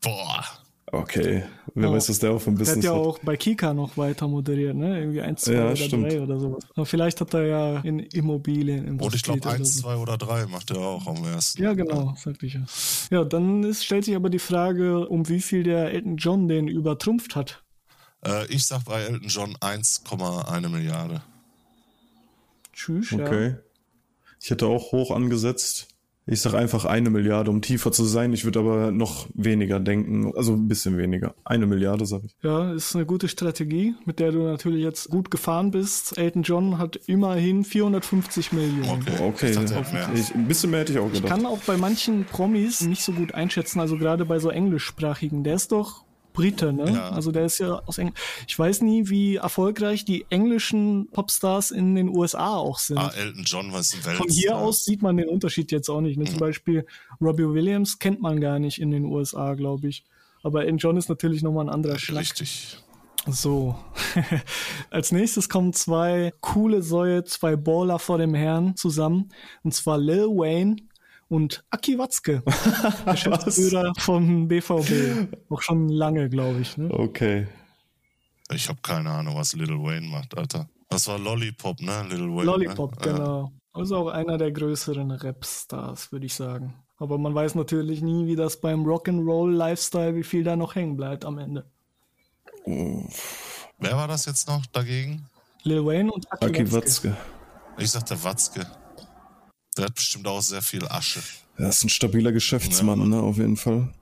Boah. 0.00 0.44
Okay. 0.90 1.44
Wer 1.74 1.88
Ja. 1.88 1.92
weiß, 1.94 2.08
was 2.08 2.18
der 2.18 2.30
auch 2.32 2.40
vom 2.40 2.56
Der 2.56 2.66
hat 2.66 2.74
Business 2.76 2.84
ja 2.86 2.92
hat. 2.92 2.98
auch 3.06 3.18
bei 3.18 3.36
Kika 3.36 3.74
noch 3.74 3.96
weiter 3.98 4.26
moderiert, 4.26 4.74
ne? 4.74 4.98
Irgendwie 5.00 5.20
eins, 5.20 5.42
zwei 5.42 5.52
Ja, 5.52 5.66
oder 5.66 5.76
stimmt. 5.76 6.10
drei 6.12 6.20
oder 6.22 6.40
sowas. 6.40 6.64
Aber 6.74 6.86
vielleicht 6.86 7.20
hat 7.20 7.34
er 7.34 7.42
ja 7.46 7.80
in 7.80 7.98
Immobilien 8.00 8.98
Und 9.00 9.14
ich 9.14 9.22
glaube, 9.22 9.38
investiert 9.38 9.44
oder 9.46 9.54
eins, 9.54 9.74
so. 9.76 9.82
zwei 9.82 9.96
oder 9.96 10.16
drei 10.16 10.46
macht 10.46 10.70
er 10.70 10.78
auch 10.78 11.06
am 11.06 11.22
ersten. 11.24 11.62
Ja, 11.62 11.74
genau, 11.74 12.14
sagte 12.16 12.46
ich 12.46 12.54
ja. 12.54 12.62
Ja, 13.10 13.24
dann 13.24 13.64
ist, 13.64 13.84
stellt 13.84 14.04
sich 14.06 14.16
aber 14.16 14.30
die 14.30 14.38
Frage, 14.38 15.06
um 15.08 15.28
wie 15.28 15.40
viel 15.40 15.62
der 15.62 15.92
Elton 15.92 16.16
John 16.16 16.48
den 16.48 16.68
übertrumpft 16.68 17.36
hat. 17.36 17.62
Äh, 18.24 18.46
ich 18.46 18.66
sag 18.66 18.84
bei 18.84 19.02
Elton 19.02 19.28
John 19.28 19.56
1,1 19.56 20.68
Milliarde. 20.68 21.22
Tschüss, 22.72 23.10
ja. 23.10 23.18
Okay. 23.18 23.56
Ich 24.40 24.50
hätte 24.50 24.66
auch 24.66 24.92
hoch 24.92 25.10
angesetzt. 25.10 25.88
Ich 26.30 26.42
sag 26.42 26.52
einfach 26.54 26.84
eine 26.84 27.08
Milliarde, 27.08 27.50
um 27.50 27.62
tiefer 27.62 27.90
zu 27.90 28.04
sein. 28.04 28.34
Ich 28.34 28.44
würde 28.44 28.60
aber 28.60 28.90
noch 28.90 29.26
weniger 29.32 29.80
denken. 29.80 30.30
Also 30.36 30.52
ein 30.52 30.68
bisschen 30.68 30.98
weniger. 30.98 31.34
Eine 31.44 31.66
Milliarde, 31.66 32.04
sag 32.04 32.22
ich. 32.24 32.36
Ja, 32.42 32.72
ist 32.72 32.94
eine 32.94 33.06
gute 33.06 33.28
Strategie, 33.28 33.94
mit 34.04 34.20
der 34.20 34.32
du 34.32 34.42
natürlich 34.42 34.82
jetzt 34.82 35.08
gut 35.08 35.30
gefahren 35.30 35.70
bist. 35.70 36.18
Elton 36.18 36.42
John 36.42 36.78
hat 36.78 36.96
immerhin 37.06 37.64
450 37.64 38.52
Millionen. 38.52 38.90
Okay. 38.90 39.22
Okay. 39.22 39.50
Ich. 40.14 40.20
Ich, 40.20 40.34
ein 40.34 40.46
bisschen 40.46 40.70
mehr 40.70 40.80
hätte 40.80 40.92
ich 40.92 40.98
auch 40.98 41.10
gedacht. 41.10 41.26
kann 41.26 41.46
auch 41.46 41.60
bei 41.60 41.78
manchen 41.78 42.24
Promis 42.26 42.82
nicht 42.82 43.02
so 43.02 43.12
gut 43.12 43.34
einschätzen, 43.34 43.80
also 43.80 43.96
gerade 43.96 44.26
bei 44.26 44.38
so 44.38 44.50
englischsprachigen. 44.50 45.44
Der 45.44 45.54
ist 45.54 45.72
doch 45.72 46.04
Brite, 46.38 46.72
ne? 46.72 46.92
Ja. 46.92 47.10
Also 47.10 47.32
der 47.32 47.46
ist 47.46 47.58
ja 47.58 47.82
aus 47.84 47.98
England. 47.98 48.16
Ich 48.46 48.56
weiß 48.56 48.82
nie, 48.82 49.08
wie 49.08 49.36
erfolgreich 49.36 50.04
die 50.04 50.24
englischen 50.30 51.08
Popstars 51.10 51.72
in 51.72 51.96
den 51.96 52.08
USA 52.08 52.56
auch 52.56 52.78
sind. 52.78 52.98
Ah, 52.98 53.12
Elton 53.16 53.42
John 53.42 53.72
war 53.72 53.80
ein 53.80 53.84
Weltstar. 53.84 54.14
Von 54.14 54.28
hier 54.28 54.56
aus 54.56 54.84
sieht 54.84 55.02
man 55.02 55.16
den 55.16 55.28
Unterschied 55.28 55.72
jetzt 55.72 55.88
auch 55.88 56.00
nicht. 56.00 56.16
Ne? 56.16 56.24
Mhm. 56.24 56.28
Zum 56.28 56.38
Beispiel 56.38 56.86
Robbie 57.20 57.48
Williams 57.48 57.98
kennt 57.98 58.20
man 58.22 58.40
gar 58.40 58.60
nicht 58.60 58.80
in 58.80 58.92
den 58.92 59.04
USA, 59.04 59.54
glaube 59.54 59.88
ich. 59.88 60.04
Aber 60.44 60.62
Elton 60.62 60.78
John 60.78 60.96
ist 60.96 61.08
natürlich 61.08 61.42
nochmal 61.42 61.66
ein 61.66 61.74
anderer 61.74 61.98
Schlag. 61.98 62.20
Richtig. 62.20 62.78
So. 63.26 63.74
Als 64.90 65.10
nächstes 65.10 65.48
kommen 65.48 65.72
zwei 65.72 66.32
coole 66.40 66.82
Säue, 66.82 67.24
zwei 67.24 67.56
Baller 67.56 67.98
vor 67.98 68.18
dem 68.18 68.34
Herrn 68.34 68.76
zusammen. 68.76 69.30
Und 69.64 69.74
zwar 69.74 69.98
Lil 69.98 70.28
Wayne 70.28 70.76
und 71.28 71.64
Aki 71.70 71.98
Watzke, 71.98 72.42
Geschäftsführer 73.06 73.92
vom 73.98 74.48
BVB. 74.48 75.34
Auch 75.50 75.62
schon 75.62 75.88
lange, 75.88 76.28
glaube 76.28 76.60
ich. 76.60 76.76
Ne? 76.76 76.90
Okay. 76.90 77.46
Ich 78.50 78.68
habe 78.68 78.78
keine 78.82 79.10
Ahnung, 79.10 79.36
was 79.36 79.54
Little 79.54 79.82
Wayne 79.82 80.06
macht, 80.06 80.36
Alter. 80.36 80.68
Das 80.88 81.06
war 81.06 81.18
Lollipop, 81.18 81.80
ne? 81.80 82.06
Little 82.08 82.28
Wayne. 82.34 82.44
Lollipop, 82.44 82.96
ne? 83.04 83.12
genau. 83.12 83.52
Also 83.72 83.96
auch 83.96 84.08
einer 84.08 84.38
der 84.38 84.50
größeren 84.52 85.10
Rap-Stars, 85.10 86.10
würde 86.10 86.26
ich 86.26 86.34
sagen. 86.34 86.74
Aber 86.96 87.18
man 87.18 87.34
weiß 87.34 87.54
natürlich 87.54 88.00
nie, 88.00 88.26
wie 88.26 88.36
das 88.36 88.60
beim 88.60 88.84
Rock'n'Roll-Lifestyle, 88.84 90.16
wie 90.16 90.24
viel 90.24 90.42
da 90.42 90.56
noch 90.56 90.74
hängen 90.74 90.96
bleibt 90.96 91.24
am 91.24 91.38
Ende. 91.38 91.64
Ja. 92.66 93.02
Wer 93.78 93.96
war 93.96 94.08
das 94.08 94.26
jetzt 94.26 94.48
noch 94.48 94.66
dagegen? 94.66 95.28
Lil 95.62 95.84
Wayne 95.84 96.10
und 96.10 96.30
Aki, 96.32 96.46
Aki 96.46 96.72
Watzke. 96.72 97.10
Watzke. 97.10 97.16
Ich 97.78 97.90
sag 97.90 98.06
der 98.06 98.24
Watzke. 98.24 98.66
Der 99.78 99.86
hat 99.86 99.94
bestimmt 99.94 100.26
auch 100.26 100.42
sehr 100.42 100.62
viel 100.62 100.86
Asche. 100.88 101.20
Das 101.56 101.78
ist 101.78 101.84
ein 101.84 101.88
stabiler 101.88 102.32
Geschäftsmann, 102.32 103.08
ne, 103.08 103.20
auf 103.20 103.38
jeden 103.38 103.56
Fall. 103.56 103.92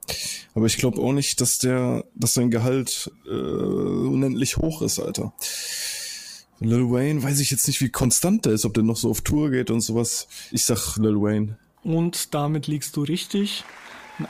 Aber 0.53 0.67
ich 0.67 0.77
glaube 0.77 1.01
auch 1.01 1.11
nicht, 1.11 1.41
dass 1.41 1.57
der, 1.57 2.03
dass 2.13 2.33
sein 2.33 2.51
Gehalt 2.51 3.11
äh, 3.25 3.29
unendlich 3.29 4.57
hoch 4.57 4.81
ist, 4.81 4.99
Alter. 4.99 5.33
Lil 6.59 6.89
Wayne, 6.89 7.21
weiß 7.21 7.39
ich 7.39 7.51
jetzt 7.51 7.67
nicht, 7.67 7.81
wie 7.81 7.89
konstant 7.89 8.45
der 8.45 8.53
ist, 8.53 8.65
ob 8.65 8.73
der 8.73 8.83
noch 8.83 8.97
so 8.97 9.09
auf 9.09 9.21
Tour 9.21 9.51
geht 9.51 9.71
und 9.71 9.81
sowas. 9.81 10.27
Ich 10.51 10.65
sag 10.65 10.97
Lil 10.97 11.15
Wayne. 11.15 11.57
Und 11.83 12.33
damit 12.33 12.67
liegst 12.67 12.95
du 12.95 13.03
richtig. 13.03 13.63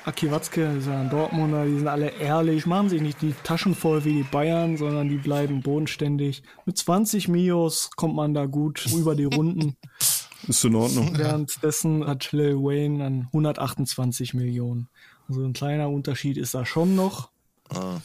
Aki 0.03 0.31
Watzke 0.31 0.77
ist 0.77 0.87
ja 0.87 0.99
ein 0.99 1.09
Dortmunder, 1.09 1.65
die 1.65 1.77
sind 1.77 1.87
alle 1.87 2.09
ehrlich, 2.19 2.65
machen 2.65 2.89
sich 2.89 3.01
nicht 3.01 3.21
die 3.21 3.33
Taschen 3.43 3.73
voll 3.73 4.03
wie 4.03 4.13
die 4.13 4.23
Bayern, 4.23 4.75
sondern 4.75 5.07
die 5.07 5.15
bleiben 5.15 5.61
bodenständig. 5.61 6.43
Mit 6.65 6.77
20 6.77 7.29
Mios 7.29 7.89
kommt 7.95 8.15
man 8.15 8.33
da 8.33 8.45
gut 8.45 8.85
über 8.93 9.15
die 9.15 9.25
Runden. 9.25 9.75
Ist 10.47 10.63
in 10.63 10.75
Ordnung. 10.75 11.17
Währenddessen 11.17 12.05
hat 12.07 12.31
Lil 12.31 12.55
Wayne 12.55 12.99
dann 12.99 13.21
128 13.33 14.33
Millionen. 14.33 14.87
Also 15.27 15.43
ein 15.43 15.53
kleiner 15.53 15.89
Unterschied 15.89 16.37
ist 16.37 16.53
da 16.53 16.65
schon 16.65 16.95
noch. 16.95 17.29
Ah, 17.69 17.99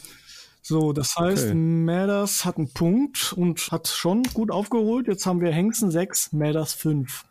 So, 0.61 0.93
das 0.93 1.15
heißt, 1.15 1.45
Okay. 1.47 1.53
Madders 1.55 2.45
hat 2.45 2.57
einen 2.57 2.71
Punkt 2.73 3.33
und 3.33 3.71
hat 3.71 3.87
schon 3.87 4.23
gut 4.33 4.51
aufgeholt. 4.51 5.07
Jetzt 5.07 5.25
haben 5.25 5.41
wir 5.41 5.51
Hengsten 5.51 5.91
6, 5.91 6.33
Madders 6.33 6.73
5. 6.73 7.25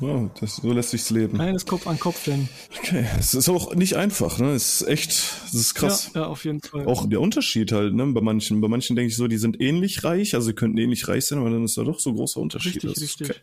Ja, 0.00 0.28
das, 0.40 0.56
so 0.56 0.72
lässt 0.72 0.90
sich's 0.90 1.10
leben. 1.10 1.40
Eines 1.40 1.66
Kopf 1.66 1.86
an 1.86 2.00
Kopf 2.00 2.24
denn. 2.24 2.48
Okay, 2.78 3.06
es 3.16 3.32
ist 3.32 3.48
auch 3.48 3.76
nicht 3.76 3.94
einfach, 3.94 4.38
ne? 4.40 4.50
Es 4.52 4.80
ist 4.80 4.88
echt, 4.88 5.10
das 5.44 5.54
ist 5.54 5.74
krass. 5.74 6.10
Ja, 6.14 6.22
ja, 6.22 6.26
auf 6.26 6.44
jeden 6.44 6.60
Fall. 6.60 6.84
Auch 6.86 7.08
der 7.08 7.20
Unterschied 7.20 7.70
halt, 7.70 7.94
ne? 7.94 8.04
Bei 8.06 8.20
manchen, 8.20 8.60
bei 8.60 8.66
manchen 8.66 8.96
denke 8.96 9.10
ich 9.10 9.16
so, 9.16 9.28
die 9.28 9.36
sind 9.36 9.60
ähnlich 9.60 10.02
reich, 10.02 10.34
also 10.34 10.48
sie 10.48 10.54
könnten 10.54 10.78
ähnlich 10.78 11.06
reich 11.06 11.26
sein, 11.26 11.38
aber 11.38 11.50
dann 11.50 11.64
ist 11.64 11.76
da 11.78 11.84
doch 11.84 12.00
so 12.00 12.10
ein 12.10 12.16
großer 12.16 12.40
Unterschied. 12.40 12.74
Richtig, 12.84 12.92
Das 12.92 13.02
ist 13.02 13.20
richtig. 13.20 13.30
Okay. 13.30 13.40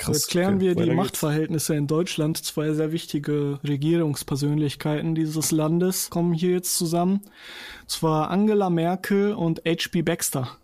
Krass. 0.00 0.16
Jetzt 0.16 0.30
klären 0.30 0.54
okay. 0.54 0.64
wir 0.64 0.74
die. 0.74 0.90
Machtverhältnisse 0.92 1.74
in 1.74 1.86
Deutschland. 1.86 2.38
Zwei 2.38 2.72
sehr 2.72 2.90
wichtige 2.90 3.60
Regierungspersönlichkeiten 3.62 5.14
dieses 5.14 5.50
Landes 5.50 6.08
kommen 6.08 6.32
hier 6.32 6.52
jetzt 6.52 6.78
zusammen. 6.78 7.20
Und 7.82 7.90
zwar 7.90 8.30
Angela 8.30 8.70
Merkel 8.70 9.34
und 9.34 9.60
H.P. 9.66 10.00
Baxter. 10.00 10.56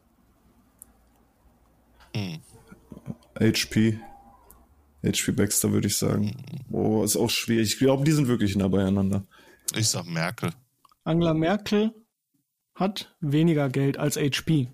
HP. 3.39 4.01
HP 5.05 5.33
Baxter 5.33 5.71
würde 5.71 5.89
ich 5.89 5.99
sagen. 5.99 6.35
Oh, 6.73 7.05
ist 7.05 7.17
auch 7.17 7.29
schwierig. 7.29 7.75
Ich 7.75 7.79
glaube, 7.79 8.05
die 8.05 8.13
sind 8.13 8.29
wirklich 8.29 8.57
nah 8.57 8.69
beieinander. 8.69 9.27
ich 9.75 9.87
sag 9.89 10.07
Merkel. 10.07 10.51
Angela 11.05 11.35
Merkel 11.35 11.93
hat 12.75 13.15
weniger 13.21 13.69
Geld 13.69 13.99
als 13.99 14.17
HP. 14.17 14.69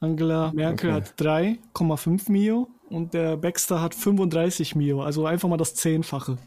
Angela 0.00 0.50
Merkel 0.54 0.94
Okay. 0.94 0.96
hat 0.96 1.20
3,5 1.20 2.32
Mio 2.32 2.68
und 2.92 3.14
der 3.14 3.36
Baxter 3.36 3.80
hat 3.80 3.94
35 3.94 4.76
Mio, 4.76 5.02
also 5.02 5.26
einfach 5.26 5.48
mal 5.48 5.56
das 5.56 5.74
Zehnfache. 5.74 6.38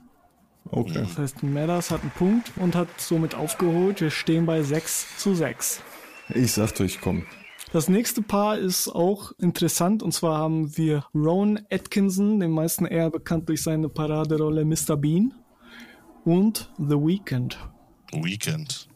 Okay. 0.71 0.93
Das 0.93 1.17
heißt, 1.17 1.43
Madders 1.43 1.91
hat 1.91 2.01
einen 2.01 2.11
Punkt 2.11 2.51
und 2.57 2.75
hat 2.75 2.87
somit 2.97 3.35
aufgeholt. 3.35 4.01
Wir 4.01 4.09
stehen 4.09 4.45
bei 4.45 4.63
6 4.63 5.17
zu 5.17 5.35
6. 5.35 5.81
Ich 6.33 6.53
sag 6.53 6.73
durch, 6.75 7.01
komm. 7.01 7.25
Das 7.71 7.89
nächste 7.89 8.21
Paar 8.21 8.57
ist 8.57 8.87
auch 8.87 9.31
interessant 9.37 10.01
und 10.01 10.11
zwar 10.13 10.37
haben 10.37 10.75
wir 10.77 11.05
Rowan 11.13 11.65
Atkinson, 11.69 12.39
den 12.39 12.51
meisten 12.51 12.85
eher 12.85 13.09
bekannt 13.09 13.49
durch 13.49 13.61
seine 13.61 13.89
Paraderolle 13.89 14.65
Mr. 14.65 14.95
Bean, 14.95 15.33
und 16.25 16.71
The 16.77 16.95
Weeknd. 16.95 17.57
Weekend. 18.13 18.87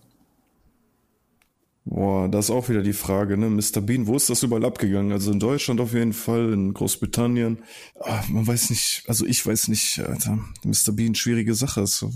Boah, 1.92 2.30
da 2.30 2.38
ist 2.38 2.52
auch 2.52 2.70
wieder 2.70 2.84
die 2.84 2.94
Frage, 2.94 3.36
ne? 3.36 3.50
Mr. 3.50 3.82
Bean, 3.82 4.06
wo 4.06 4.16
ist 4.16 4.30
das 4.30 4.44
überall 4.44 4.64
abgegangen? 4.64 5.12
Also 5.12 5.32
in 5.32 5.40
Deutschland 5.40 5.82
auf 5.82 5.92
jeden 5.94 6.14
Fall, 6.14 6.54
in 6.54 6.72
Großbritannien. 6.72 7.64
Ah, 8.00 8.24
man 8.30 8.46
weiß 8.46 8.70
nicht, 8.70 9.04
also 9.08 9.26
ich 9.26 9.44
weiß 9.44 9.70
nicht, 9.70 10.00
Alter. 10.00 10.38
Mr. 10.64 10.92
Bean, 10.92 11.16
schwierige 11.16 11.56
Sache. 11.56 11.88
So. 11.88 12.12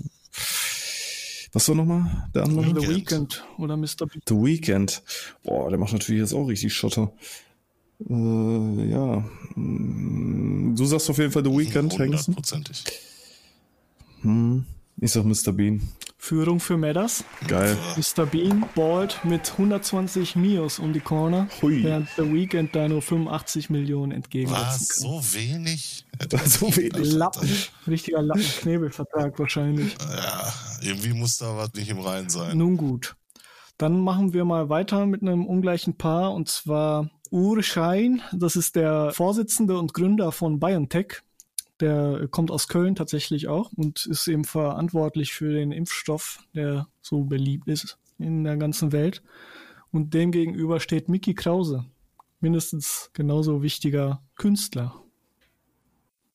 Was 1.53 1.67
war 1.67 1.76
nochmal 1.76 2.30
der 2.36 2.43
andere? 2.43 2.67
The 2.67 2.88
Weeknd. 2.88 2.89
Weeknd 2.89 3.45
oder 3.57 3.76
Mr. 3.76 4.05
Bean. 4.05 4.21
The 4.28 4.36
Weeknd. 4.36 5.01
Boah, 5.43 5.69
der 5.71 5.80
macht 5.80 5.93
natürlich 5.93 6.21
jetzt 6.21 6.34
auch 6.36 6.45
richtig 6.45 6.71
Schotter. 6.71 7.11
Äh, 8.07 8.91
ja. 8.91 9.28
Mm, 9.55 10.76
Du 10.76 10.86
sagst 10.86 11.09
auf 11.09 11.17
jeden 11.17 11.32
Fall 11.32 11.43
The 11.43 11.51
Weeknd, 11.51 11.97
Hengsten? 11.97 12.36
Hundertprozentig. 12.36 12.84
Ich 14.98 15.12
sag 15.12 15.26
Mr. 15.26 15.52
Bean. 15.52 15.82
Führung 16.18 16.62
für 16.62 16.78
Meadows. 16.78 17.26
Geil. 17.48 17.78
Mr. 17.98 18.26
Bean 18.26 18.64
ballt 18.76 19.20
mit 19.26 19.52
120 19.52 20.38
Mios 20.38 20.80
um 20.80 20.94
die 20.94 21.02
Corner, 21.02 21.50
Hui. 21.62 21.84
während 21.84 22.08
The 22.16 22.32
Weekend 22.34 22.74
da 22.74 22.88
nur 22.88 23.02
85 23.02 23.70
Millionen 23.70 24.24
Was? 24.24 24.30
kann. 24.30 24.78
So 24.80 25.22
wenig? 25.34 26.06
So 26.46 26.74
wenig. 26.78 27.12
Lappen, 27.12 27.50
richtiger 27.88 28.22
Lappenknebelvertrag 28.22 29.38
wahrscheinlich. 29.38 29.96
Ja, 30.00 30.54
irgendwie 30.82 31.14
muss 31.14 31.38
da 31.39 31.58
was 31.58 31.74
nicht 31.74 31.89
im 31.89 32.00
Reinen 32.00 32.30
sein. 32.30 32.58
Nun 32.58 32.78
gut. 32.78 33.16
Dann 33.78 34.00
machen 34.00 34.32
wir 34.32 34.46
mal 34.46 34.70
weiter 34.70 35.06
mit 35.06 35.24
einem 35.24 35.46
ungleichen 35.46 35.98
Paar 35.98 36.34
und 36.34 36.48
zwar 36.48 37.10
Ur 37.32 37.62
Schein. 37.64 38.22
Das 38.32 38.56
ist 38.56 38.76
der 38.78 39.12
Vorsitzende 39.12 39.78
und 39.78 39.94
Gründer 39.94 40.32
von 40.32 40.60
BioNTech. 40.60 41.24
Der 41.80 42.28
kommt 42.30 42.51
aus 42.51 42.67
Köln 42.67 42.95
tatsächlich 42.95 43.47
auch 43.47 43.71
und 43.74 44.05
ist 44.05 44.28
eben 44.28 44.45
verantwortlich 44.45 45.34
für 45.34 45.53
den 45.53 45.71
Impfstoff, 45.71 46.39
der 46.53 46.88
so 47.01 47.24
beliebt 47.24 47.67
ist 47.67 47.97
in 48.19 48.43
der 48.43 48.57
ganzen 48.57 48.91
Welt. 48.91 49.24
Und 49.91 50.13
dem 50.13 50.32
gegenüber 50.32 50.80
steht 50.80 51.09
Mickey 51.09 51.34
Krause. 51.34 51.86
Mindestens 52.39 53.09
genauso 53.13 53.61
wichtiger 53.61 54.24
Künstler. 54.36 55.03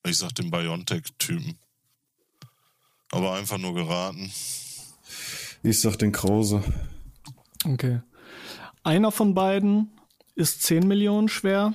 Ich 0.05 0.19
sag 0.19 0.35
den 0.35 0.51
Biontech-Typen. 0.51 1.59
Aber 3.11 3.35
einfach 3.35 3.59
nur 3.59 3.75
geraten. 3.75 4.31
Ich 5.63 5.81
sag 5.81 5.97
den 5.97 6.13
Krause. 6.13 6.63
Okay. 7.65 8.01
Einer 8.83 9.11
von 9.11 9.35
beiden 9.35 9.91
ist 10.35 10.63
10 10.63 10.87
Millionen 10.87 11.29
schwer 11.29 11.75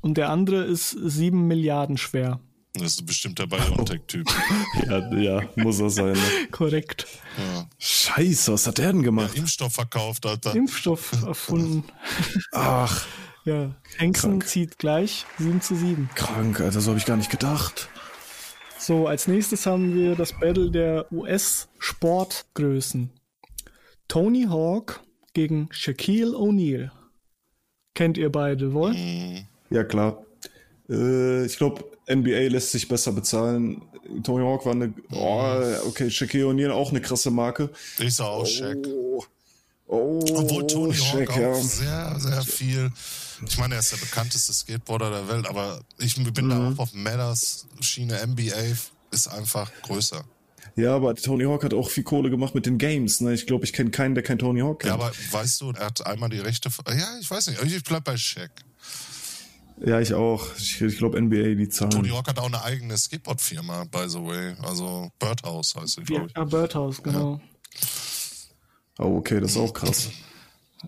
und 0.00 0.16
der 0.16 0.30
andere 0.30 0.64
ist 0.64 0.90
7 0.90 1.46
Milliarden 1.46 1.96
schwer. 1.96 2.40
Das 2.74 2.82
ist 2.92 3.04
bestimmt 3.06 3.38
der 3.38 3.46
Biontech-Typ. 3.46 4.26
Ja, 4.86 5.12
ja, 5.14 5.42
muss 5.56 5.80
er 5.80 5.90
sein. 5.90 6.12
Ne? 6.12 6.18
Korrekt. 6.50 7.06
Ja. 7.36 7.68
Scheiße, 7.78 8.52
was 8.52 8.66
hat 8.66 8.78
der 8.78 8.92
denn 8.92 9.02
gemacht? 9.02 9.36
Impfstoff 9.36 9.72
verkauft, 9.74 10.24
Alter. 10.26 10.54
Impfstoff 10.54 11.12
erfunden. 11.26 11.84
Ach, 12.52 13.06
Ja. 13.44 13.74
Hengsten 13.96 14.40
zieht 14.42 14.78
gleich 14.78 15.26
7 15.38 15.60
zu 15.60 15.74
7. 15.74 16.08
krank, 16.14 16.60
Alter, 16.60 16.80
so 16.80 16.90
habe 16.90 16.98
ich 16.98 17.06
gar 17.06 17.16
nicht 17.16 17.30
gedacht. 17.30 17.88
So, 18.78 19.06
als 19.08 19.26
nächstes 19.26 19.66
haben 19.66 19.94
wir 19.94 20.14
das 20.16 20.32
Battle 20.38 20.70
der 20.70 21.06
US-Sportgrößen. 21.12 23.10
Tony 24.08 24.44
Hawk 24.48 25.00
gegen 25.34 25.68
Shaquille 25.70 26.36
O'Neal. 26.36 26.90
Kennt 27.94 28.16
ihr 28.16 28.30
beide 28.32 28.72
wohl? 28.72 28.92
Mhm. 28.94 29.46
Ja, 29.70 29.84
klar. 29.84 30.24
Äh, 30.90 31.46
ich 31.46 31.56
glaube, 31.56 31.84
NBA 32.08 32.48
lässt 32.48 32.72
sich 32.72 32.88
besser 32.88 33.12
bezahlen. 33.12 33.82
Tony 34.24 34.44
Hawk 34.44 34.66
war 34.66 34.72
eine. 34.72 34.92
Oh, 35.12 35.88
okay, 35.88 36.10
Shaquille 36.10 36.46
O'Neal 36.46 36.70
auch 36.72 36.90
eine 36.90 37.00
krasse 37.00 37.30
Marke. 37.30 37.70
Ich 37.98 38.14
sag 38.16 38.26
auch 38.26 38.46
Shaq. 38.46 38.78
Oh, 38.88 39.24
oh 39.86 40.20
Obwohl 40.34 40.66
Tony 40.66 40.94
Hawk 40.94 41.30
auch 41.30 41.36
ja. 41.38 41.54
sehr, 41.54 42.16
sehr 42.18 42.42
viel. 42.42 42.90
Ich 43.46 43.56
meine, 43.58 43.74
er 43.74 43.80
ist 43.80 43.92
der 43.92 43.96
bekannteste 43.98 44.52
Skateboarder 44.52 45.10
der 45.10 45.28
Welt, 45.28 45.46
aber 45.48 45.80
ich 45.98 46.16
bin 46.16 46.48
da 46.48 46.56
Mhm. 46.56 46.74
auch 46.74 46.82
auf 46.82 46.92
Matters 46.92 47.66
Schiene. 47.80 48.18
NBA 48.26 48.76
ist 49.12 49.28
einfach 49.28 49.70
größer. 49.82 50.24
Ja, 50.76 50.94
aber 50.96 51.14
Tony 51.14 51.44
Hawk 51.44 51.64
hat 51.64 51.74
auch 51.74 51.88
viel 51.90 52.04
Kohle 52.04 52.30
gemacht 52.30 52.54
mit 52.54 52.66
den 52.66 52.78
Games. 52.78 53.20
Ne? 53.20 53.32
Ich 53.34 53.46
glaube, 53.46 53.64
ich 53.64 53.72
kenne 53.72 53.90
keinen, 53.90 54.14
der 54.14 54.22
kein 54.24 54.38
Tony 54.38 54.60
Hawk 54.60 54.84
Ja, 54.84 54.90
kennt. 54.96 55.02
aber 55.02 55.12
weißt 55.32 55.60
du, 55.60 55.70
er 55.72 55.86
hat 55.86 56.04
einmal 56.06 56.28
die 56.30 56.38
Rechte. 56.38 56.68
Ja, 56.88 57.18
ich 57.20 57.30
weiß 57.30 57.48
nicht. 57.48 57.62
Ich 57.62 57.82
bleib 57.84 58.04
bei 58.04 58.16
Shaq. 58.16 58.50
Ja, 59.84 60.00
ich 60.00 60.12
auch. 60.14 60.44
Ich, 60.56 60.80
ich 60.80 60.98
glaube, 60.98 61.20
NBA, 61.20 61.54
die 61.54 61.68
Zahlen. 61.68 61.90
Tony 61.90 62.08
Hawk 62.10 62.28
hat 62.28 62.38
auch 62.38 62.46
eine 62.46 62.62
eigene 62.62 62.96
Skateboard-Firma, 62.96 63.84
by 63.84 64.08
the 64.08 64.18
way. 64.18 64.54
Also 64.62 65.10
Birdhouse 65.18 65.74
heißt 65.74 65.94
sie, 65.94 66.02
glaube 66.02 66.26
ich. 66.26 66.36
Ja, 66.36 66.44
Birdhouse, 66.44 67.02
genau. 67.02 67.40
Oh, 68.98 69.16
okay, 69.16 69.40
das 69.40 69.52
ist 69.52 69.56
auch 69.56 69.72
krass. 69.72 70.10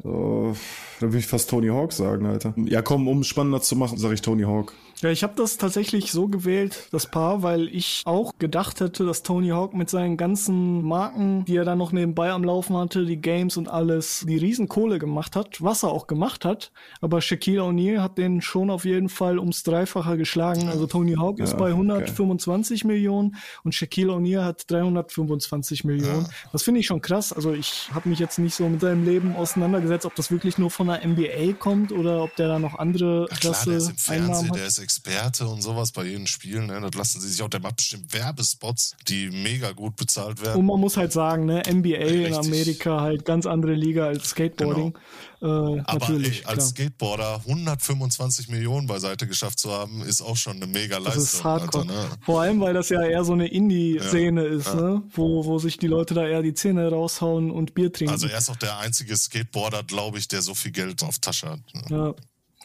Oh, 0.04 0.54
dann 1.00 1.12
will 1.12 1.20
ich 1.20 1.26
fast 1.26 1.48
Tony 1.50 1.68
Hawk 1.68 1.92
sagen, 1.92 2.26
Alter. 2.26 2.54
Ja, 2.56 2.82
komm, 2.82 3.08
um 3.08 3.20
es 3.20 3.28
spannender 3.28 3.60
zu 3.60 3.76
machen, 3.76 3.98
sage 3.98 4.14
ich 4.14 4.22
Tony 4.22 4.42
Hawk. 4.42 4.74
Ja, 5.02 5.10
ich 5.10 5.24
habe 5.24 5.34
das 5.36 5.56
tatsächlich 5.56 6.12
so 6.12 6.28
gewählt, 6.28 6.88
das 6.92 7.06
Paar, 7.10 7.42
weil 7.42 7.66
ich 7.68 8.02
auch 8.04 8.32
gedacht 8.38 8.80
hätte, 8.80 9.04
dass 9.04 9.24
Tony 9.24 9.48
Hawk 9.48 9.74
mit 9.74 9.90
seinen 9.90 10.16
ganzen 10.16 10.82
Marken, 10.82 11.44
die 11.44 11.56
er 11.56 11.64
dann 11.64 11.78
noch 11.78 11.90
nebenbei 11.90 12.30
am 12.30 12.44
Laufen 12.44 12.76
hatte, 12.76 13.04
die 13.04 13.20
Games 13.20 13.56
und 13.56 13.68
alles, 13.68 14.24
die 14.28 14.36
Riesenkohle 14.36 15.00
gemacht 15.00 15.34
hat, 15.34 15.60
was 15.60 15.82
er 15.82 15.90
auch 15.90 16.06
gemacht 16.06 16.44
hat. 16.44 16.70
Aber 17.00 17.20
Shaquille 17.20 17.62
O'Neal 17.62 18.00
hat 18.00 18.16
den 18.16 18.42
schon 18.42 18.70
auf 18.70 18.84
jeden 18.84 19.08
Fall 19.08 19.40
ums 19.40 19.64
Dreifache 19.64 20.16
geschlagen. 20.16 20.68
Also 20.68 20.86
Tony 20.86 21.14
Hawk 21.14 21.40
ist 21.40 21.54
Ja, 21.54 21.58
bei 21.58 21.70
125 21.70 22.84
Millionen 22.84 23.34
und 23.64 23.74
Shaquille 23.74 24.12
O'Neal 24.12 24.44
hat 24.44 24.70
325 24.70 25.82
Millionen. 25.82 26.28
Das 26.52 26.62
finde 26.62 26.78
ich 26.78 26.86
schon 26.86 27.00
krass. 27.00 27.32
Also 27.32 27.52
ich 27.52 27.88
habe 27.92 28.08
mich 28.08 28.20
jetzt 28.20 28.38
nicht 28.38 28.54
so 28.54 28.68
mit 28.68 28.80
seinem 28.80 29.04
Leben 29.04 29.34
auseinandergesetzt, 29.34 30.06
ob 30.06 30.14
das 30.14 30.30
wirklich 30.30 30.58
nur 30.58 30.70
von 30.70 30.86
der 30.86 31.04
NBA 31.04 31.54
kommt 31.58 31.90
oder 31.90 32.22
ob 32.22 32.36
der 32.36 32.46
da 32.46 32.58
noch 32.60 32.78
andere 32.78 33.26
Ja, 33.30 33.36
klar, 33.36 33.52
ist 33.52 33.64
krasse 33.64 34.12
Einnahmen 34.12 34.50
hat. 34.50 34.91
Experte 34.92 35.46
und 35.46 35.62
sowas 35.62 35.92
bei 35.92 36.04
jedem 36.04 36.26
Spiel. 36.26 36.60
Ne? 36.66 36.80
Das 36.80 36.94
lassen 36.94 37.20
sie 37.20 37.28
sich 37.28 37.42
auch. 37.42 37.48
Der 37.48 37.60
macht 37.60 37.76
bestimmt 37.76 38.12
Werbespots, 38.12 38.94
die 39.08 39.30
mega 39.30 39.72
gut 39.72 39.96
bezahlt 39.96 40.42
werden. 40.42 40.58
Und 40.60 40.66
man 40.66 40.78
muss 40.78 40.96
halt 40.96 41.12
sagen, 41.12 41.46
ne, 41.46 41.62
NBA 41.66 41.88
in 41.96 42.34
Richtig. 42.34 42.36
Amerika 42.36 43.00
halt 43.00 43.24
ganz 43.24 43.46
andere 43.46 43.72
Liga 43.74 44.06
als 44.06 44.28
Skateboarding. 44.30 44.96
Äh, 45.40 45.46
Aber 45.46 46.08
ey, 46.10 46.42
als. 46.44 46.68
Skateboarder 46.68 47.36
125 47.46 48.48
Millionen 48.48 48.86
beiseite 48.86 49.26
geschafft 49.26 49.58
zu 49.58 49.72
haben, 49.72 50.02
ist 50.02 50.20
auch 50.20 50.36
schon 50.36 50.56
eine 50.56 50.66
mega 50.66 50.96
Das 50.96 51.04
Leistung. 51.06 51.22
ist 51.22 51.44
hardcore. 51.44 51.88
Alter, 51.88 51.92
ne? 51.92 52.08
Vor 52.24 52.40
allem, 52.42 52.60
weil 52.60 52.74
das 52.74 52.88
ja 52.90 53.02
eher 53.02 53.24
so 53.24 53.32
eine 53.32 53.48
Indie-Szene 53.48 54.44
ist, 54.44 54.74
ne? 54.74 55.02
Wo, 55.10 55.44
wo 55.44 55.58
sich 55.58 55.78
die 55.78 55.86
Leute 55.88 56.14
da 56.14 56.26
eher 56.26 56.42
die 56.42 56.54
Zähne 56.54 56.88
raushauen 56.90 57.50
und 57.50 57.74
Bier 57.74 57.92
trinken. 57.92 58.12
Also 58.12 58.26
er 58.28 58.38
ist 58.38 58.50
auch 58.50 58.56
der 58.56 58.78
einzige 58.78 59.16
Skateboarder, 59.16 59.82
glaube 59.84 60.18
ich, 60.18 60.28
der 60.28 60.42
so 60.42 60.54
viel 60.54 60.70
Geld 60.70 61.02
auf 61.02 61.18
Tasche 61.18 61.48
hat. 61.50 61.60
ne? 61.74 61.82
ja, 61.90 62.14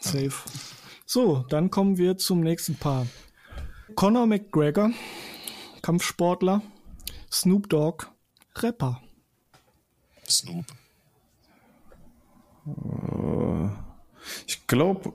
safe. 0.00 0.32
So, 1.10 1.38
dann 1.48 1.70
kommen 1.70 1.96
wir 1.96 2.18
zum 2.18 2.40
nächsten 2.40 2.74
Paar. 2.74 3.06
Conor 3.94 4.26
McGregor, 4.26 4.90
Kampfsportler, 5.80 6.60
Snoop 7.32 7.70
Dogg, 7.70 8.04
Rapper. 8.56 9.00
Snoop. 10.28 10.66
Ich 14.46 14.66
glaube, 14.66 15.14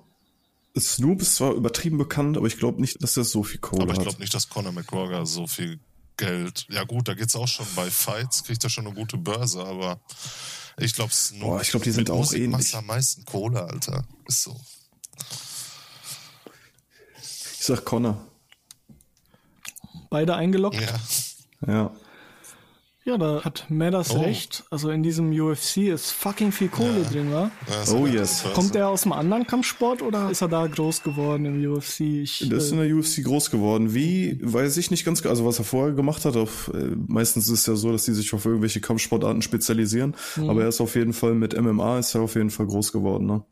Snoop 0.76 1.22
ist 1.22 1.36
zwar 1.36 1.54
übertrieben 1.54 2.00
bekannt, 2.00 2.38
aber 2.38 2.48
ich 2.48 2.58
glaube 2.58 2.82
nicht, 2.82 3.04
dass 3.04 3.16
er 3.16 3.24
so 3.24 3.44
viel 3.44 3.60
Kohle 3.60 3.84
Aber 3.84 3.92
ich 3.92 4.00
hat. 4.00 4.06
glaube 4.06 4.20
nicht, 4.20 4.34
dass 4.34 4.50
Conor 4.50 4.72
McGregor 4.72 5.28
so 5.28 5.46
viel 5.46 5.80
Geld. 6.18 6.66
Ja 6.72 6.86
gut, 6.86 7.08
da 7.08 7.14
geht's 7.14 7.36
auch 7.36 7.48
schon 7.48 7.68
bei 7.76 7.92
Fights, 7.92 8.44
kriegt 8.44 8.64
er 8.64 8.72
schon 8.72 8.88
eine 8.88 8.96
gute 8.96 9.18
Börse, 9.18 9.64
aber 9.64 10.00
ich 10.80 10.96
glaube 10.96 11.14
Snoop. 11.14 11.42
Boah, 11.42 11.62
ich 11.62 11.70
glaub, 11.70 11.84
die 11.84 11.92
sind 11.92 12.10
auch 12.10 12.18
Musik 12.18 12.42
ähnlich. 12.42 12.76
am 12.76 12.88
meisten 12.88 13.26
Kohle, 13.26 13.62
Alter. 13.62 14.04
Ist 14.26 14.42
so. 14.42 14.60
Ich 17.64 17.68
sag 17.68 17.86
Connor. 17.86 18.18
Beide 20.10 20.36
eingeloggt. 20.36 20.82
Ja. 21.66 21.74
Ja. 21.74 21.92
Ja, 23.06 23.18
da 23.18 23.42
hat 23.46 23.68
Madders 23.70 24.14
Oh. 24.14 24.20
recht. 24.20 24.66
Also 24.70 24.90
in 24.90 25.02
diesem 25.02 25.32
UFC 25.32 25.88
ist 25.88 26.12
fucking 26.12 26.52
viel 26.52 26.68
Kohle 26.68 27.04
drin, 27.10 27.32
wa? 27.32 27.52
ja 27.70 27.94
Oh, 27.94 28.06
yes. 28.06 28.44
Kommt 28.54 28.76
er 28.76 28.90
aus 28.90 29.04
einem 29.04 29.14
anderen 29.14 29.48
Kampfsport 29.48 30.02
oder 30.02 30.30
ist 30.30 30.42
er 30.42 30.50
da 30.50 30.68
groß 30.68 31.04
geworden 31.04 31.46
im 31.46 31.66
UFC? 31.74 32.02
Ich, 32.02 32.50
Der 32.50 32.58
ist 32.58 32.72
in 32.74 32.80
äh, 32.82 32.88
der 32.90 32.98
UFC 32.98 33.24
groß 33.24 33.50
geworden. 33.50 33.94
Wie, 33.94 34.38
weiß 34.42 34.76
ich 34.76 34.92
nicht 34.92 35.06
ganz, 35.06 35.26
also 35.26 35.46
was 35.46 35.58
er 35.60 35.64
vorher 35.64 35.94
gemacht 35.94 36.26
hat, 36.26 36.36
auf, 36.36 36.70
äh, 36.74 36.96
meistens 37.08 37.46
ist 37.48 37.60
es 37.62 37.66
ja 37.66 37.76
so, 37.78 37.94
dass 37.94 38.04
die 38.04 38.14
sich 38.14 38.34
auf 38.34 38.44
irgendwelche 38.44 38.82
Kampfsportarten 38.82 39.42
spezialisieren, 39.42 40.16
Mhm. 40.36 40.50
aber 40.50 40.64
er 40.64 40.68
ist 40.68 40.82
auf 40.82 40.96
jeden 40.96 41.14
Fall 41.14 41.34
mit 41.34 41.54
MMA 41.58 42.00
ist 42.00 42.14
er 42.14 42.22
auf 42.24 42.36
jeden 42.36 42.50
Fall 42.50 42.68
groß 42.68 42.92
geworden, 42.92 43.26
ne? 43.26 43.44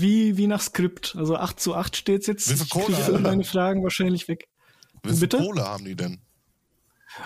Wie, 0.00 0.36
wie 0.36 0.46
nach 0.46 0.60
Skript. 0.60 1.14
Also 1.16 1.36
8 1.36 1.60
zu 1.60 1.74
8 1.74 1.96
steht's 1.96 2.26
jetzt. 2.26 2.50
Wie 2.50 2.54
viel 2.54 2.64
Ich 2.64 2.70
Kohle 2.70 2.96
hat 2.96 3.04
alle 3.04 3.18
meine 3.18 3.44
Fragen 3.44 3.82
wahrscheinlich 3.82 4.28
weg. 4.28 4.48
Wie 5.02 5.14
viel? 5.14 5.28
Kohle 5.28 5.64
haben 5.64 5.84
die 5.84 5.96
denn? 5.96 6.20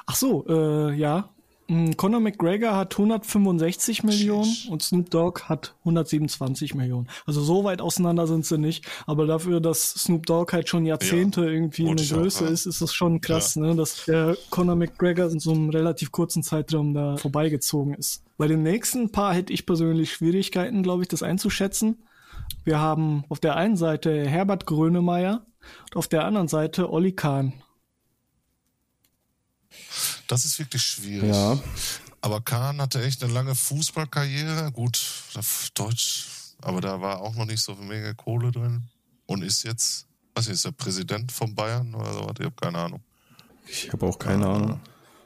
Ach 0.06 0.16
so, 0.16 0.46
äh, 0.48 0.94
ja. 0.94 1.30
Hm, 1.68 1.96
Conor 1.96 2.20
McGregor 2.20 2.76
hat 2.76 2.94
165 2.94 4.04
Millionen 4.04 4.54
und 4.70 4.84
Snoop 4.84 5.10
Dogg 5.10 5.42
hat 5.44 5.74
127 5.80 6.74
Millionen. 6.74 7.08
Also 7.24 7.40
so 7.42 7.64
weit 7.64 7.80
auseinander 7.80 8.28
sind 8.28 8.46
sie 8.46 8.56
nicht. 8.56 8.86
Aber 9.06 9.26
dafür, 9.26 9.60
dass 9.60 9.90
Snoop 9.90 10.26
Dogg 10.26 10.52
halt 10.52 10.68
schon 10.68 10.86
Jahrzehnte 10.86 11.40
Ja, 11.42 11.48
irgendwie 11.48 11.88
eine 11.88 12.00
ich 12.00 12.14
auch, 12.14 12.18
Größe 12.18 12.44
ja. 12.44 12.50
ist, 12.50 12.66
ist 12.66 12.82
das 12.82 12.94
schon 12.94 13.20
krass, 13.20 13.56
ne, 13.56 13.74
dass 13.74 14.04
der 14.04 14.36
Conor 14.50 14.76
McGregor 14.76 15.28
in 15.30 15.40
so 15.40 15.52
einem 15.52 15.70
relativ 15.70 16.12
kurzen 16.12 16.44
Zeitraum 16.44 16.94
da 16.94 17.16
vorbeigezogen 17.16 17.94
ist. 17.94 18.22
Bei 18.38 18.46
dem 18.46 18.62
nächsten 18.62 19.10
Paar 19.10 19.34
hätte 19.34 19.52
ich 19.52 19.66
persönlich 19.66 20.12
Schwierigkeiten, 20.12 20.84
glaube 20.84 21.02
ich, 21.02 21.08
das 21.08 21.24
einzuschätzen. 21.24 21.96
Wir 22.66 22.80
haben 22.80 23.24
auf 23.28 23.38
der 23.38 23.54
einen 23.54 23.76
Seite 23.76 24.28
Herbert 24.28 24.66
Grönemeyer 24.66 25.46
und 25.84 25.96
auf 25.96 26.08
der 26.08 26.24
anderen 26.24 26.48
Seite 26.48 26.90
Olli 26.90 27.12
Kahn. 27.12 27.52
Das 30.26 30.44
ist 30.44 30.58
wirklich 30.58 30.82
schwierig. 30.82 31.32
Ja. 31.32 31.60
Aber 32.22 32.40
Kahn 32.40 32.80
hatte 32.80 33.04
echt 33.04 33.22
eine 33.22 33.32
lange 33.32 33.54
Fußballkarriere. 33.54 34.72
Gut, 34.72 35.00
auf 35.36 35.70
Deutsch, 35.74 36.26
aber 36.60 36.80
da 36.80 37.00
war 37.00 37.20
auch 37.20 37.36
noch 37.36 37.44
nicht 37.44 37.62
so 37.62 37.76
viel 37.76 37.86
mega 37.86 38.12
Kohle 38.14 38.50
drin. 38.50 38.82
Und 39.26 39.44
ist 39.44 39.62
jetzt, 39.62 40.08
was 40.34 40.48
ist 40.48 40.64
der 40.64 40.72
Präsident 40.72 41.30
von 41.30 41.54
Bayern 41.54 41.94
oder 41.94 42.12
so? 42.14 42.28
Ich 42.36 42.46
habe 42.46 42.56
keine 42.60 42.78
Ahnung. 42.78 43.00
Ich 43.68 43.92
habe 43.92 44.04
auch 44.06 44.18
keine 44.18 44.44
Ahnung. 44.44 44.80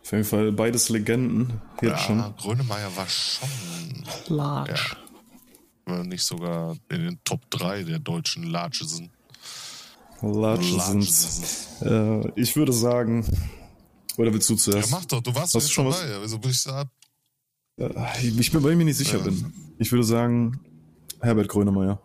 Auf 0.05 0.13
jeden 0.13 0.25
Fall 0.25 0.53
beides 0.53 0.91
Legenden. 0.91 1.59
Jetzt 1.81 1.91
Ja, 1.91 1.97
schon. 1.97 2.37
Grönemeyer 2.37 2.95
war 2.95 3.09
schon 3.09 3.49
Large. 4.29 4.99
Äh, 5.93 6.05
nicht 6.05 6.23
sogar 6.25 6.77
in 6.89 7.05
den 7.05 7.25
Top 7.25 7.51
3 7.51 7.83
der 7.85 7.99
deutschen 7.99 8.45
Largesen. 8.45 9.11
Large 10.23 10.79
sind's. 10.81 11.69
Äh, 11.83 12.29
ich 12.41 12.55
würde 12.57 12.73
sagen, 12.73 13.25
oder 14.17 14.33
willst 14.33 14.49
du 14.51 14.55
Ja, 14.55 14.59
zuerst? 14.59 14.91
mach 14.91 15.05
doch, 15.07 15.23
du 15.23 15.35
warst 15.35 15.55
Hast 15.55 15.73
schon 15.73 15.87
dabei. 15.91 16.19
Wieso 16.23 16.39
bin 16.39 16.51
ich 16.51 16.63
da? 16.63 16.85
Äh, 17.79 18.27
ich 18.27 18.53
bin, 18.53 18.63
weil 18.63 18.73
ich 18.73 18.79
mir 18.79 18.85
nicht 18.85 18.99
sicher 18.99 19.19
Ja. 19.19 19.25
bin. 19.25 19.53
Ich 19.79 19.91
würde 19.91 20.05
sagen, 20.05 20.61
Herbert 21.21 21.49
Grönemeyer. 21.49 22.01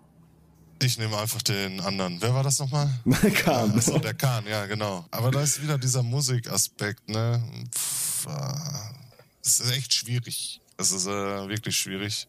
Ich 0.81 0.97
nehme 0.97 1.17
einfach 1.17 1.41
den 1.41 1.79
anderen. 1.81 2.17
Wer 2.21 2.33
war 2.33 2.43
das 2.43 2.59
nochmal? 2.59 2.89
Kahn. 3.43 3.71
Achso, 3.77 3.97
der 3.97 4.13
Kahn, 4.13 4.45
ja, 4.47 4.65
genau. 4.65 5.05
Aber 5.11 5.31
da 5.31 5.41
ist 5.41 5.61
wieder 5.61 5.77
dieser 5.77 6.03
Musikaspekt, 6.03 7.07
ne? 7.09 7.41
Pff, 7.73 8.27
äh, 8.27 8.53
Es 9.43 9.59
ist 9.59 9.71
echt 9.75 9.93
schwierig. 9.93 10.61
Es 10.77 10.91
ist 10.91 11.05
äh, 11.07 11.09
wirklich 11.49 11.77
schwierig. 11.77 12.27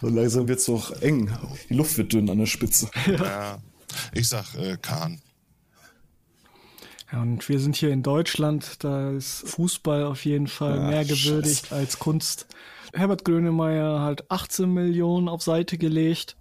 So 0.00 0.08
langsam 0.08 0.48
wird's 0.48 0.68
auch 0.68 0.90
eng. 1.02 1.30
Die 1.68 1.74
Luft 1.74 1.98
wird 1.98 2.12
dünn 2.12 2.30
an 2.30 2.38
der 2.38 2.46
Spitze. 2.46 2.90
Ja. 3.06 3.58
Ich 4.12 4.28
sag 4.28 4.54
äh, 4.54 4.76
Kahn. 4.80 5.20
Ja, 7.10 7.22
und 7.22 7.48
wir 7.48 7.58
sind 7.58 7.74
hier 7.74 7.90
in 7.90 8.02
Deutschland, 8.02 8.84
da 8.84 9.12
ist 9.12 9.48
Fußball 9.48 10.04
auf 10.04 10.24
jeden 10.24 10.46
Fall 10.46 10.78
Ach, 10.78 10.90
mehr 10.90 11.04
gewürdigt 11.04 11.72
als 11.72 11.98
Kunst. 11.98 12.46
Herbert 12.92 13.24
Grönemeyer 13.24 14.02
hat 14.02 14.30
18 14.30 14.72
Millionen 14.72 15.28
auf 15.28 15.42
Seite 15.42 15.78
gelegt, 15.78 16.36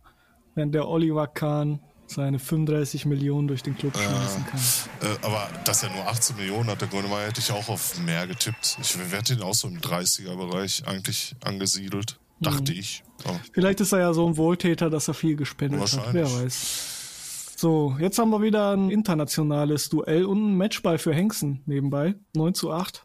während 0.56 0.76
der 0.76 0.88
Oliver 0.88 1.28
Kahn 1.28 1.80
seine 2.06 2.40
35 2.40 3.06
Millionen 3.06 3.48
durch 3.48 3.64
den 3.64 3.78
Club 3.78 3.98
schmeißen 3.98 4.46
kann. 4.46 4.60
Äh, 5.02 5.26
aber 5.26 5.50
dass 5.66 5.84
er 5.84 5.90
nur 5.90 6.08
18 6.08 6.36
Millionen 6.38 6.70
hat, 6.70 6.82
der 6.82 6.88
Grönemeyer, 6.88 7.28
hätte 7.28 7.42
ich 7.42 7.52
auch 7.52 7.70
auf 7.70 8.00
mehr 8.00 8.28
getippt. 8.28 8.78
Ich 8.82 8.98
werde 9.12 9.34
ihn 9.34 9.42
auch 9.42 9.54
so 9.54 9.68
im 9.68 9.80
30er-Bereich 9.80 10.88
eigentlich 10.88 11.36
angesiedelt. 11.44 12.18
Dachte 12.40 12.72
Mhm. 12.74 12.80
ich. 12.80 13.04
Aber 13.26 13.40
Vielleicht 13.52 13.80
ist 13.82 13.92
er 13.94 14.00
ja 14.00 14.14
so 14.14 14.28
ein 14.28 14.38
Wohltäter, 14.38 14.90
dass 14.90 15.08
er 15.08 15.14
viel 15.14 15.36
gespendet 15.36 15.82
hat, 15.82 16.14
wer 16.14 16.26
weiß. 16.32 17.54
So, 17.58 17.96
jetzt 18.00 18.20
haben 18.20 18.30
wir 18.30 18.42
wieder 18.44 18.72
ein 18.76 18.92
internationales 18.92 19.90
Duell 19.90 20.26
und 20.26 20.38
ein 20.52 20.58
Matchball 20.58 21.00
für 21.00 21.14
Hengsten 21.14 21.64
nebenbei. 21.66 22.14
9 22.36 22.54
zu 22.54 22.72
8. 22.72 23.04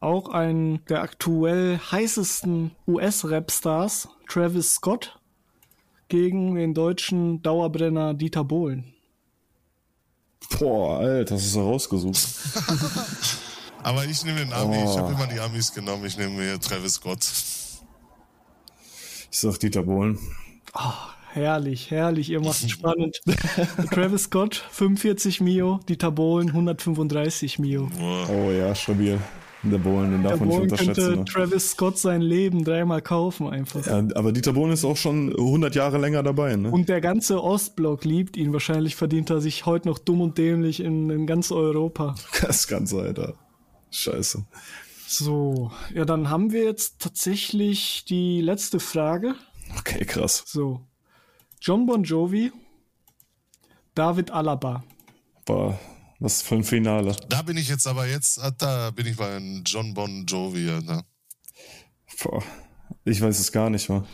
Auch 0.00 0.28
ein 0.28 0.84
der 0.90 1.00
aktuell 1.02 1.78
heißesten 1.78 2.72
US-Rap-Stars, 2.86 4.08
Travis 4.28 4.74
Scott, 4.74 5.18
gegen 6.08 6.54
den 6.54 6.74
deutschen 6.74 7.40
Dauerbrenner 7.42 8.12
Dieter 8.14 8.44
Bohlen. 8.44 8.92
Boah, 10.58 10.98
Alter, 10.98 11.34
das 11.34 11.46
ist 11.46 11.56
er 11.56 11.62
rausgesucht. 11.62 12.18
Aber 13.82 14.04
ich 14.04 14.24
nehme 14.24 14.40
den 14.40 14.52
Ami. 14.52 14.76
Oh. 14.78 14.90
Ich 14.90 14.98
habe 14.98 15.12
immer 15.12 15.26
die 15.26 15.40
Amis 15.40 15.72
genommen. 15.72 16.04
Ich 16.04 16.18
nehme 16.18 16.34
mir 16.34 16.60
Travis 16.60 16.94
Scott. 16.94 17.20
Ich 19.30 19.38
sag 19.38 19.58
Dieter 19.58 19.82
Bohlen. 19.84 20.18
Herrlich, 21.32 21.90
herrlich, 21.90 22.30
ihr 22.30 22.40
macht 22.40 22.68
spannend. 22.70 23.20
Travis 23.92 24.24
Scott 24.24 24.64
45 24.70 25.40
Mio, 25.40 25.80
Dieter 25.88 26.10
Bohlen 26.10 26.48
135 26.48 27.58
Mio. 27.60 27.88
Oh 28.00 28.50
ja, 28.50 28.74
stabil. 28.74 29.18
Der 29.62 29.76
Bohlen, 29.76 30.10
den 30.10 30.22
darf 30.22 30.32
Der 30.32 30.38
man 30.38 30.48
nicht 30.48 30.56
Bohlen 30.56 30.70
unterschätzen. 30.70 31.04
könnte 31.04 31.18
Ne? 31.18 31.24
Travis 31.26 31.70
Scott 31.72 31.98
sein 31.98 32.22
Leben 32.22 32.64
dreimal 32.64 33.02
kaufen 33.02 33.46
einfach. 33.48 33.86
Ja, 33.86 34.02
aber 34.14 34.32
Dieter 34.32 34.54
Bohlen 34.54 34.72
ist 34.72 34.84
auch 34.86 34.96
schon 34.96 35.28
100 35.36 35.74
Jahre 35.74 35.98
länger 35.98 36.22
dabei, 36.22 36.56
ne? 36.56 36.70
Und 36.70 36.88
der 36.88 37.02
ganze 37.02 37.42
Ostblock 37.44 38.04
liebt 38.06 38.38
ihn. 38.38 38.54
Wahrscheinlich 38.54 38.96
verdient 38.96 39.28
er 39.28 39.40
sich 39.42 39.66
heute 39.66 39.86
noch 39.88 39.98
dumm 39.98 40.22
und 40.22 40.38
dämlich 40.38 40.80
in, 40.80 41.10
in 41.10 41.26
ganz 41.26 41.52
Europa. 41.52 42.14
Das 42.40 42.66
Ganze, 42.68 43.00
Alter. 43.02 43.34
Scheiße. 43.90 44.44
So, 45.12 45.72
ja, 45.92 46.04
dann 46.04 46.30
haben 46.30 46.52
wir 46.52 46.62
jetzt 46.62 47.00
tatsächlich 47.00 48.04
die 48.04 48.40
letzte 48.40 48.78
Frage. 48.78 49.34
Okay, 49.76 50.04
krass. 50.04 50.44
So, 50.46 50.86
John 51.60 51.84
Bon 51.84 52.04
Jovi, 52.04 52.52
David 53.96 54.30
Alaba. 54.30 54.84
Boah, 55.44 55.76
was 56.20 56.42
für 56.42 56.54
ein 56.54 56.62
Finale. 56.62 57.16
Da 57.28 57.42
bin 57.42 57.56
ich 57.56 57.68
jetzt 57.68 57.88
aber 57.88 58.06
jetzt, 58.06 58.40
ah, 58.40 58.52
da 58.52 58.92
bin 58.92 59.04
ich 59.04 59.16
bei 59.16 59.36
John 59.66 59.94
Bon 59.94 60.26
Jovi. 60.26 60.70
Alter. 60.70 61.04
Boah, 62.22 62.44
ich 63.04 63.20
weiß 63.20 63.40
es 63.40 63.50
gar 63.50 63.68
nicht 63.68 63.88
mehr. 63.88 64.06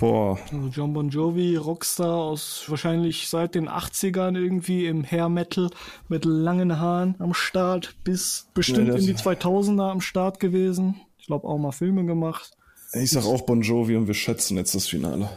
Boah, 0.00 0.38
Also 0.50 0.68
John 0.68 0.94
Bon 0.94 1.10
Jovi, 1.10 1.56
Rockstar 1.56 2.14
aus 2.16 2.64
wahrscheinlich 2.68 3.28
seit 3.28 3.54
den 3.54 3.68
80ern 3.68 4.34
irgendwie 4.34 4.86
im 4.86 5.04
Hair 5.04 5.28
Metal 5.28 5.70
mit 6.08 6.24
langen 6.24 6.80
Haaren 6.80 7.16
am 7.18 7.34
Start, 7.34 7.94
bis 8.02 8.48
bestimmt 8.54 8.88
Ja, 8.88 8.94
in 8.94 9.04
die 9.04 9.14
2000er 9.14 9.90
am 9.90 10.00
Start 10.00 10.40
gewesen. 10.40 10.94
Ich 11.18 11.26
glaube 11.26 11.46
auch 11.46 11.58
mal 11.58 11.72
Filme 11.72 12.06
gemacht. 12.06 12.50
ich 12.94 13.10
sag 13.10 13.24
auch 13.26 13.42
Bon 13.42 13.60
Jovi 13.60 13.94
und 13.94 14.06
wir 14.06 14.14
schätzen 14.14 14.56
jetzt 14.56 14.74
das 14.74 14.86
Finale. 14.86 15.28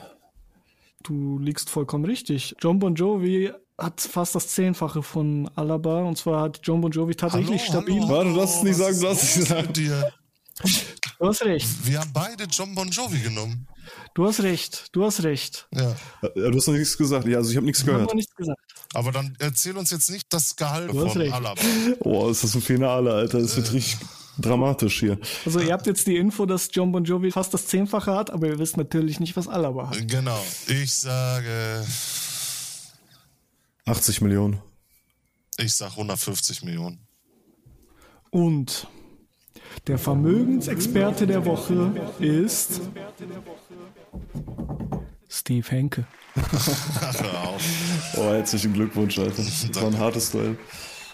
Du 1.03 1.37
liegst 1.39 1.69
vollkommen 1.69 2.05
richtig. 2.05 2.55
John 2.61 2.79
Bon 2.79 2.95
Jovi 2.95 3.51
hat 3.77 3.99
fast 3.99 4.33
das 4.35 4.47
Zehnfache 4.47 5.03
von 5.03 5.49
Alaba 5.55 6.03
und 6.03 6.17
zwar 6.17 6.41
hat 6.41 6.61
John 6.63 6.79
Bon 6.79 6.89
Jovi 6.91 7.15
tatsächlich 7.15 7.65
stabil. 7.65 8.01
Warte, 8.07 8.29
du 8.29 8.35
darfst 8.37 8.57
es 8.57 8.63
nicht 8.63 8.77
sagen, 8.77 8.97
du 8.97 9.05
darfst 9.07 9.23
ist 9.23 9.29
es 9.31 9.37
nicht 9.37 9.49
sagen. 9.49 9.73
dir? 9.73 10.13
Du 11.23 11.29
hast 11.29 11.41
recht. 11.45 11.65
Wir 11.85 12.01
haben 12.01 12.11
beide 12.11 12.43
John 12.43 12.75
Bon 12.75 12.89
Jovi 12.89 13.19
genommen. 13.19 13.65
Du 14.13 14.27
hast 14.27 14.41
recht. 14.43 14.87
Du 14.91 15.05
hast 15.05 15.23
recht. 15.23 15.69
Ja. 15.73 15.95
Ja, 16.21 16.49
du 16.49 16.57
hast 16.57 16.67
noch 16.67 16.73
nichts 16.73 16.97
gesagt. 16.97 17.25
Ja, 17.27 17.37
also 17.37 17.49
ich 17.49 17.55
habe 17.55 17.65
nichts 17.65 17.79
Ich 17.79 17.85
gehört. 17.85 18.07
noch 18.09 18.13
nichts 18.13 18.35
gesagt. 18.35 18.59
Aber 18.93 19.13
dann 19.13 19.33
erzähl 19.39 19.77
uns 19.77 19.89
jetzt 19.91 20.09
nicht 20.09 20.25
das 20.33 20.53
Gehalt 20.57 20.91
Du 20.91 21.05
hast 21.05 21.13
von 21.13 21.21
recht. 21.21 21.33
Alaba. 21.33 21.61
Boah, 22.01 22.29
ist 22.29 22.43
das 22.43 22.53
ein 22.55 22.61
Finale, 22.61 23.13
Alter. 23.13 23.39
Das 23.39 23.55
wird 23.55 23.71
richtig 23.71 24.05
dramatisch 24.37 24.99
hier. 24.99 25.17
Also 25.45 25.61
ihr 25.61 25.71
habt 25.71 25.87
jetzt 25.87 26.05
die 26.07 26.17
Info, 26.17 26.45
dass 26.45 26.67
John 26.73 26.91
Bon 26.91 27.05
Jovi 27.05 27.31
fast 27.31 27.53
das 27.53 27.67
Zehnfache 27.67 28.13
hat, 28.13 28.29
aber 28.29 28.47
ihr 28.47 28.59
wisst 28.59 28.75
natürlich 28.75 29.21
nicht, 29.21 29.37
was 29.37 29.47
Alaba 29.47 29.91
hat. 29.91 30.05
Genau. 30.05 30.43
Ich 30.67 30.93
sage, 30.93 31.85
80 33.85 34.19
Millionen. 34.19 34.59
ich 35.57 35.73
sag 35.73 35.91
150 35.91 36.63
Millionen. 36.63 36.99
Und 38.29 38.87
der 39.87 39.97
Vermögensexperte 39.97 41.27
der 41.27 41.45
Woche 41.45 41.91
ist 42.19 42.81
Steve 45.29 45.67
Henke. 45.69 46.05
Oh, 48.17 48.23
herzlichen 48.23 48.73
Glückwunsch, 48.73 49.17
Alter. 49.19 49.43
Das 49.43 49.75
war 49.81 49.87
ein 49.87 49.97
hartes 49.97 50.31
Duell. 50.31 50.55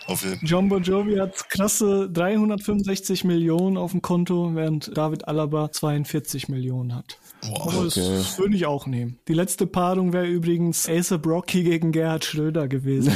Auf 0.08 0.24
jeden 0.24 0.46
John 0.46 0.70
Bon 0.70 0.82
Jovi 0.82 1.16
hat 1.18 1.50
krasse 1.50 2.10
365 2.12 3.24
Millionen 3.26 3.78
auf 3.78 3.92
dem 3.92 4.02
Konto, 4.02 4.52
während 4.56 4.96
David 4.98 5.28
Alaba 5.28 5.72
42 5.72 6.50
Millionen 6.50 6.96
hat. 6.96 7.20
Wow. 7.44 7.62
Aber 7.74 7.86
Okay. 7.86 8.16
das 8.18 8.38
würde 8.40 8.56
ich 8.56 8.66
auch 8.66 8.86
nehmen. 8.88 9.20
Die 9.28 9.34
letzte 9.34 9.68
Paarung 9.68 10.12
wäre 10.14 10.26
übrigens 10.28 10.90
Ace 10.90 11.18
Brocky 11.22 11.64
gegen 11.64 11.92
Gerhard 11.92 12.26
Schröder 12.26 12.68
gewesen. 12.68 13.16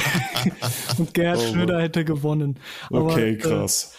Und 0.98 1.12
Gerhard 1.14 1.38
Oh, 1.40 1.52
Schröder 1.52 1.80
hätte 1.82 2.04
gewonnen. 2.04 2.58
Aber, 2.88 3.02
Okay, 3.12 3.32
äh, 3.32 3.36
krass. 3.36 3.92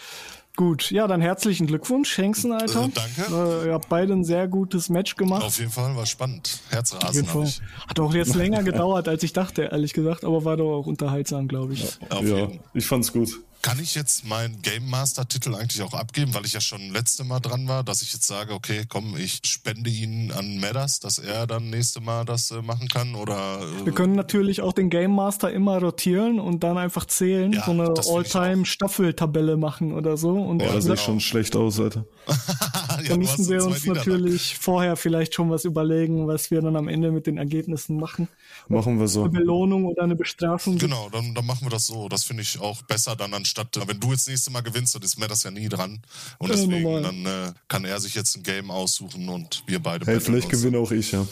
Gut, 0.58 0.90
ja, 0.90 1.06
dann 1.08 1.22
herzlichen 1.22 1.68
Glückwunsch, 1.68 2.18
Hengsten, 2.18 2.52
Alter. 2.52 2.86
Äh, 2.86 2.90
danke. 2.94 3.62
Äh, 3.64 3.68
ihr 3.68 3.74
habt 3.74 3.90
beide 3.90 4.14
ein 4.14 4.24
sehr 4.24 4.48
gutes 4.48 4.90
Match 4.90 5.16
gemacht. 5.16 5.44
Auf 5.44 5.60
jeden 5.60 5.70
Fall 5.70 5.96
war 5.96 6.08
spannend. 6.08 6.60
Auf 6.66 6.72
Herzrasen 6.74 7.14
jeden 7.14 7.28
habe 7.30 7.40
Fall. 7.42 7.48
ich. 7.48 7.62
Hat 7.88 8.00
auch 8.00 8.14
jetzt 8.16 8.34
länger 8.34 8.64
gedauert, 8.64 9.08
als 9.08 9.22
ich 9.22 9.34
dachte, 9.34 9.70
ehrlich 9.72 9.94
gesagt, 9.94 10.26
aber 10.26 10.44
war 10.46 10.58
doch 10.58 10.80
auch 10.80 10.88
unterhaltsam, 10.88 11.48
glaube 11.48 11.74
ich. 11.74 11.86
Auf 12.10 12.24
Ja, 12.24 12.38
jeden. 12.40 12.60
ich 12.74 12.88
fand's 12.88 13.14
gut. 13.14 13.30
Kann 13.68 13.82
ich 13.82 13.96
jetzt 13.96 14.26
meinen 14.26 14.62
Game 14.62 14.90
Master 14.90 15.28
Titel 15.28 15.54
eigentlich 15.54 15.82
auch 15.82 15.94
abgeben, 15.94 16.34
weil 16.34 16.46
ich 16.46 16.54
ja 16.54 16.62
schon 16.62 16.90
letzte 16.94 17.26
Mal 17.26 17.42
dran 17.42 17.68
war, 17.68 17.84
dass 17.84 18.02
ich 18.02 18.14
jetzt 18.14 18.26
sage, 18.26 18.54
okay, 18.54 18.86
komm, 18.88 19.18
ich 19.18 19.42
spende 19.44 19.90
ihn 19.90 20.32
an 20.32 20.58
Madders, 20.62 21.02
dass 21.02 21.18
er 21.18 21.46
dann 21.48 21.70
nächste 21.70 22.00
Mal 22.00 22.24
das 22.24 22.52
äh, 22.52 22.62
machen 22.62 22.88
kann 22.88 23.14
oder 23.14 23.60
äh, 23.82 23.86
Wir 23.86 23.92
können 23.92 24.16
natürlich 24.16 24.62
auch 24.62 24.72
den 24.72 24.90
Game 24.90 25.12
Master 25.12 25.52
immer 25.52 25.80
rotieren 25.80 26.40
und 26.40 26.64
dann 26.64 26.78
einfach 26.78 27.04
zählen, 27.04 27.52
Ja, 27.52 27.66
so 27.66 27.72
eine 27.72 27.94
ich 28.00 28.10
All-Time-Staffeltabelle 28.10 29.58
machen 29.58 29.92
oder 29.92 30.16
so. 30.16 30.30
Und 30.30 30.62
Ja, 30.62 30.72
das 30.72 30.86
sieht 30.86 31.02
schon 31.02 31.20
schlecht 31.20 31.58
aus, 31.58 31.78
Alter. 31.78 32.06
ja, 32.28 32.96
dann 32.96 33.06
du 33.08 33.18
müssen 33.18 33.50
wir 33.50 33.66
uns 33.66 33.86
natürlich 33.86 34.58
vorher 34.58 34.96
vielleicht 34.96 35.34
schon 35.34 35.50
was 35.50 35.66
überlegen, 35.66 36.26
was 36.26 36.52
wir 36.52 36.62
dann 36.62 36.78
am 36.78 36.88
Ende 36.88 37.12
mit 37.12 37.28
den 37.28 37.38
Ergebnissen 37.38 37.98
machen. 37.98 38.30
Machen 38.70 38.98
wir 38.98 39.10
so. 39.10 39.24
Eine 39.24 39.32
Belohnung 39.32 39.86
oder 39.86 40.04
eine 40.04 40.16
Bestrafung. 40.16 40.78
Genau, 40.78 41.10
dann, 41.10 41.36
dann 41.36 41.46
machen 41.46 41.66
wir 41.66 41.70
das 41.70 41.88
so. 41.88 42.08
Das 42.08 42.24
finde 42.24 42.44
ich 42.44 42.62
auch 42.62 42.82
besser 42.84 43.18
dann 43.18 43.34
anstatt, 43.34 43.57
wenn 43.88 44.00
du 44.00 44.12
jetzt 44.12 44.28
nächste 44.28 44.52
Mal 44.52 44.62
gewinnst, 44.62 44.96
dann 44.96 45.02
ist 45.02 45.18
mir 45.18 45.28
das 45.28 45.44
ja 45.44 45.52
nie 45.52 45.70
dran. 45.70 46.02
Und 46.38 46.50
Ja, 46.50 46.56
deswegen, 46.56 46.84
normal. 46.84 47.02
dann 47.04 47.26
äh, 47.26 47.54
kann 47.68 47.86
er 47.86 48.00
sich 48.00 48.16
jetzt 48.16 48.36
ein 48.36 48.44
Game 48.44 48.72
aussuchen 48.72 49.28
und 49.30 49.64
wir 49.68 49.80
beide 49.80 50.06
Hey, 50.06 50.20
vielleicht 50.20 50.50
gewinne 50.50 50.78
auch 50.80 50.92
ich, 50.92 51.12
ja. 51.12 51.26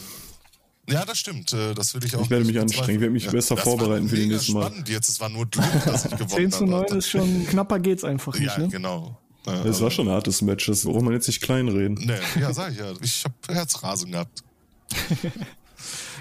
Ja, 0.88 1.04
das 1.04 1.18
stimmt. 1.18 1.52
äh, 1.52 1.74
Das 1.74 1.94
will 1.94 2.04
ich 2.04 2.14
auch. 2.14 2.22
Ich 2.22 2.30
werde 2.30 2.44
mich 2.44 2.58
anstrengen. 2.60 2.94
Ich 2.96 3.00
werde 3.00 3.12
mich 3.12 3.28
besser 3.28 3.56
das 3.56 3.64
vorbereiten 3.64 4.08
für 4.08 4.14
die 4.16 4.22
mega 4.22 4.34
nächsten 4.36 4.52
Mal. 4.52 4.66
spannend 4.66 4.88
jetzt. 4.88 5.08
Es 5.08 5.18
war 5.18 5.28
nur 5.28 5.46
Glück, 5.46 5.64
dass 5.84 6.04
ich 6.04 6.12
gewonnen 6.12 6.28
10 6.28 6.52
zu 6.52 6.64
9 6.66 6.84
habe. 6.84 6.96
ist 6.96 7.08
schon 7.08 7.46
knapper 7.48 7.80
geht's 7.80 8.04
einfach 8.04 8.34
nicht, 8.34 8.46
Ja, 8.46 8.58
ne? 8.58 8.68
genau. 8.68 9.18
Es 9.46 9.52
also- 9.52 9.84
war 9.84 9.90
schon 9.90 10.08
ein 10.08 10.14
hartes 10.14 10.42
Match. 10.42 10.66
Das 10.66 10.84
braucht 10.84 11.02
man 11.02 11.12
jetzt 11.12 11.26
nicht 11.26 11.40
kleinreden. 11.40 11.94
Nee, 12.04 12.40
ja, 12.40 12.52
sag 12.52 12.72
ich 12.72 12.78
ja. 12.78 12.92
Ich 13.00 13.24
habe 13.24 13.34
Herzrasen 13.54 14.12
gehabt. 14.12 14.42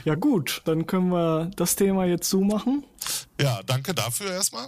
Ja 0.04 0.14
gut, 0.16 0.62
dann 0.66 0.86
können 0.86 1.10
wir 1.10 1.50
das 1.56 1.76
Thema 1.76 2.06
jetzt 2.06 2.30
zumachen. 2.30 2.84
Ja, 3.42 3.62
danke 3.66 3.94
dafür 3.96 4.30
erstmal. 4.32 4.68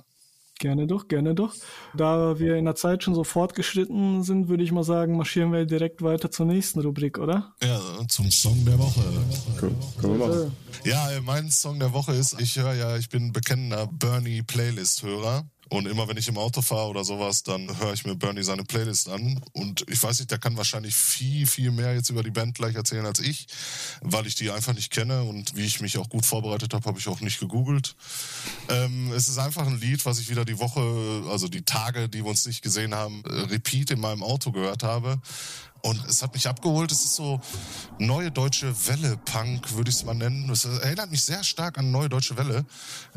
Gerne 0.59 0.87
doch, 0.87 1.07
gerne 1.07 1.35
doch. 1.35 1.53
Da 1.95 2.39
wir 2.39 2.55
in 2.55 2.65
der 2.65 2.75
Zeit 2.75 3.03
schon 3.03 3.13
so 3.13 3.23
fortgeschritten 3.23 4.23
sind, 4.23 4.47
würde 4.47 4.63
ich 4.63 4.71
mal 4.71 4.83
sagen, 4.83 5.15
marschieren 5.15 5.51
wir 5.51 5.65
direkt 5.65 6.01
weiter 6.01 6.31
zur 6.31 6.47
nächsten 6.47 6.81
Rubrik, 6.81 7.19
oder? 7.19 7.53
Ja, 7.61 7.79
zum 8.07 8.31
Song 8.31 8.65
der 8.65 8.79
Woche. 8.79 9.01
Können, 9.59 9.75
können 10.01 10.19
wir 10.19 10.27
machen. 10.27 10.51
Ja, 10.83 11.09
mein 11.23 11.51
Song 11.51 11.79
der 11.79 11.93
Woche 11.93 12.13
ist, 12.13 12.39
ich 12.41 12.57
höre 12.57 12.73
ja, 12.73 12.97
ich 12.97 13.09
bin 13.09 13.27
ein 13.27 13.33
bekennender 13.33 13.87
Bernie 13.87 14.41
Playlist-Hörer. 14.41 15.45
Und 15.69 15.87
immer 15.87 16.07
wenn 16.07 16.17
ich 16.17 16.27
im 16.27 16.37
Auto 16.37 16.61
fahre 16.61 16.87
oder 16.89 17.03
sowas, 17.03 17.43
dann 17.43 17.79
höre 17.79 17.93
ich 17.93 18.05
mir 18.05 18.15
Bernie 18.15 18.43
seine 18.43 18.63
Playlist 18.63 19.09
an. 19.09 19.41
Und 19.53 19.85
ich 19.89 20.01
weiß 20.01 20.19
nicht, 20.19 20.31
der 20.31 20.37
kann 20.37 20.55
wahrscheinlich 20.57 20.95
viel, 20.95 21.45
viel 21.45 21.71
mehr 21.71 21.93
jetzt 21.93 22.09
über 22.09 22.23
die 22.23 22.31
Band 22.31 22.55
gleich 22.55 22.75
erzählen 22.75 23.05
als 23.05 23.19
ich, 23.19 23.47
weil 24.01 24.27
ich 24.27 24.35
die 24.35 24.51
einfach 24.51 24.73
nicht 24.73 24.91
kenne. 24.91 25.23
Und 25.23 25.55
wie 25.55 25.65
ich 25.65 25.81
mich 25.81 25.97
auch 25.97 26.09
gut 26.09 26.25
vorbereitet 26.25 26.73
habe, 26.73 26.85
habe 26.85 26.99
ich 26.99 27.07
auch 27.07 27.19
nicht 27.19 27.39
gegoogelt. 27.39 27.95
Ähm, 28.69 29.11
es 29.11 29.27
ist 29.27 29.37
einfach 29.37 29.67
ein 29.67 29.79
Lied, 29.79 30.05
was 30.05 30.19
ich 30.19 30.29
wieder 30.29 30.45
die 30.45 30.59
Woche, 30.59 31.23
also 31.29 31.47
die 31.47 31.63
Tage, 31.63 32.09
die 32.09 32.23
wir 32.23 32.29
uns 32.29 32.45
nicht 32.45 32.61
gesehen 32.61 32.95
haben, 32.95 33.23
äh, 33.25 33.33
repeat 33.41 33.91
in 33.91 33.99
meinem 33.99 34.23
Auto 34.23 34.51
gehört 34.51 34.83
habe. 34.83 35.19
Und 35.87 36.05
es 36.09 36.21
hat 36.21 36.33
mich 36.33 36.45
abgeholt. 36.49 36.91
Es 36.91 37.05
ist 37.05 37.15
so 37.15 37.39
neue 37.97 38.29
deutsche 38.29 38.75
Welle-Punk, 38.87 39.73
würde 39.73 39.89
ich 39.89 39.95
es 39.95 40.03
mal 40.03 40.13
nennen. 40.13 40.49
Es 40.49 40.65
erinnert 40.65 41.09
mich 41.09 41.23
sehr 41.23 41.45
stark 41.45 41.77
an 41.77 41.91
neue 41.91 42.09
deutsche 42.09 42.35
Welle. 42.35 42.65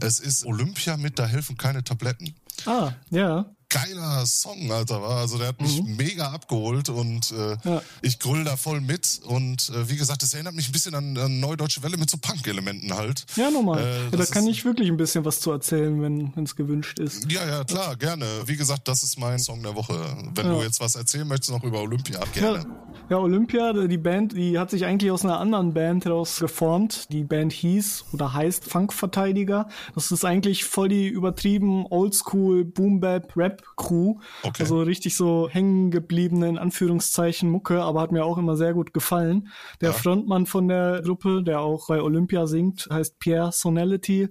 Es 0.00 0.20
ist 0.20 0.46
Olympia 0.46 0.96
mit 0.96 1.18
Da 1.18 1.26
helfen 1.26 1.56
keine 1.56 1.82
Tabletten. 1.82 2.32
Ah, 2.66 2.92
ja. 3.10 3.46
Geiler 3.70 4.26
Song, 4.26 4.70
Alter, 4.72 5.00
war. 5.00 5.18
Also 5.18 5.38
der 5.38 5.48
hat 5.48 5.60
mich 5.60 5.82
mega 5.82 6.30
abgeholt 6.32 6.88
und 6.88 7.30
äh, 7.32 7.56
Ja. 7.64 7.82
ich 8.02 8.18
grüll 8.18 8.44
da 8.44 8.56
voll 8.56 8.80
mit. 8.80 9.20
Und 9.24 9.70
äh, 9.70 9.88
wie 9.88 9.96
gesagt, 9.96 10.22
es 10.22 10.34
erinnert 10.34 10.54
mich 10.54 10.68
ein 10.68 10.72
bisschen 10.72 10.94
an, 10.94 11.16
an 11.16 11.40
Neue 11.40 11.56
Deutsche 11.56 11.82
Welle 11.82 11.96
mit 11.96 12.10
so 12.10 12.16
Punk-Elementen 12.18 12.92
halt. 12.94 13.24
Ja, 13.36 13.50
nochmal. 13.50 13.80
Äh, 13.80 14.04
ja, 14.04 14.10
da 14.10 14.16
das 14.16 14.30
kann 14.32 14.46
ich 14.46 14.64
wirklich 14.64 14.88
ein 14.90 14.96
bisschen 14.96 15.24
was 15.24 15.40
zu 15.40 15.52
erzählen, 15.52 16.02
wenn 16.02 16.44
es 16.44 16.56
gewünscht 16.56 16.98
ist. 16.98 17.30
Ja, 17.30 17.46
ja, 17.46 17.64
klar, 17.64 17.96
gerne. 17.96 18.26
Wie 18.46 18.56
gesagt, 18.56 18.88
das 18.88 19.02
ist 19.02 19.18
mein 19.18 19.38
Song 19.38 19.62
der 19.62 19.74
Woche. 19.76 19.98
Wenn 20.34 20.46
Ja. 20.46 20.52
du 20.54 20.62
jetzt 20.62 20.80
was 20.80 20.96
erzählen 20.96 21.26
möchtest 21.28 21.50
noch 21.52 21.62
über 21.64 21.80
Olympia, 21.80 22.20
gerne. 22.34 22.58
Ja, 22.58 22.66
ja, 23.10 23.18
Olympia, 23.18 23.72
die 23.72 23.98
Band, 23.98 24.32
die 24.36 24.58
hat 24.58 24.70
sich 24.70 24.84
eigentlich 24.84 25.10
aus 25.10 25.24
einer 25.24 25.38
anderen 25.40 25.74
Band 25.74 26.04
heraus 26.04 26.38
geformt. 26.38 27.06
Die 27.12 27.24
Band 27.24 27.52
hieß 27.52 28.04
oder 28.12 28.32
heißt 28.34 28.64
Funkverteidiger. 28.64 29.68
Das 29.94 30.10
ist 30.12 30.24
eigentlich 30.24 30.64
voll 30.64 30.88
die 30.88 31.08
übertrieben 31.08 31.86
Oldschool 31.86 32.64
Boom-Bap 32.64 33.36
Rap 33.36 33.59
Crew. 33.76 34.16
Okay. 34.42 34.62
Also 34.62 34.80
richtig 34.82 35.16
so 35.16 35.48
hängen 35.50 35.90
gebliebene 35.90 36.48
in 36.48 36.58
Anführungszeichen 36.58 37.50
Mucke, 37.50 37.82
aber 37.82 38.00
hat 38.00 38.12
mir 38.12 38.24
auch 38.24 38.38
immer 38.38 38.56
sehr 38.56 38.74
gut 38.74 38.92
gefallen. 38.94 39.48
Der 39.80 39.90
Ja. 39.90 39.94
Frontmann 39.94 40.46
von 40.46 40.68
der 40.68 41.02
Gruppe, 41.02 41.42
der 41.42 41.60
auch 41.60 41.88
bei 41.88 42.00
Olympia 42.02 42.46
singt, 42.46 42.88
heißt 42.90 43.18
Pierre 43.18 43.52
Sonality, 43.52 44.28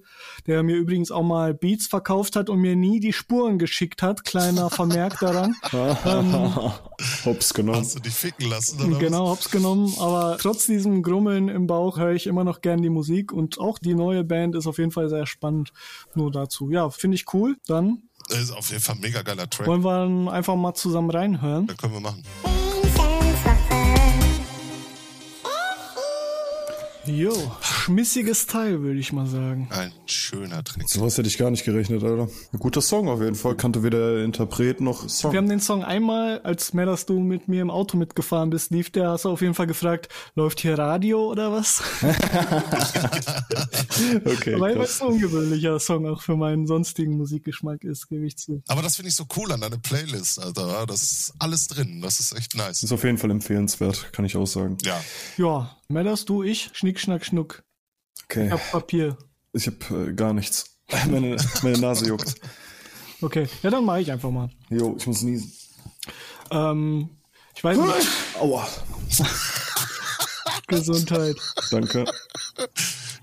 der 0.48 0.64
mir 0.64 0.76
übrigens 0.76 1.12
auch 1.12 1.24
mal 1.24 1.54
Beats 1.54 1.88
verkauft 1.88 2.36
hat 2.36 2.50
und 2.50 2.60
mir 2.60 2.76
nie 2.76 3.00
die 3.00 3.14
Spuren 3.14 3.60
geschickt 3.60 4.02
hat. 4.02 4.24
Kleiner 4.26 4.70
Vermerk 4.70 5.20
daran. 5.20 5.56
Hops 7.26 7.54
genommen. 7.54 7.80
Hast 7.80 7.96
du 7.96 8.00
dich 8.00 8.14
ficken 8.14 8.50
lassen? 8.50 8.82
Oder 8.82 9.00
Genau, 9.00 9.30
hab's 9.30 9.50
genommen. 9.52 9.94
Aber 10.00 10.38
trotz 10.40 10.66
diesem 10.66 11.02
Grummeln 11.04 11.48
im 11.50 11.68
Bauch 11.68 11.98
höre 11.98 12.12
ich 12.14 12.28
immer 12.28 12.44
noch 12.44 12.62
gern 12.62 12.82
die 12.82 12.90
Musik 12.90 13.32
und 13.32 13.60
auch 13.60 13.80
die 13.80 13.96
neue 13.96 14.24
Band 14.24 14.56
ist 14.56 14.68
auf 14.68 14.78
jeden 14.78 14.92
Fall 14.92 15.10
sehr 15.10 15.26
spannend. 15.26 15.72
Nur 16.16 16.32
dazu. 16.32 16.70
Ja, 16.70 16.90
finde 16.90 17.16
ich 17.16 17.26
cool. 17.34 17.56
Dann? 17.68 18.09
Ist 18.30 18.52
auf 18.52 18.70
jeden 18.70 18.82
Fall 18.82 18.96
ein 18.96 19.02
mega 19.02 19.22
geiler 19.22 19.50
Track. 19.50 19.68
wollen 19.68 19.84
wir 19.84 19.92
dann 19.92 20.30
einfach 20.30 20.56
mal 20.56 20.74
zusammen 20.74 21.10
reinhören. 21.10 21.68
Da 21.68 21.74
können 21.74 21.94
wir 21.94 22.00
machen. 22.00 22.24
Jo, 27.06 27.34
schmissiges 27.62 28.46
Teil, 28.46 28.82
würde 28.82 29.00
ich 29.00 29.14
mal 29.14 29.26
sagen. 29.26 29.70
Ein 29.72 29.92
schöner 30.06 30.64
Track. 30.64 30.88
Sowas 30.90 31.18
hätte 31.18 31.30
ich 31.30 31.38
gar 31.38 31.50
nicht 31.50 31.64
gerechnet, 31.64 32.04
Alter. 32.04 32.28
Ein 32.54 32.60
guter 32.60 32.82
Song 32.82 33.08
auf 33.08 33.22
jeden 33.22 33.36
Fall. 33.36 33.56
Kannte 33.56 33.84
weder 33.84 34.16
der 34.16 34.26
Interpret 34.26 34.82
noch 34.82 35.08
Song. 35.08 35.32
Wir 35.32 35.38
haben 35.38 35.48
den 35.48 35.62
Song 35.62 35.84
einmal, 35.84 36.42
als 36.42 36.74
mehr, 36.74 36.86
dass 36.86 37.06
du 37.06 37.20
mit 37.20 37.48
mir 37.48 37.62
im 37.62 37.72
Auto 37.72 37.96
mitgefahren 37.98 38.50
bist, 38.50 38.72
lief 38.72 38.90
der, 38.92 39.12
hast 39.12 39.24
du 39.26 39.30
auf 39.30 39.42
jeden 39.42 39.54
Fall 39.54 39.68
gefragt, 39.68 40.10
läuft 40.36 40.60
hier 40.60 40.78
Radio 40.78 41.32
oder 41.32 41.52
was? 41.54 41.82
okay, 44.26 44.60
Weil 44.60 44.78
es 44.82 45.02
ein 45.02 45.08
ungewöhnlicher 45.08 45.80
Song 45.80 46.06
auch 46.06 46.22
für 46.22 46.36
meinen 46.36 46.68
sonstigen 46.68 47.18
Musikgeschmack 47.18 47.86
ist, 47.86 48.10
gebe 48.10 48.26
ich 48.26 48.38
zu. 48.38 48.62
Aber 48.68 48.82
das 48.82 48.98
finde 48.98 49.10
ich 49.10 49.16
so 49.16 49.26
cool 49.38 49.52
an 49.52 49.62
deiner 49.62 49.78
Playlist, 49.78 50.40
Alter. 50.40 50.86
Das 50.86 51.02
ist 51.02 51.34
alles 51.40 51.68
drin. 51.68 52.02
Das 52.02 52.20
ist 52.20 52.36
echt 52.36 52.56
nice. 52.56 52.84
Ist 52.84 52.92
auf 52.92 53.04
jeden 53.04 53.18
Fall 53.18 53.32
empfehlenswert, 53.32 54.12
kann 54.12 54.26
ich 54.26 54.36
auch 54.36 54.48
sagen. 54.48 54.78
Ja. 54.84 55.00
Ja, 55.38 55.76
Medders, 55.92 56.26
du, 56.26 56.44
ich, 56.44 56.70
Schnick, 56.90 57.00
Schnack, 57.00 57.26
Schnuck. 57.26 57.64
Okay. 58.24 58.48
Ich 58.48 58.52
hab 58.52 58.72
Papier. 58.72 59.16
Ich 59.54 59.68
hab 59.68 59.92
äh, 59.92 60.12
gar 60.14 60.34
nichts. 60.34 60.80
Meine, 61.08 61.38
meine 61.62 61.78
Nase 61.78 62.08
juckt. 62.08 62.34
Okay, 63.22 63.48
ja, 63.62 63.70
dann 63.70 63.86
mache 63.86 64.02
ich 64.02 64.12
einfach 64.12 64.32
mal. 64.32 64.50
Jo, 64.72 64.96
ich 64.98 65.06
muss 65.06 65.22
niesen. 65.22 65.52
Ähm, 66.50 67.10
ich 67.56 67.64
weiß 67.64 67.78
nicht, 67.78 68.08
Aua. 68.40 68.68
Gesundheit. 70.66 71.36
Danke. 71.70 72.06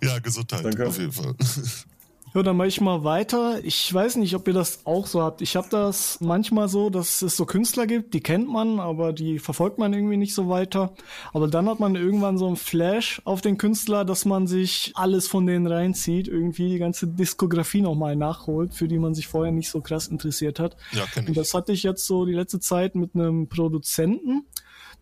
Ja, 0.00 0.20
Gesundheit. 0.20 0.64
Danke. 0.64 0.86
Auf 0.86 0.98
jeden 0.98 1.10
Fall. 1.10 1.34
Ja, 2.36 2.42
dann 2.42 2.58
mache 2.58 2.68
ich 2.68 2.82
mal 2.82 3.02
weiter. 3.02 3.64
Ich 3.64 3.94
weiß 3.94 4.16
nicht, 4.16 4.34
ob 4.34 4.46
ihr 4.46 4.52
das 4.52 4.80
auch 4.84 5.06
so 5.06 5.22
habt. 5.22 5.40
Ich 5.40 5.56
habe 5.56 5.68
das 5.70 6.20
manchmal 6.20 6.68
so, 6.68 6.90
dass 6.90 7.22
es 7.22 7.34
so 7.34 7.46
Künstler 7.46 7.86
gibt, 7.86 8.12
die 8.12 8.20
kennt 8.20 8.46
man, 8.46 8.78
aber 8.78 9.14
die 9.14 9.38
verfolgt 9.38 9.78
man 9.78 9.94
irgendwie 9.94 10.18
nicht 10.18 10.34
so 10.34 10.50
weiter. 10.50 10.92
Aber 11.32 11.48
dann 11.48 11.66
hat 11.66 11.80
man 11.80 11.96
irgendwann 11.96 12.36
so 12.36 12.46
einen 12.46 12.56
Flash 12.56 13.22
auf 13.24 13.40
den 13.40 13.56
Künstler, 13.56 14.04
dass 14.04 14.26
man 14.26 14.46
sich 14.46 14.92
alles 14.96 15.28
von 15.28 15.46
denen 15.46 15.66
reinzieht, 15.66 16.28
irgendwie 16.28 16.68
die 16.68 16.78
ganze 16.78 17.06
Diskografie 17.06 17.80
nochmal 17.80 18.16
nachholt, 18.16 18.74
für 18.74 18.86
die 18.86 18.98
man 18.98 19.14
sich 19.14 19.28
vorher 19.28 19.50
nicht 19.50 19.70
so 19.70 19.80
krass 19.80 20.06
interessiert 20.06 20.60
hat. 20.60 20.76
Ja, 20.92 21.06
kenn 21.06 21.24
Und 21.24 21.30
ich. 21.30 21.36
das 21.36 21.54
hatte 21.54 21.72
ich 21.72 21.84
jetzt 21.84 22.04
so 22.04 22.26
die 22.26 22.34
letzte 22.34 22.60
Zeit 22.60 22.96
mit 22.96 23.14
einem 23.14 23.48
Produzenten, 23.48 24.44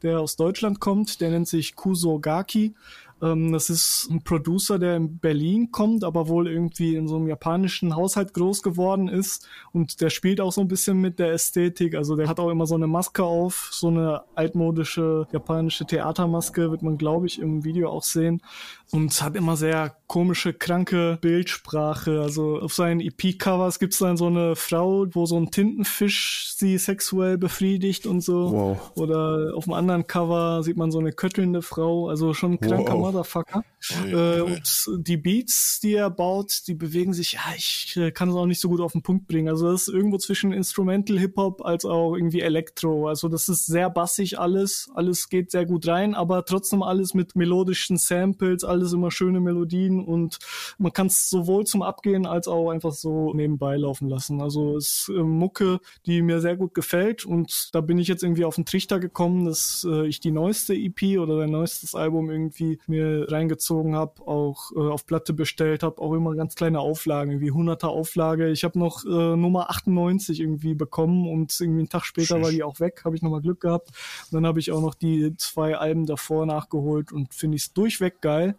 der 0.05 0.21
aus 0.21 0.37
Deutschland 0.37 0.79
kommt, 0.79 1.21
der 1.21 1.31
nennt 1.31 1.49
sich 1.49 1.75
Kuso 1.75 2.21
Gaki. 2.21 2.75
Ähm, 3.23 3.53
das 3.53 3.71
ist 3.71 4.09
ein 4.11 4.23
Producer, 4.23 4.79
der 4.79 4.97
in 4.97 5.19
Berlin 5.19 5.71
kommt, 5.71 6.05
aber 6.05 6.29
wohl 6.29 6.49
irgendwie 6.49 6.97
in 6.97 7.09
so 7.09 7.17
einem 7.17 7.29
japanischen 7.29 7.95
Haushalt 7.95 8.35
groß 8.35 8.63
geworden 8.63 9.09
ist. 9.09 9.47
Und 9.73 10.01
der 10.01 10.11
spielt 10.11 10.41
auch 10.41 10.53
so 10.53 10.61
ein 10.61 10.69
bisschen 10.69 11.01
mit 11.01 11.19
der 11.19 11.33
Ästhetik. 11.33 11.95
Also 11.95 12.17
der 12.17 12.29
hat 12.29 12.41
auch 12.41 12.51
immer 12.51 12.67
so 12.67 12.75
eine 12.75 12.87
Maske 12.87 13.25
auf, 13.25 13.69
so 13.73 13.89
eine 13.89 14.23
altmodische 14.35 15.27
japanische 15.33 15.87
Theatermaske, 15.87 16.71
wird 16.71 16.83
man, 16.83 16.99
glaube 16.99 17.27
ich, 17.27 17.41
im 17.41 17.65
Video 17.65 17.91
auch 17.91 18.03
sehen. 18.03 18.43
Und 18.91 19.21
hat 19.23 19.35
immer 19.35 19.57
sehr 19.57 19.97
komische, 20.07 20.53
kranke 20.53 21.19
Bildsprache. 21.21 22.21
Also 22.21 22.61
auf 22.61 22.75
seinen 22.75 23.01
EP-Covers 23.01 23.79
gibt's 23.79 23.99
dann 23.99 24.17
so 24.17 24.27
eine 24.27 24.55
Frau, 24.55 25.07
wo 25.11 25.27
so 25.27 25.37
ein 25.37 25.51
Tintenfisch 25.51 26.55
sie 26.57 26.79
sexuell 26.79 27.39
befriedigt 27.39 28.07
und 28.07 28.21
so. 28.21 28.53
Wow. 28.53 28.93
Oder 28.97 29.53
auf 29.57 29.65
dem 29.65 29.73
anderen 29.73 30.07
Cover 30.07 30.63
sieht 30.63 30.77
man 30.77 30.93
so 30.93 30.99
eine 30.99 31.13
köttelnde 31.13 31.63
Frau, 31.63 32.09
also 32.09 32.35
schon 32.35 32.61
kranker 32.61 32.95
Wow. 32.95 33.04
Motherfucker. 33.05 33.65
Ui, 34.03 34.13
Äh, 34.13 34.41
und 34.41 34.91
die 34.99 35.17
Beats, 35.17 35.81
die 35.83 35.95
er 35.95 36.11
baut, 36.11 36.67
die 36.67 36.75
bewegen 36.75 37.13
sich, 37.13 37.33
ja, 37.33 37.41
ich 37.57 37.97
äh, 37.97 38.11
kann 38.11 38.31
es 38.31 38.35
auch 38.35 38.47
nicht 38.47 38.61
so 38.61 38.69
gut 38.69 38.81
auf 38.81 38.93
den 38.93 39.03
Punkt 39.03 39.27
bringen. 39.27 39.49
Also 39.49 39.71
das 39.71 39.83
ist 39.83 39.95
irgendwo 39.95 40.19
zwischen 40.19 40.53
Instrumental 40.53 41.19
Hip-Hop 41.19 41.65
als 41.65 41.85
auch 41.85 42.15
irgendwie 42.15 42.41
Elektro. 42.41 43.09
Also 43.09 43.29
das 43.29 43.49
ist 43.49 43.67
sehr 43.67 43.91
bassig 43.91 44.39
alles, 44.39 44.91
alles 44.95 45.29
geht 45.29 45.51
sehr 45.51 45.67
gut 45.67 45.87
rein, 45.87 46.15
aber 46.15 46.45
trotzdem 46.45 46.83
alles 46.83 47.15
mit 47.15 47.37
melodischen 47.37 47.97
Samples, 47.97 48.65
alles 48.65 48.93
immer 48.93 49.11
schöne 49.11 49.41
Melodien 49.41 50.03
und 50.03 50.39
man 50.79 50.93
kann 50.93 51.09
es 51.09 51.29
sowohl 51.29 51.65
zum 51.67 51.83
Abgehen 51.83 52.27
als 52.27 52.49
auch 52.49 52.71
einfach 52.71 52.93
so 52.93 53.35
nebenbei 53.35 53.77
laufen 53.77 54.09
lassen. 54.09 54.41
Also 54.41 54.77
es 54.77 55.09
ist 55.09 55.13
äh, 55.15 55.23
Mucke, 55.23 55.81
die 56.07 56.23
mir 56.23 56.41
sehr 56.41 56.57
gut 56.57 56.75
gefällt 56.75 57.25
und 57.25 57.69
da 57.73 57.81
bin 57.81 57.99
ich 57.99 58.09
jetzt 58.09 58.23
irgendwie 58.23 58.45
auf 58.45 58.55
den 58.55 58.65
Trichter 58.65 58.99
gekommen, 58.99 59.45
dass 59.45 59.87
ich 60.07 60.21
die 60.21 60.31
neueste 60.31 60.75
EP 60.75 61.19
oder 61.19 61.37
sein 61.39 61.51
neuestes 61.51 61.95
Album 61.95 62.31
irgendwie 62.31 62.79
mir 62.95 63.31
reingezogen 63.31 63.95
habe, 63.95 64.27
auch 64.27 64.73
äh, 64.75 64.79
auf 64.79 65.07
Platte 65.07 65.33
bestellt 65.33 65.83
habe, 65.83 66.01
auch 66.01 66.13
immer 66.15 66.35
ganz 66.35 66.55
kleine 66.55 66.81
Auflagen, 66.81 67.33
irgendwie 67.33 67.53
100er 67.53 67.87
Auflage. 67.87 68.51
Ich 68.51 68.65
habe 68.65 68.79
noch 68.79 69.05
äh, 69.05 69.37
Nummer 69.37 69.71
98 69.71 70.41
irgendwie 70.41 70.75
bekommen 70.75 71.29
und 71.29 71.59
irgendwie 71.61 71.81
einen 71.81 71.89
Tag 71.89 72.05
später 72.05 72.41
war 72.41 72.51
die 72.51 72.63
auch 72.63 72.81
weg, 72.81 73.03
habe 73.05 73.17
ich 73.17 73.23
nochmal 73.23 73.41
Glück 73.41 73.61
gehabt. 73.61 73.89
Und 73.89 74.35
dann 74.35 74.47
habe 74.47 74.61
ich 74.61 74.73
auch 74.73 74.81
noch 74.81 74.95
die 74.95 75.37
zwei 75.37 75.77
Alben 75.77 76.07
davor 76.07 76.47
nachgeholt 76.47 77.13
und 77.13 77.35
finde 77.35 77.57
ich 77.57 77.65
es 77.65 77.73
durchweg 77.73 78.21
geil. 78.21 78.57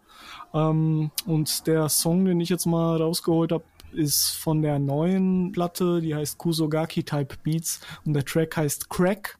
Ähm, 0.54 1.10
und 1.26 1.66
der 1.66 1.88
Song, 1.88 2.24
den 2.24 2.40
ich 2.40 2.48
jetzt 2.48 2.66
mal 2.66 2.96
rausgeholt 2.96 3.52
habe, 3.52 3.64
ist 3.92 4.30
von 4.30 4.62
der 4.62 4.78
neuen 4.78 5.52
Platte, 5.52 6.00
die 6.00 6.14
heißt 6.14 6.38
Kusogaki 6.38 7.02
Type 7.02 7.36
Beats 7.42 7.80
und 8.04 8.14
der 8.14 8.24
Track 8.24 8.56
heißt 8.56 8.90
Crack. 8.90 9.38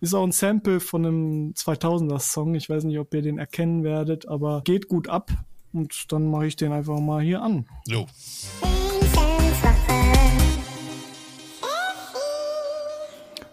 Ist 0.00 0.14
auch 0.14 0.24
ein 0.24 0.32
Sample 0.32 0.80
von 0.80 1.06
einem 1.06 1.52
2000er 1.52 2.18
Song. 2.20 2.54
Ich 2.54 2.68
weiß 2.68 2.84
nicht, 2.84 2.98
ob 2.98 3.14
ihr 3.14 3.22
den 3.22 3.38
erkennen 3.38 3.84
werdet, 3.84 4.28
aber 4.28 4.62
geht 4.62 4.88
gut 4.88 5.08
ab. 5.08 5.30
Und 5.72 6.12
dann 6.12 6.30
mache 6.30 6.46
ich 6.46 6.56
den 6.56 6.72
einfach 6.72 7.00
mal 7.00 7.22
hier 7.22 7.42
an. 7.42 7.66
Jo. 7.88 8.06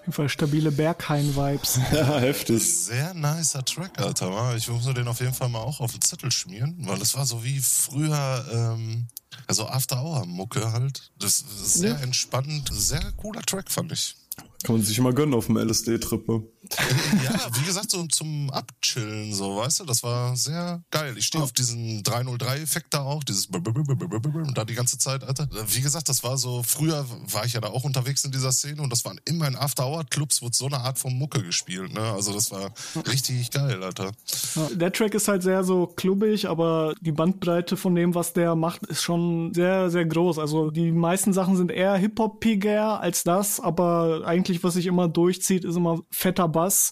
Auf 0.02 0.06
jeden 0.06 0.14
Fall 0.14 0.30
stabile 0.30 0.72
Berghain-Vibes. 0.72 1.80
Ja, 1.94 2.20
heftig. 2.20 2.86
Sehr 2.86 3.14
nicer 3.14 3.64
Track, 3.64 4.00
Alter. 4.02 4.56
Ich 4.56 4.68
muss 4.68 4.86
den 4.86 5.08
auf 5.08 5.20
jeden 5.20 5.34
Fall 5.34 5.48
mal 5.50 5.60
auch 5.60 5.80
auf 5.80 5.92
den 5.94 6.02
Zettel 6.02 6.32
schmieren, 6.32 6.76
weil 6.82 7.00
das 7.00 7.16
war 7.16 7.26
so 7.26 7.44
wie 7.44 7.60
früher, 7.60 8.46
ähm, 8.52 9.08
Also 9.48 9.68
After-Hour-Mucke 9.68 10.74
halt. 10.74 11.12
Das 11.20 11.40
ist 11.40 11.74
sehr 11.76 12.02
entspannend, 12.02 12.70
sehr 12.74 13.12
cooler 13.18 13.42
Track, 13.42 13.72
fand 13.72 13.92
ich. 13.92 14.16
Kann 14.64 14.76
man 14.76 14.86
sich 14.86 14.98
immer 14.98 15.14
gönnen 15.14 15.34
auf 15.34 15.48
dem 15.48 15.58
LSD-Trip. 15.58 16.28
Ne? 16.28 16.44
ja, 17.24 17.50
wie 17.60 17.66
gesagt, 17.66 17.92
so 17.92 18.06
zum 18.08 18.50
Abchillen, 18.50 19.34
so, 19.34 19.58
weißt 19.58 19.82
du, 19.82 19.86
das 19.86 20.04
war 20.04 20.36
sehr 20.36 20.84
geil. 20.92 21.16
Ich 21.18 21.26
stehe 21.26 21.44
auf 21.44 21.52
diesen 21.52 22.04
303-Effekt 22.04 22.94
da 22.94 23.02
auch, 23.02 23.24
dieses 23.24 23.48
und 23.48 24.58
da 24.58 24.66
die 24.66 24.76
ganze 24.76 24.98
Zeit, 24.98 25.24
Alter. 25.24 25.48
Wie 25.68 25.82
gesagt, 25.82 26.10
das 26.10 26.24
war 26.24 26.38
so, 26.38 26.64
früher 26.64 27.06
war 27.32 27.46
ich 27.46 27.54
ja 27.54 27.62
da 27.62 27.70
auch 27.70 27.84
unterwegs 27.84 28.24
in 28.24 28.32
dieser 28.32 28.52
Szene 28.52 28.82
und 28.82 28.92
das 28.92 29.06
waren 29.06 29.20
immer 29.26 29.48
in 29.48 29.56
After-Hour-Clubs, 29.56 30.42
wurde 30.42 30.56
so 30.56 30.68
eine 30.68 30.80
Art 30.80 31.00
von 31.00 31.18
Mucke 31.18 31.42
gespielt, 31.44 31.94
ne? 31.94 32.02
Also 32.02 32.34
das 32.34 32.52
war 32.52 32.72
richtig 33.08 33.52
geil, 33.52 33.84
Alter. 33.84 34.12
Ja, 34.56 34.70
der 34.74 34.92
Track 34.92 35.14
ist 35.14 35.28
halt 35.28 35.44
sehr 35.44 35.64
so 35.64 35.88
klubbig, 35.88 36.48
aber 36.48 36.94
die 37.02 37.12
Bandbreite 37.12 37.78
von 37.78 37.96
dem, 37.96 38.16
was 38.16 38.34
der 38.34 38.56
macht, 38.56 38.86
ist 38.88 39.02
schon 39.02 39.54
sehr, 39.54 39.90
sehr 39.90 40.06
groß. 40.06 40.40
Also 40.40 40.72
die 40.72 40.92
meisten 40.92 41.34
Sachen 41.34 41.58
sind 41.58 41.72
eher 41.72 41.96
Hip-Hop-piger 41.96 43.00
als 43.00 43.24
das, 43.24 43.60
aber 43.60 44.24
eigentlich, 44.26 44.51
was 44.64 44.74
sich 44.76 44.86
immer 44.86 45.08
durchzieht, 45.08 45.66
ist 45.66 45.76
immer 45.76 46.02
fetter 46.10 46.48
Bass. 46.48 46.92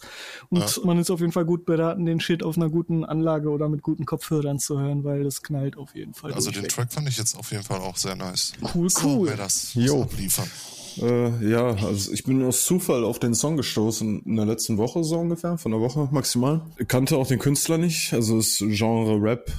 Und 0.49 0.59
ja. 0.59 0.85
man 0.85 0.97
ist 0.99 1.11
auf 1.11 1.19
jeden 1.19 1.31
Fall 1.31 1.45
gut 1.45 1.65
beraten, 1.65 2.05
den 2.05 2.19
Shit 2.19 2.43
auf 2.43 2.57
einer 2.57 2.69
guten 2.69 3.03
Anlage 3.03 3.49
oder 3.49 3.69
mit 3.69 3.81
guten 3.81 4.05
Kopfhörern 4.05 4.59
zu 4.59 4.79
hören, 4.79 5.03
weil 5.03 5.23
das 5.23 5.41
knallt 5.41 5.77
auf 5.77 5.95
jeden 5.95 6.13
Fall. 6.13 6.33
Also 6.33 6.51
den 6.51 6.67
Track 6.67 6.91
fand 6.91 7.09
ich 7.09 7.17
jetzt 7.17 7.37
auf 7.37 7.51
jeden 7.51 7.63
Fall 7.63 7.79
auch 7.79 7.97
sehr 7.97 8.15
nice. 8.15 8.53
Cool, 8.73 8.89
so, 8.89 9.07
cool. 9.07 9.27
wer 9.29 9.37
das 9.37 9.73
Jo. 9.73 10.03
abliefern. 10.03 10.49
Äh, 10.97 11.49
ja, 11.49 11.75
also 11.75 12.11
ich 12.11 12.23
bin 12.23 12.43
aus 12.43 12.65
Zufall 12.65 13.03
auf 13.03 13.19
den 13.19 13.33
Song 13.33 13.57
gestoßen 13.57 14.23
in 14.23 14.35
der 14.35 14.45
letzten 14.45 14.77
Woche 14.77 15.03
so 15.03 15.17
ungefähr, 15.19 15.57
von 15.57 15.71
der 15.71 15.81
Woche 15.81 16.09
maximal. 16.11 16.61
Ich 16.77 16.87
kannte 16.87 17.17
auch 17.17 17.27
den 17.27 17.39
Künstler 17.39 17.77
nicht, 17.77 18.13
also 18.13 18.37
das 18.37 18.57
Genre 18.59 19.21
Rap. 19.21 19.51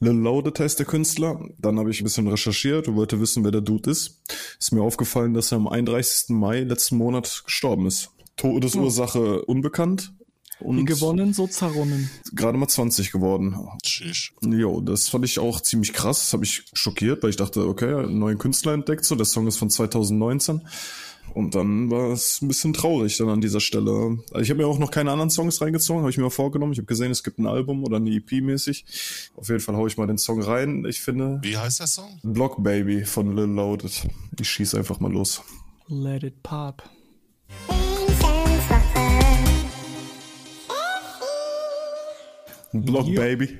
Lil 0.00 0.12
Loaded 0.12 0.58
heißt 0.60 0.78
der 0.78 0.86
Künstler. 0.86 1.40
Dann 1.58 1.78
habe 1.78 1.90
ich 1.90 2.00
ein 2.00 2.04
bisschen 2.04 2.28
recherchiert 2.28 2.86
und 2.88 2.96
wollte 2.96 3.20
wissen, 3.20 3.44
wer 3.44 3.50
der 3.50 3.60
Dude 3.60 3.90
ist. 3.90 4.22
Ist 4.60 4.72
mir 4.72 4.82
aufgefallen, 4.82 5.34
dass 5.34 5.52
er 5.52 5.56
am 5.56 5.66
31. 5.68 6.30
Mai 6.30 6.60
letzten 6.60 6.96
Monat 6.96 7.42
gestorben 7.44 7.86
ist. 7.86 8.10
Todesursache 8.36 9.44
unbekannt. 9.44 10.12
Wie 10.60 10.64
Und 10.66 10.86
gewonnen, 10.86 11.32
so 11.34 11.46
zerronnen. 11.46 12.10
gerade 12.34 12.58
mal 12.58 12.66
20 12.66 13.12
geworden. 13.12 13.56
Tschüss. 13.82 14.30
Jo, 14.44 14.80
das 14.80 15.08
fand 15.08 15.24
ich 15.24 15.38
auch 15.38 15.60
ziemlich 15.60 15.92
krass. 15.92 16.18
Das 16.20 16.32
habe 16.32 16.44
ich 16.44 16.64
schockiert, 16.72 17.22
weil 17.22 17.30
ich 17.30 17.36
dachte, 17.36 17.66
okay, 17.68 17.94
einen 17.94 18.18
neuen 18.18 18.38
Künstler 18.38 18.72
entdeckt. 18.72 19.04
So, 19.04 19.14
der 19.14 19.24
Song 19.26 19.46
ist 19.46 19.56
von 19.56 19.70
2019. 19.70 20.66
Und 21.38 21.54
dann 21.54 21.88
war 21.88 22.10
es 22.10 22.42
ein 22.42 22.48
bisschen 22.48 22.72
traurig 22.72 23.16
dann 23.16 23.28
an 23.28 23.40
dieser 23.40 23.60
Stelle. 23.60 24.18
Also 24.32 24.40
ich 24.40 24.50
habe 24.50 24.60
mir 24.60 24.66
auch 24.66 24.80
noch 24.80 24.90
keine 24.90 25.12
anderen 25.12 25.30
Songs 25.30 25.60
reingezogen, 25.60 26.02
habe 26.02 26.10
ich 26.10 26.16
mir 26.16 26.24
mal 26.24 26.30
vorgenommen. 26.30 26.72
Ich 26.72 26.78
habe 26.78 26.86
gesehen, 26.86 27.12
es 27.12 27.22
gibt 27.22 27.38
ein 27.38 27.46
Album 27.46 27.84
oder 27.84 27.98
eine 27.98 28.10
EP 28.10 28.42
mäßig. 28.42 29.30
Auf 29.36 29.48
jeden 29.48 29.60
Fall 29.60 29.76
hau 29.76 29.86
ich 29.86 29.96
mal 29.96 30.08
den 30.08 30.18
Song 30.18 30.42
rein. 30.42 30.84
Ich 30.84 31.00
finde 31.00 31.38
Wie 31.42 31.56
heißt 31.56 31.78
der 31.78 31.86
Song? 31.86 32.18
Block 32.24 32.60
Baby 32.60 33.04
von 33.04 33.36
Lil 33.36 33.44
Loaded. 33.44 34.08
Ich 34.40 34.50
schieß 34.50 34.74
einfach 34.74 34.98
mal 34.98 35.12
los. 35.12 35.40
Let 35.86 36.24
it 36.24 36.42
pop. 36.42 36.82
Block 42.72 43.06
Ja. 43.06 43.20
Baby. 43.20 43.58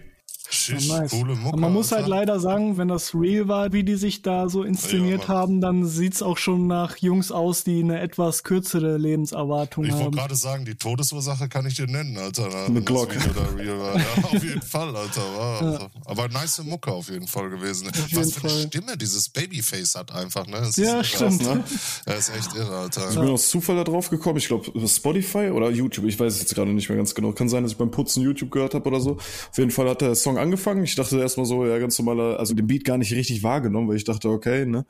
Tschüss. 0.68 0.88
Ja, 0.88 1.00
nice. 1.00 1.10
Coole 1.10 1.34
Mucke. 1.34 1.48
Aber 1.48 1.56
man 1.60 1.72
muss 1.72 1.92
halt 1.92 2.06
leider 2.06 2.40
sagen, 2.40 2.76
wenn 2.78 2.88
das 2.88 3.14
real 3.14 3.48
war, 3.48 3.72
wie 3.72 3.84
die 3.84 3.96
sich 3.96 4.22
da 4.22 4.48
so 4.48 4.62
inszeniert 4.62 5.22
Ja, 5.22 5.28
haben, 5.28 5.60
dann 5.60 5.84
sieht's 5.86 6.22
auch 6.22 6.38
schon 6.38 6.66
nach 6.66 6.96
Jungs 6.98 7.32
aus, 7.32 7.64
die 7.64 7.80
eine 7.82 8.00
etwas 8.00 8.42
kürzere 8.44 8.96
Lebenserwartung 8.98 9.84
Ich 9.84 9.92
wollte 9.92 10.04
haben. 10.04 10.12
gerade 10.16 10.34
sagen, 10.36 10.64
die 10.64 10.74
Todesursache 10.74 11.48
kann 11.48 11.66
ich 11.66 11.74
dir 11.74 11.86
nennen, 11.86 12.16
Alter. 12.18 12.48
Eine 12.66 12.82
Glock. 12.82 13.12
Das 13.14 13.24
Video 13.28 13.42
da 13.42 13.56
real 13.62 13.78
war. 13.80 13.96
Ja, 13.96 14.04
auf 14.24 14.32
jeden 14.44 14.62
Fall, 14.62 14.94
Alter. 14.96 15.22
War, 15.36 15.62
also. 15.62 15.86
Aber 16.04 16.28
nice 16.28 16.62
Mucke 16.64 16.90
auf 16.92 17.08
jeden 17.10 17.26
Fall 17.26 17.50
gewesen. 17.50 17.88
Was 17.92 18.10
jeden 18.10 18.30
für 18.30 18.40
eine 18.42 18.50
Fall. 18.50 18.66
Stimme 18.66 18.96
dieses 18.96 19.28
Babyface 19.28 19.94
hat 19.96 20.12
einfach, 20.12 20.46
ne? 20.46 20.58
Das 20.60 20.76
Ja, 20.76 21.00
ist 21.00 21.08
stimmt. 21.08 21.40
Krass, 21.42 21.54
ne? 21.56 21.64
Er 22.06 22.16
ist 22.16 22.30
echt 22.36 22.54
irre, 22.54 22.76
Alter. 22.76 23.08
Ich 23.10 23.18
bin 23.18 23.28
aus 23.28 23.48
Zufall 23.48 23.76
da 23.76 23.84
drauf 23.84 24.10
gekommen. 24.10 24.38
Ich 24.38 24.48
glaube, 24.48 24.70
Spotify 24.88 25.50
oder 25.50 25.70
YouTube. 25.70 26.04
Ich 26.06 26.18
weiß 26.18 26.34
es 26.34 26.40
jetzt 26.40 26.54
gerade 26.54 26.70
nicht 26.72 26.88
mehr 26.88 26.98
ganz 26.98 27.14
genau. 27.14 27.32
Kann 27.32 27.48
sein, 27.48 27.62
dass 27.62 27.72
ich 27.72 27.78
beim 27.78 27.90
Putzen 27.90 28.22
YouTube 28.22 28.50
gehört 28.50 28.74
habe 28.74 28.86
oder 28.88 29.00
so. 29.00 29.12
Auf 29.12 29.56
jeden 29.58 29.70
Fall 29.70 29.88
hat 29.88 30.00
der 30.00 30.14
Song 30.14 30.36
angefangen. 30.38 30.57
Ich 30.84 30.94
dachte 30.94 31.18
erstmal 31.20 31.46
so, 31.46 31.64
ja, 31.66 31.78
ganz 31.78 31.98
normaler, 31.98 32.38
also 32.38 32.54
den 32.54 32.66
Beat 32.66 32.84
gar 32.84 32.98
nicht 32.98 33.12
richtig 33.12 33.42
wahrgenommen, 33.42 33.88
weil 33.88 33.96
ich 33.96 34.04
dachte, 34.04 34.28
okay, 34.28 34.66
ne? 34.66 34.84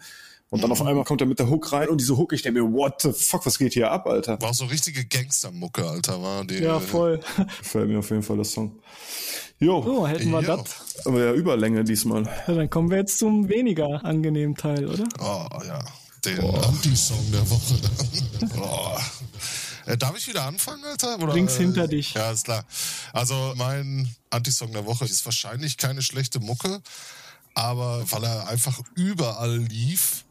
Und 0.51 0.63
dann 0.63 0.73
auf 0.73 0.81
einmal 0.81 1.05
kommt 1.05 1.21
er 1.21 1.27
mit 1.27 1.39
der 1.39 1.51
Hook 1.51 1.73
rein 1.73 1.89
und 1.91 2.01
diese 2.01 2.17
Hook, 2.17 2.33
ich 2.33 2.41
denke 2.41 2.63
mir, 2.63 2.73
what 2.73 3.03
the 3.03 3.13
fuck, 3.13 3.45
was 3.45 3.59
geht 3.59 3.75
hier 3.75 3.91
ab, 3.91 4.07
Alter? 4.07 4.41
War 4.41 4.55
so 4.55 4.65
richtige 4.65 5.05
Gangstermucke, 5.05 5.85
Alter, 5.87 6.23
war 6.23 6.45
die. 6.47 6.57
Ja, 6.63 6.81
voll. 6.81 7.21
Gefällt 7.59 7.89
mir 7.89 7.99
auf 7.99 8.09
jeden 8.09 8.23
Fall 8.23 8.37
der 8.37 8.47
Song. 8.47 8.79
Jo, 9.59 9.83
So, 9.83 10.07
hätten 10.07 10.31
wir 10.31 10.41
das. 10.41 11.05
aber 11.05 11.23
ja, 11.23 11.33
Überlänge 11.35 11.85
diesmal. 11.85 12.23
Ja, 12.47 12.55
dann 12.55 12.71
kommen 12.71 12.91
wir 12.91 12.97
jetzt 12.99 13.19
zum 13.19 13.49
weniger 13.51 14.03
angenehmen 14.05 14.55
Teil, 14.55 14.87
oder? 14.87 15.05
Oh, 15.21 15.47
ja. 15.67 15.81
Den 16.25 16.41
Anti-Song 16.41 17.31
der 17.31 17.51
Woche. 17.51 17.75
oh. 18.61 18.97
Äh, 19.89 19.97
Darf 19.97 20.17
ich 20.17 20.29
wieder 20.29 20.45
anfangen, 20.45 20.85
Alter? 20.85 21.19
Oder, 21.19 21.35
Links 21.35 21.57
äh, 21.57 21.61
hinter 21.61 21.89
dich. 21.89 22.15
Ja, 22.15 22.31
ist 22.31 22.45
klar. 22.45 22.65
Also 23.13 23.55
mein 23.57 24.09
Anti-Song 24.31 24.73
der 24.73 24.85
Woche 24.85 25.07
ist 25.07 25.25
wahrscheinlich 25.25 25.79
keine 25.79 26.03
schlechte 26.03 26.41
Mucke, 26.41 26.83
aber 27.55 28.05
weil 28.11 28.25
er 28.25 28.49
einfach 28.49 28.81
überall 28.95 29.57
lief 29.57 30.25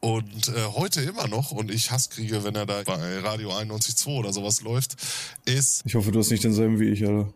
und 0.00 0.48
äh, 0.48 0.64
heute 0.74 1.02
immer 1.02 1.28
noch 1.28 1.50
und 1.50 1.70
ich 1.70 1.90
Hass 1.90 2.08
kriege, 2.08 2.42
wenn 2.42 2.54
er 2.54 2.64
da 2.64 2.82
bei 2.84 3.18
Radio 3.18 3.52
91.2 3.52 4.06
oder 4.06 4.32
sowas 4.32 4.62
läuft, 4.62 4.96
ist 5.44 5.82
Ich 5.84 5.94
hoffe, 5.94 6.10
du 6.10 6.18
hast 6.18 6.30
nicht 6.30 6.42
denselben 6.42 6.80
wie 6.80 6.88
ich, 6.88 7.04
Alter. 7.04 7.32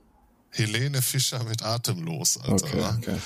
Helene 0.51 1.03
Fischer 1.03 1.43
mit 1.45 1.63
Atemlos, 1.63 2.39
Alter. 2.39 2.67
Okay, 2.67 2.77
ne? 2.77 2.99
okay. 3.03 3.19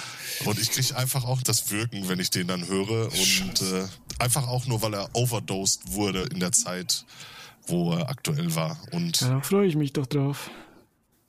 Und 0.47 0.59
ich 0.59 0.71
kriege 0.71 0.97
einfach 0.97 1.25
auch 1.25 1.43
das 1.43 1.71
Wirken, 1.71 2.09
wenn 2.09 2.19
ich 2.19 2.31
den 2.31 2.49
dann 2.49 2.67
höre. 2.67 3.13
Und 3.13 3.63
äh, 3.63 3.87
einfach 4.19 4.49
auch 4.49 4.67
nur, 4.67 4.81
weil 4.81 4.95
er 4.95 5.11
overdosed 5.13 5.93
wurde 5.93 6.23
in 6.33 6.41
der 6.41 6.53
Zeit, 6.53 7.05
wo 7.69 7.93
er 7.93 8.09
aktuell 8.09 8.55
war. 8.55 8.77
Und 8.93 9.21
Ja, 9.21 9.29
da 9.31 9.41
freue 9.41 9.67
ich 9.67 9.77
mich 9.77 9.93
doch 9.93 10.07
drauf. 10.07 10.51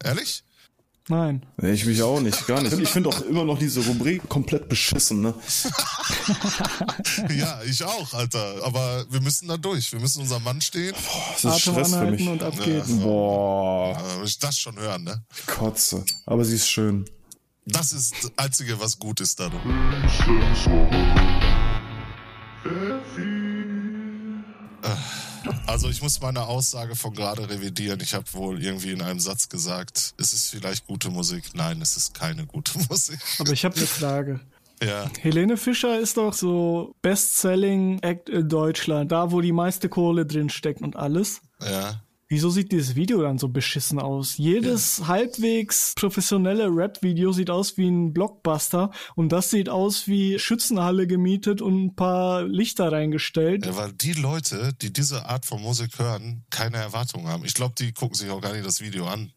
ehrlich? 0.03 0.43
Nein. 1.11 1.43
Nee, 1.57 1.71
ich 1.71 1.85
mich 1.87 2.03
auch 2.03 2.19
nicht, 2.21 2.45
gar 2.45 2.61
nicht. 2.61 2.71
Ich 2.77 2.89
finde 2.89 3.09
auch 3.09 3.21
immer 3.21 3.43
noch 3.43 3.57
diese 3.57 3.79
Rubrik 3.83 4.29
komplett 4.29 4.69
beschissen, 4.69 5.21
ne? 5.21 5.33
ja, 7.35 7.59
ich 7.63 7.83
auch, 7.83 8.13
Alter. 8.13 8.57
Aber 8.63 9.05
wir 9.09 9.19
müssen 9.19 9.47
da 9.47 9.57
durch. 9.57 9.91
Wir 9.91 9.99
müssen 9.99 10.21
unser 10.21 10.39
Mann 10.39 10.61
stehen. 10.61 10.93
Das 11.41 11.43
ist 11.43 11.67
Atem 11.67 11.73
Stress 11.85 11.95
für 11.95 12.11
mich. 12.11 12.27
und 12.27 12.43
ab 12.43 12.53
Ja. 12.63 12.83
Boah, 13.01 14.21
ich 14.23 14.37
das 14.37 14.59
schon 14.59 14.77
hören, 14.77 15.03
ne? 15.03 15.23
Kotze. 15.47 16.05
Aber 16.27 16.45
sie 16.45 16.55
ist 16.55 16.69
schön. 16.69 17.05
Das 17.65 17.91
ist 17.91 18.13
das 18.21 18.31
Einzige, 18.37 18.79
was 18.79 18.99
gut 18.99 19.19
ist 19.19 19.39
da. 19.39 19.49
Also 25.69 25.87
ich 25.87 26.01
muss 26.01 26.19
meine 26.19 26.47
Aussage 26.47 26.95
von 26.95 27.13
gerade 27.13 27.47
revidieren. 27.47 27.99
Ich 28.01 28.15
habe 28.15 28.25
wohl 28.33 28.63
irgendwie 28.63 28.91
in 28.91 29.03
einem 29.03 29.19
Satz 29.19 29.49
gesagt, 29.49 30.15
es 30.17 30.33
ist 30.33 30.49
vielleicht 30.49 30.87
gute 30.87 31.11
Musik. 31.11 31.51
Nein, 31.53 31.79
es 31.79 31.95
ist 31.95 32.15
keine 32.15 32.47
gute 32.47 32.71
Musik. 32.89 33.19
Aber 33.37 33.51
ich 33.51 33.63
habe 33.65 33.75
eine 33.75 33.85
Frage. 33.85 34.39
Ja. 34.81 35.11
Helene 35.19 35.57
Fischer 35.57 35.99
ist 35.99 36.17
doch 36.17 36.33
so 36.33 36.95
Best-Selling 37.03 37.99
Act 37.99 38.29
in 38.29 38.49
Deutschland, 38.49 39.11
da 39.11 39.31
wo 39.31 39.41
die 39.41 39.51
meiste 39.51 39.89
Kohle 39.89 40.25
drin 40.25 40.49
steckt 40.49 40.81
und 40.81 40.95
alles. 40.95 41.41
Ja. 41.61 42.01
Wieso 42.31 42.51
sieht 42.51 42.71
dieses 42.71 42.93
Video 42.95 43.23
dann 43.23 43.39
so 43.39 43.47
beschissen 43.47 43.97
aus? 43.97 44.37
Jedes 44.37 45.07
halbwegs 45.07 45.93
professionelle 45.95 46.67
Rap-Video 46.67 47.31
sieht 47.31 47.49
aus 47.49 47.75
wie 47.75 47.87
ein 47.87 48.13
Blockbuster 48.13 48.91
und 49.15 49.31
das 49.31 49.49
sieht 49.49 49.67
aus 49.67 50.07
wie 50.07 50.37
Schützenhalle 50.37 51.07
gemietet 51.07 51.59
und 51.59 51.85
ein 51.85 51.95
paar 51.95 52.43
Lichter 52.43 52.91
reingestellt. 52.91 53.65
ja, 53.65 53.75
weil 53.75 53.93
die 53.93 54.13
Leute, 54.13 54.73
die 54.79 54.93
diese 54.93 55.25
Art 55.25 55.47
von 55.47 55.59
Musik 55.59 55.97
hören, 55.97 56.43
keine 56.51 56.77
Erwartungen 56.77 57.25
haben. 57.25 57.43
Ich 57.45 57.55
glaube, 57.55 57.73
die 57.79 57.93
gucken 57.93 58.15
sich 58.15 58.29
auch 58.29 58.41
gar 58.41 58.53
nicht 58.53 58.63
das 58.63 58.79
Video 58.79 59.07
an. 59.07 59.33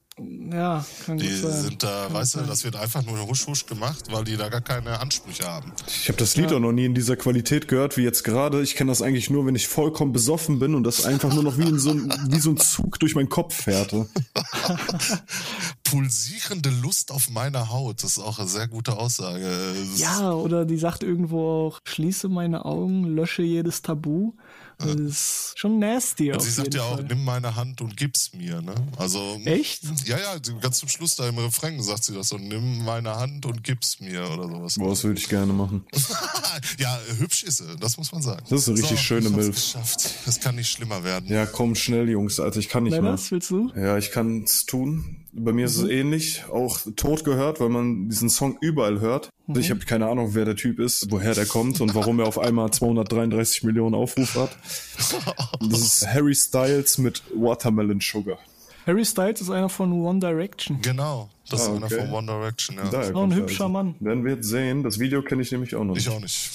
Ja, 0.53 0.85
kann 1.07 1.17
Die 1.17 1.27
gut 1.27 1.37
sein. 1.39 1.63
sind 1.63 1.83
da, 1.83 2.05
Kann 2.05 2.15
weißt 2.15 2.35
du, 2.35 2.39
sein. 2.41 2.47
das 2.49 2.65
wird 2.65 2.77
einfach 2.77 3.03
nur 3.03 3.27
husch 3.27 3.47
husch 3.47 3.65
gemacht, 3.65 4.05
weil 4.11 4.25
die 4.25 4.37
da 4.37 4.51
gar 4.51 4.61
keine 4.61 5.01
Ansprüche 5.01 5.45
haben. 5.45 5.73
Ich 5.87 6.09
habe 6.09 6.19
das 6.19 6.37
Lied 6.37 6.53
auch 6.53 6.61
noch 6.61 6.73
nie 6.73 6.85
in 6.85 6.95
dieser 6.95 7.17
Qualität 7.17 7.67
gehört 7.67 7.97
wie 7.97 8.03
jetzt 8.03 8.23
gerade. 8.23 8.61
Ich 8.61 8.75
kenne 8.75 8.91
das 8.91 9.01
eigentlich 9.01 9.31
nur, 9.31 9.47
wenn 9.47 9.55
ich 9.55 9.69
vollkommen 9.69 10.13
besoffen 10.13 10.59
bin 10.59 10.75
und 10.75 10.85
das 10.85 11.07
einfach 11.07 11.33
nur 11.33 11.43
noch 11.43 11.57
wie, 11.57 11.67
in 11.67 11.79
so, 11.79 11.91
ein, 11.93 12.13
wie 12.29 12.41
so 12.41 12.51
ein 12.51 12.59
Zug 12.59 12.99
durch 13.01 13.15
meinen 13.15 13.31
Kopf 13.31 13.55
fährte. 13.55 14.07
Pulsierende 15.85 16.71
Lust 16.83 17.11
auf 17.11 17.31
meiner 17.31 17.71
Haut, 17.71 18.03
das 18.03 18.19
ist 18.19 18.23
auch 18.23 18.39
eine 18.39 18.49
sehr 18.49 18.69
gute 18.69 18.97
Aussage. 18.97 19.47
Das 19.93 19.99
Ja, 19.99 20.33
oder 20.33 20.65
die 20.65 20.79
sagt 20.79 21.03
irgendwo 21.03 21.69
auch, 21.69 21.81
schließe 21.85 22.29
meine 22.29 22.65
Augen, 22.67 23.05
lösche 23.05 23.43
jedes 23.43 23.83
Tabu. 23.83 24.33
Das 24.79 24.95
ist 24.97 25.53
schon 25.57 25.79
nasty 25.79 26.31
Und 26.31 26.39
auf 26.39 26.43
sie 26.45 26.51
sagt 26.51 26.75
jeden 26.75 26.77
ja 26.79 26.83
auch, 26.91 26.97
Fall. 26.97 27.05
nimm 27.05 27.25
meine 27.25 27.55
Hand 27.55 27.81
und 27.81 27.97
gib's 27.97 28.33
mir, 28.35 28.61
ne? 28.62 28.75
Also. 28.97 29.41
Echt? 29.45 29.83
Ja, 30.07 30.18
ja, 30.18 30.39
ganz 30.61 30.79
zum 30.79 30.89
Schluss 30.89 31.14
da 31.16 31.29
im 31.29 31.39
Refrain 31.39 31.81
sagt 31.83 32.05
sie 32.05 32.14
das 32.14 32.29
so, 32.29 32.39
nimm 32.39 32.85
meine 32.85 33.14
Hand 33.16 33.47
und 33.47 33.62
gib's 33.62 34.01
mir 34.01 34.29
oder 34.31 34.49
sowas. 34.49 34.75
Boah, 34.77 34.91
das 34.91 35.05
würde 35.05 35.20
ich 35.20 35.29
gerne 35.29 35.53
machen. 35.53 35.85
ja, 36.79 36.99
hübsch 37.18 37.45
ist 37.45 37.59
sie, 37.59 37.77
das 37.79 37.97
muss 37.97 38.11
man 38.12 38.23
sagen. 38.23 38.45
Das 38.49 38.62
ist 38.62 38.68
eine 38.68 38.79
richtig 38.79 39.01
schöne 39.01 39.20
ich 39.20 39.27
hab's 39.27 39.37
Milf. 39.37 39.55
geschafft. 39.55 40.14
Das 40.27 40.41
kann 40.41 40.57
nicht 40.57 40.70
schlimmer 40.70 41.05
werden. 41.05 41.29
Ja, 41.29 41.47
komm 41.47 41.75
schnell, 41.75 42.09
Jungs, 42.09 42.41
Alter, 42.41 42.59
ich 42.59 42.68
kann 42.68 42.83
nicht 42.85 42.93
Lennart, 42.93 43.31
willst 43.31 43.51
du? 43.51 43.70
mehr. 43.75 43.85
Ja, 43.85 43.99
ich 43.99 44.11
kann 44.11 44.43
es 44.45 44.66
tun. 44.66 45.18
Bei 45.35 45.53
mir 45.53 45.64
ist 45.64 45.78
es 45.78 45.89
ähnlich, 45.89 46.45
auch 46.53 46.78
tot 46.95 47.24
gehört, 47.24 47.59
weil 47.59 47.70
man 47.70 48.09
diesen 48.11 48.28
Song 48.28 48.59
überall 48.61 49.01
hört. 49.01 49.30
Also 49.49 49.61
Ich 49.61 49.70
habe 49.70 49.80
keine 49.80 50.07
Ahnung, 50.09 50.35
wer 50.35 50.45
der 50.45 50.57
Typ 50.57 50.78
ist, 50.78 51.11
woher 51.11 51.35
der 51.35 51.47
kommt 51.47 51.80
und 51.80 51.95
warum 51.95 52.20
er 52.20 52.26
auf 52.26 52.39
einmal 52.39 52.70
233 52.70 53.62
Millionen 53.64 53.95
Aufrufe 53.95 54.43
hat. 54.43 54.57
Das 55.70 55.78
ist 55.80 56.07
Harry 56.07 56.35
Styles 56.35 56.99
mit 56.99 57.22
Watermelon 57.35 58.01
Sugar. 58.01 58.39
Harry 58.87 59.05
Styles 59.05 59.41
ist 59.41 59.49
einer 59.51 59.68
von 59.68 59.93
One 59.93 60.18
Direction. 60.18 60.80
Genau, 60.83 61.30
das 61.49 61.61
Ah, 61.61 61.64
ist 61.64 61.76
einer 61.76 61.87
okay. 61.87 62.01
von 62.07 62.12
One 62.12 62.26
Direction, 62.26 62.76
ja. 62.76 62.91
Daher 62.91 63.14
Auch 63.16 63.22
ein 63.22 63.30
er 63.30 63.37
hübscher 63.39 63.64
also. 63.64 63.72
Mann. 63.72 63.95
Werden 64.01 64.24
wir 64.24 64.35
jetzt 64.35 64.49
sehen. 64.49 64.83
Das 64.83 64.99
Video 64.99 65.22
kenne 65.22 65.41
ich 65.43 65.53
nämlich 65.53 65.74
auch 65.76 65.85
noch 65.85 65.97
Ich 65.97 66.07
nicht. 66.07 66.14
auch 66.16 66.20
nicht. 66.20 66.51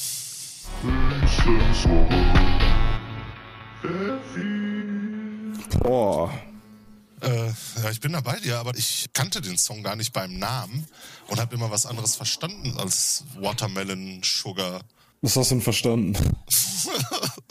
Boah. 5.82 6.32
Äh, 7.22 7.48
ja, 7.48 7.90
ich 7.92 8.00
bin 8.00 8.14
da 8.14 8.22
bei 8.22 8.40
dir, 8.40 8.60
aber 8.60 8.76
ich 8.76 9.08
kannte 9.14 9.42
den 9.42 9.58
Song 9.58 9.84
gar 9.84 9.96
nicht 9.96 10.14
beim 10.14 10.38
Namen 10.38 10.88
und 11.28 11.40
habe 11.40 11.56
immer 11.56 11.72
was 11.72 11.86
anderes 11.86 12.16
verstanden 12.16 12.78
als 12.78 13.24
Watermelon 13.40 14.22
Sugar. 14.24 14.82
Was 15.22 15.36
hast 15.36 15.50
du 15.52 15.56
denn 15.56 15.62
verstanden? 15.64 16.16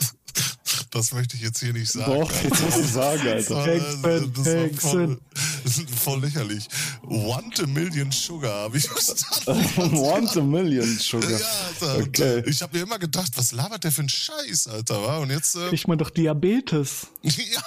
Das 0.97 1.11
möchte 1.13 1.35
ich 1.35 1.43
jetzt 1.43 1.59
hier 1.59 1.73
nicht 1.73 1.91
sagen. 1.91 2.11
Doch, 2.11 2.31
jetzt 2.43 2.59
musst 2.63 2.77
du 2.77 2.83
sagen, 2.87 3.21
Alter. 3.27 3.65
Hexen, 3.65 4.33
das 4.33 4.45
war 4.45 4.53
Hexen. 4.53 5.17
voll, 5.63 5.87
voll 5.95 6.21
lächerlich. 6.21 6.67
Want 7.03 7.59
a 7.59 7.67
Million 7.67 8.11
Sugar 8.11 8.51
habe 8.63 8.77
ich 8.77 8.87
verstanden. 8.87 9.91
Want 9.97 10.35
a 10.35 10.41
Million 10.41 10.97
Sugar. 10.97 11.29
Ja, 11.29 11.37
Alter. 11.81 11.99
Okay. 12.07 12.39
äh, 12.39 12.49
Ich 12.49 12.61
habe 12.63 12.75
mir 12.75 12.83
immer 12.83 12.97
gedacht, 12.97 13.31
was 13.35 13.51
labert 13.51 13.83
der 13.83 13.91
für 13.91 14.01
ein 14.01 14.09
Scheiß, 14.09 14.67
Alter, 14.67 15.01
wa? 15.03 15.17
Und 15.19 15.29
jetzt, 15.29 15.55
äh, 15.55 15.69
Kriegt 15.69 15.87
man 15.87 15.99
doch 15.99 16.09
Diabetes. 16.09 17.07
ja. 17.21 17.61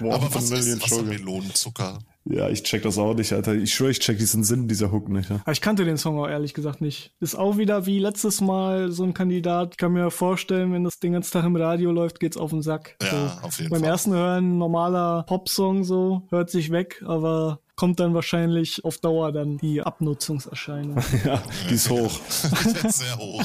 Want 0.00 0.12
Aber 0.14 0.26
a 0.26 0.34
was 0.34 0.44
ist 0.44 0.50
Million 0.50 0.80
Sugar. 0.80 0.90
Wassermelonenzucker? 0.90 1.98
Ja, 2.28 2.48
ich 2.48 2.64
check 2.64 2.82
das 2.82 2.98
auch 2.98 3.14
nicht, 3.14 3.32
Alter. 3.32 3.54
Ich 3.54 3.72
schwöre, 3.72 3.92
ich 3.92 4.00
check 4.00 4.18
diesen 4.18 4.42
Sinn 4.42 4.66
dieser 4.66 4.90
Hook 4.90 5.08
nicht. 5.08 5.30
Ja. 5.30 5.36
Aber 5.42 5.52
ich 5.52 5.60
kannte 5.60 5.84
den 5.84 5.96
Song 5.96 6.18
auch 6.18 6.28
ehrlich 6.28 6.54
gesagt 6.54 6.80
nicht. 6.80 7.12
Ist 7.20 7.36
auch 7.36 7.56
wieder 7.56 7.86
wie 7.86 8.00
letztes 8.00 8.40
Mal 8.40 8.90
so 8.90 9.04
ein 9.04 9.14
Kandidat. 9.14 9.72
Ich 9.72 9.76
kann 9.76 9.92
mir 9.92 10.10
vorstellen, 10.10 10.72
wenn 10.72 10.82
das 10.82 10.98
den 10.98 11.12
ganzen 11.12 11.32
Tag 11.32 11.44
im 11.44 11.54
Radio 11.54 11.92
läuft, 11.92 12.18
geht's 12.18 12.36
auf 12.36 12.50
den 12.50 12.62
Sack. 12.62 12.96
Ja, 13.00 13.10
so. 13.10 13.46
auf 13.46 13.58
jeden 13.58 13.70
Beim 13.70 13.80
Fall. 13.80 13.90
ersten 13.90 14.12
Hören 14.12 14.58
normaler 14.58 15.24
Popsong 15.28 15.84
so, 15.84 16.22
hört 16.30 16.50
sich 16.50 16.72
weg, 16.72 17.02
aber 17.06 17.60
kommt 17.76 18.00
dann 18.00 18.14
wahrscheinlich 18.14 18.84
auf 18.84 18.98
Dauer 18.98 19.30
dann 19.30 19.58
die 19.58 19.82
Abnutzungserscheinung. 19.82 20.96
ja, 21.24 21.42
die 21.70 21.74
ist 21.74 21.90
hoch. 21.90 22.20
Sehr 22.88 23.18
hoch. 23.18 23.44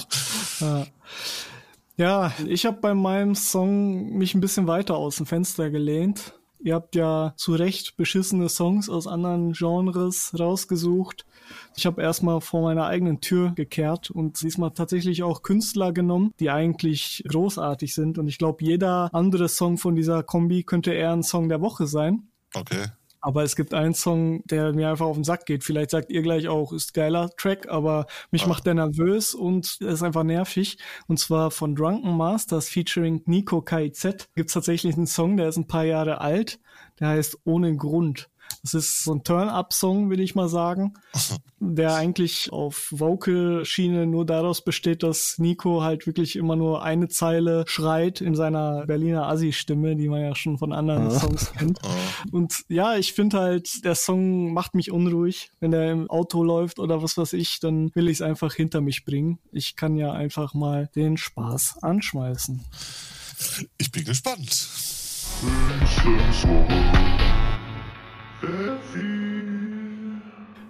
Ja, 1.98 2.34
ich 2.48 2.66
habe 2.66 2.80
bei 2.82 2.96
meinem 2.96 3.36
Song 3.36 4.18
mich 4.18 4.34
ein 4.34 4.42
bisschen 4.42 4.66
weiter 4.66 4.96
aus 4.96 5.18
dem 5.18 5.28
Fenster 5.28 5.70
gelehnt. 5.70 6.34
Ihr 6.64 6.76
habt 6.76 6.96
ja 6.96 7.34
zu 7.38 7.54
Recht 7.54 7.98
beschissene 7.98 8.50
Songs 8.50 8.90
aus 8.90 9.08
anderen 9.08 9.54
Genres 9.54 10.32
rausgesucht. 10.38 11.26
Ich 11.76 11.86
habe 11.86 12.02
erstmal 12.02 12.40
vor 12.42 12.62
meiner 12.62 12.86
eigenen 12.86 13.20
Tür 13.20 13.52
gekehrt 13.56 14.12
und 14.12 14.42
diesmal 14.42 14.72
tatsächlich 14.72 15.24
auch 15.24 15.42
Künstler 15.42 15.92
genommen, 15.92 16.34
die 16.40 16.50
eigentlich 16.50 17.24
großartig 17.28 17.94
sind. 17.96 18.18
Und 18.18 18.28
ich 18.28 18.38
glaube, 18.38 18.64
jeder 18.64 19.10
andere 19.14 19.50
Song 19.50 19.78
von 19.78 19.96
dieser 19.96 20.24
Kombi 20.24 20.64
könnte 20.64 20.94
eher 20.94 21.14
ein 21.14 21.24
Song 21.24 21.50
der 21.50 21.62
Woche 21.62 21.88
sein. 21.88 22.28
Okay. 22.54 22.88
Aber 23.22 23.44
es 23.44 23.56
gibt 23.56 23.74
einen 23.76 23.94
Song, 23.94 24.44
der 24.46 24.74
mir 24.74 24.90
einfach 24.90 25.06
auf 25.06 25.16
den 25.16 25.24
Sack 25.24 25.46
geht. 25.46 25.64
Vielleicht 25.64 25.92
sagt 25.92 26.12
ihr 26.12 26.24
gleich 26.24 26.48
auch, 26.48 26.74
ist 26.74 26.96
geiler 26.96 27.30
Track, 27.38 27.70
aber 27.70 28.08
mich 28.32 28.48
macht 28.48 28.66
der 28.66 28.74
nervös 28.74 29.36
und 29.36 29.78
ist 29.80 30.02
einfach 30.02 30.24
nervig. 30.24 30.80
Und 31.08 31.20
zwar 31.20 31.52
von 31.52 31.76
Drunken 31.76 32.18
Masters 32.18 32.68
featuring 32.68 33.22
Nico 33.26 33.62
KIZ 33.62 34.30
gibt's 34.36 34.54
tatsächlich 34.54 34.96
einen 34.96 35.06
Song, 35.06 35.38
der 35.38 35.50
ist 35.50 35.58
ein 35.58 35.68
paar 35.68 35.86
Jahre 35.86 36.20
alt. 36.22 36.60
Der 37.00 37.10
heißt 37.10 37.38
Ohne 37.44 37.76
Grund. 37.78 38.31
Das 38.64 38.74
ist 38.74 39.04
so 39.04 39.14
ein 39.14 39.24
Turn-Up-Song, 39.24 40.10
will 40.10 40.20
ich 40.20 40.36
mal 40.36 40.50
sagen, 40.50 40.94
der 41.60 41.96
eigentlich 41.96 42.52
auf 42.52 42.88
Vocal-Schiene 42.92 44.06
nur 44.06 44.26
daraus 44.26 44.64
besteht, 44.64 45.04
dass 45.04 45.36
Nico 45.38 45.82
halt 45.84 46.08
wirklich 46.08 46.36
immer 46.36 46.56
nur 46.56 46.84
eine 46.84 47.08
Zeile 47.08 47.64
schreit 47.68 48.22
in 48.22 48.36
seiner 48.36 48.86
Berliner 48.86 49.28
Assi-Stimme, 49.28 49.96
die 49.96 50.10
man 50.10 50.22
ja 50.22 50.36
schon 50.36 50.58
von 50.58 50.74
anderen 50.74 51.12
Songs 51.12 51.54
kennt. 51.54 51.80
Und 52.32 52.64
ja, 52.68 52.96
ich 52.96 53.14
finde 53.14 53.40
halt, 53.40 53.84
der 53.86 53.96
Song 53.96 54.54
macht 54.54 54.76
mich 54.76 54.92
unruhig. 54.92 55.52
Wenn 55.60 55.72
der 55.72 55.92
im 55.92 56.10
Auto 56.10 56.44
läuft 56.44 56.80
oder 56.80 57.02
was 57.04 57.18
weiß 57.18 57.34
ich, 57.34 57.60
dann 57.60 57.92
will 57.96 58.08
ich 58.08 58.18
es 58.18 58.22
einfach 58.22 58.54
hinter 58.54 58.82
mich 58.82 59.06
bringen. 59.06 59.40
Ich 59.52 59.76
kann 59.76 59.96
ja 59.96 60.12
einfach 60.12 60.54
mal 60.54 60.90
den 60.96 61.18
Spaß 61.18 61.80
anschmeißen. 61.82 62.64
Ich 63.78 63.92
bin 63.92 64.06
gespannt. 64.06 64.68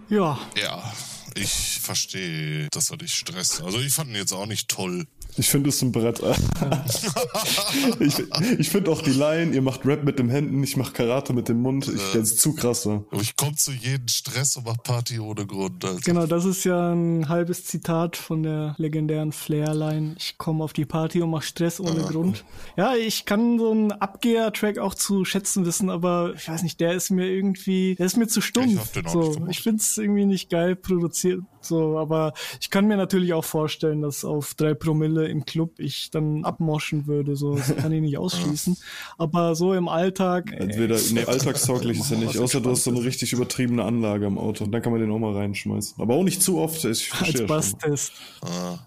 Ja, 0.09 0.39
Ja, 0.57 0.93
ich 1.35 1.79
verstehe, 1.81 2.67
dass 2.71 2.91
er 2.91 2.97
dich 2.97 3.13
stresst. 3.13 3.61
Also 3.61 3.79
ich 3.79 3.93
fand 3.93 4.09
ihn 4.09 4.15
jetzt 4.15 4.33
auch 4.33 4.45
nicht 4.45 4.67
toll. 4.67 5.07
Ich 5.37 5.49
finde 5.49 5.69
es 5.69 5.81
ein 5.81 5.91
Brett. 5.91 6.21
ich 7.99 8.15
ich 8.59 8.69
finde 8.69 8.91
auch 8.91 9.01
die 9.01 9.11
Line, 9.11 9.53
ihr 9.53 9.61
macht 9.61 9.85
Rap 9.85 10.03
mit 10.03 10.19
den 10.19 10.29
Händen, 10.29 10.63
ich 10.63 10.77
mach 10.77 10.93
Karate 10.93 11.33
mit 11.33 11.49
dem 11.49 11.61
Mund. 11.61 11.87
Ich, 11.87 12.11
das 12.13 12.31
ist 12.31 12.39
zu 12.41 12.53
krass. 12.53 12.87
Ich 13.19 13.35
komme 13.35 13.55
zu 13.55 13.71
jedem 13.71 14.07
Stress 14.07 14.57
und 14.57 14.65
mach 14.65 14.81
Party 14.83 15.19
ohne 15.19 15.45
Grund. 15.45 15.85
Also. 15.85 15.99
genau, 16.03 16.25
das 16.25 16.45
ist 16.45 16.63
ja 16.63 16.91
ein 16.91 17.29
halbes 17.29 17.65
Zitat 17.65 18.17
von 18.17 18.43
der 18.43 18.75
legendären 18.77 19.31
Flair-Line. 19.31 20.15
Ich 20.17 20.37
komme 20.37 20.63
auf 20.63 20.73
die 20.73 20.85
Party 20.85 21.21
und 21.21 21.29
mach 21.29 21.43
Stress 21.43 21.79
ohne 21.79 22.01
Grund. 22.03 22.43
Ja, 22.75 22.95
ich 22.95 23.25
kann 23.25 23.57
so 23.59 23.71
einen 23.71 23.91
Abgeher-Track 23.91 24.77
auch 24.79 24.95
zu 24.95 25.25
schätzen 25.25 25.65
wissen, 25.65 25.89
aber 25.89 26.33
ich 26.35 26.47
weiß 26.47 26.63
nicht, 26.63 26.79
der 26.79 26.93
ist 26.93 27.09
mir 27.09 27.27
irgendwie, 27.27 27.95
der 27.95 28.05
ist 28.05 28.17
mir 28.17 28.27
zu 28.27 28.39
Ich 28.39 28.45
stumpf. 28.45 28.91
auch 29.05 29.09
so, 29.09 29.47
ich 29.49 29.61
find's 29.61 29.97
irgendwie 29.97 30.25
nicht 30.25 30.49
geil 30.49 30.75
produziert, 30.75 31.41
so, 31.61 31.97
aber 31.97 32.33
ich 32.59 32.69
kann 32.69 32.87
mir 32.87 32.97
natürlich 32.97 33.33
auch 33.33 33.45
vorstellen, 33.45 34.01
dass 34.01 34.25
auf 34.25 34.53
drei 34.55 34.73
Promille 34.73 35.20
im 35.27 35.45
Club 35.45 35.79
ich 35.79 36.09
dann 36.11 36.43
abmoschen 36.45 37.07
würde, 37.07 37.35
so, 37.35 37.55
das 37.55 37.75
kann 37.75 37.91
ich 37.91 38.01
nicht 38.01 38.17
ausschließen. 38.17 38.77
Aber 39.17 39.55
so 39.55 39.73
im 39.73 39.87
Alltag, 39.87 40.51
Entweder 40.51 40.97
nee, 41.11 41.25
alltagstauglich 41.25 41.99
ist 41.99 42.11
er 42.11 42.17
nicht, 42.17 42.37
außer 42.37 42.61
du 42.61 42.71
hast 42.71 42.83
so 42.83 42.91
eine 42.91 43.03
richtig 43.03 43.33
übertriebene 43.33 43.83
Anlage 43.83 44.25
am 44.25 44.37
Auto. 44.37 44.63
Und 44.63 44.71
dann 44.71 44.81
kann 44.81 44.91
man 44.91 45.01
den 45.01 45.11
auch 45.11 45.19
mal 45.19 45.33
reinschmeißen. 45.33 46.01
Aber 46.01 46.15
auch 46.15 46.23
nicht 46.23 46.41
zu 46.41 46.57
oft. 46.59 46.83
Ich 46.85 47.11
als. 47.13 47.45
Basstest. 47.45 48.13
Ah, 48.41 48.77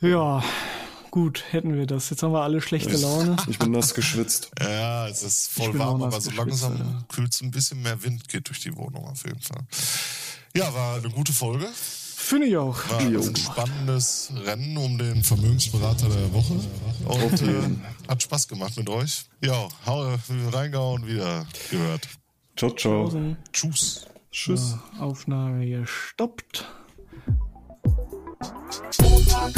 Ja, 0.00 0.42
gut, 1.10 1.44
hätten 1.50 1.74
wir 1.74 1.86
das. 1.86 2.10
Jetzt 2.10 2.22
haben 2.22 2.32
wir 2.32 2.42
alle 2.42 2.60
schlechte 2.60 2.96
Laune. 2.96 3.36
Ich 3.48 3.58
bin 3.58 3.70
nass 3.70 3.94
geschwitzt. 3.94 4.50
ja, 4.60 5.08
es 5.08 5.22
ist 5.22 5.50
voll 5.50 5.78
warm, 5.78 6.02
aber 6.02 6.20
so 6.20 6.30
langsam 6.32 7.04
kühlt 7.08 7.32
es 7.34 7.40
ein 7.40 7.50
bisschen 7.50 7.82
mehr 7.82 8.02
Wind, 8.02 8.28
geht 8.28 8.48
durch 8.48 8.60
die 8.60 8.76
Wohnung 8.76 9.06
auf 9.06 9.24
jeden 9.24 9.40
Fall. 9.40 9.62
Ja, 10.56 10.72
war 10.74 10.98
eine 10.98 11.10
gute 11.10 11.32
Folge. 11.32 11.66
Finde 12.24 12.46
ich 12.46 12.56
auch. 12.56 12.88
War 12.88 13.00
ein 13.00 13.36
spannendes 13.36 14.32
Rennen 14.46 14.78
um 14.78 14.96
den 14.96 15.22
Vermögensberater 15.22 16.08
der 16.08 16.32
Woche. 16.32 16.54
Und 17.04 17.42
äh, 17.42 18.08
hat 18.08 18.22
Spaß 18.22 18.48
gemacht 18.48 18.74
mit 18.78 18.88
euch. 18.88 19.26
Ja, 19.44 19.68
hau 19.84 20.16
reingehauen, 20.50 21.06
wieder 21.06 21.44
gehört. 21.70 22.08
Ciao, 22.56 22.70
ciao. 22.70 23.12
Tschüss. 23.52 24.06
Tschüss. 24.30 24.74
Aufnahme 24.98 25.66
gestoppt. 25.66 26.64
Montag, 29.02 29.52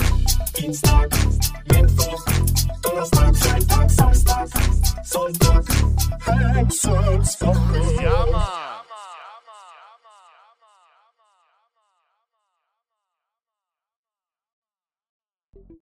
Dienstag, 0.58 1.16
Mittwoch, 1.72 2.24
Donnerstag, 2.82 3.36
Freitag, 3.36 3.90
Samstag, 3.92 4.48
Sonntag, 5.04 5.64
Hexenswoche. 6.26 8.65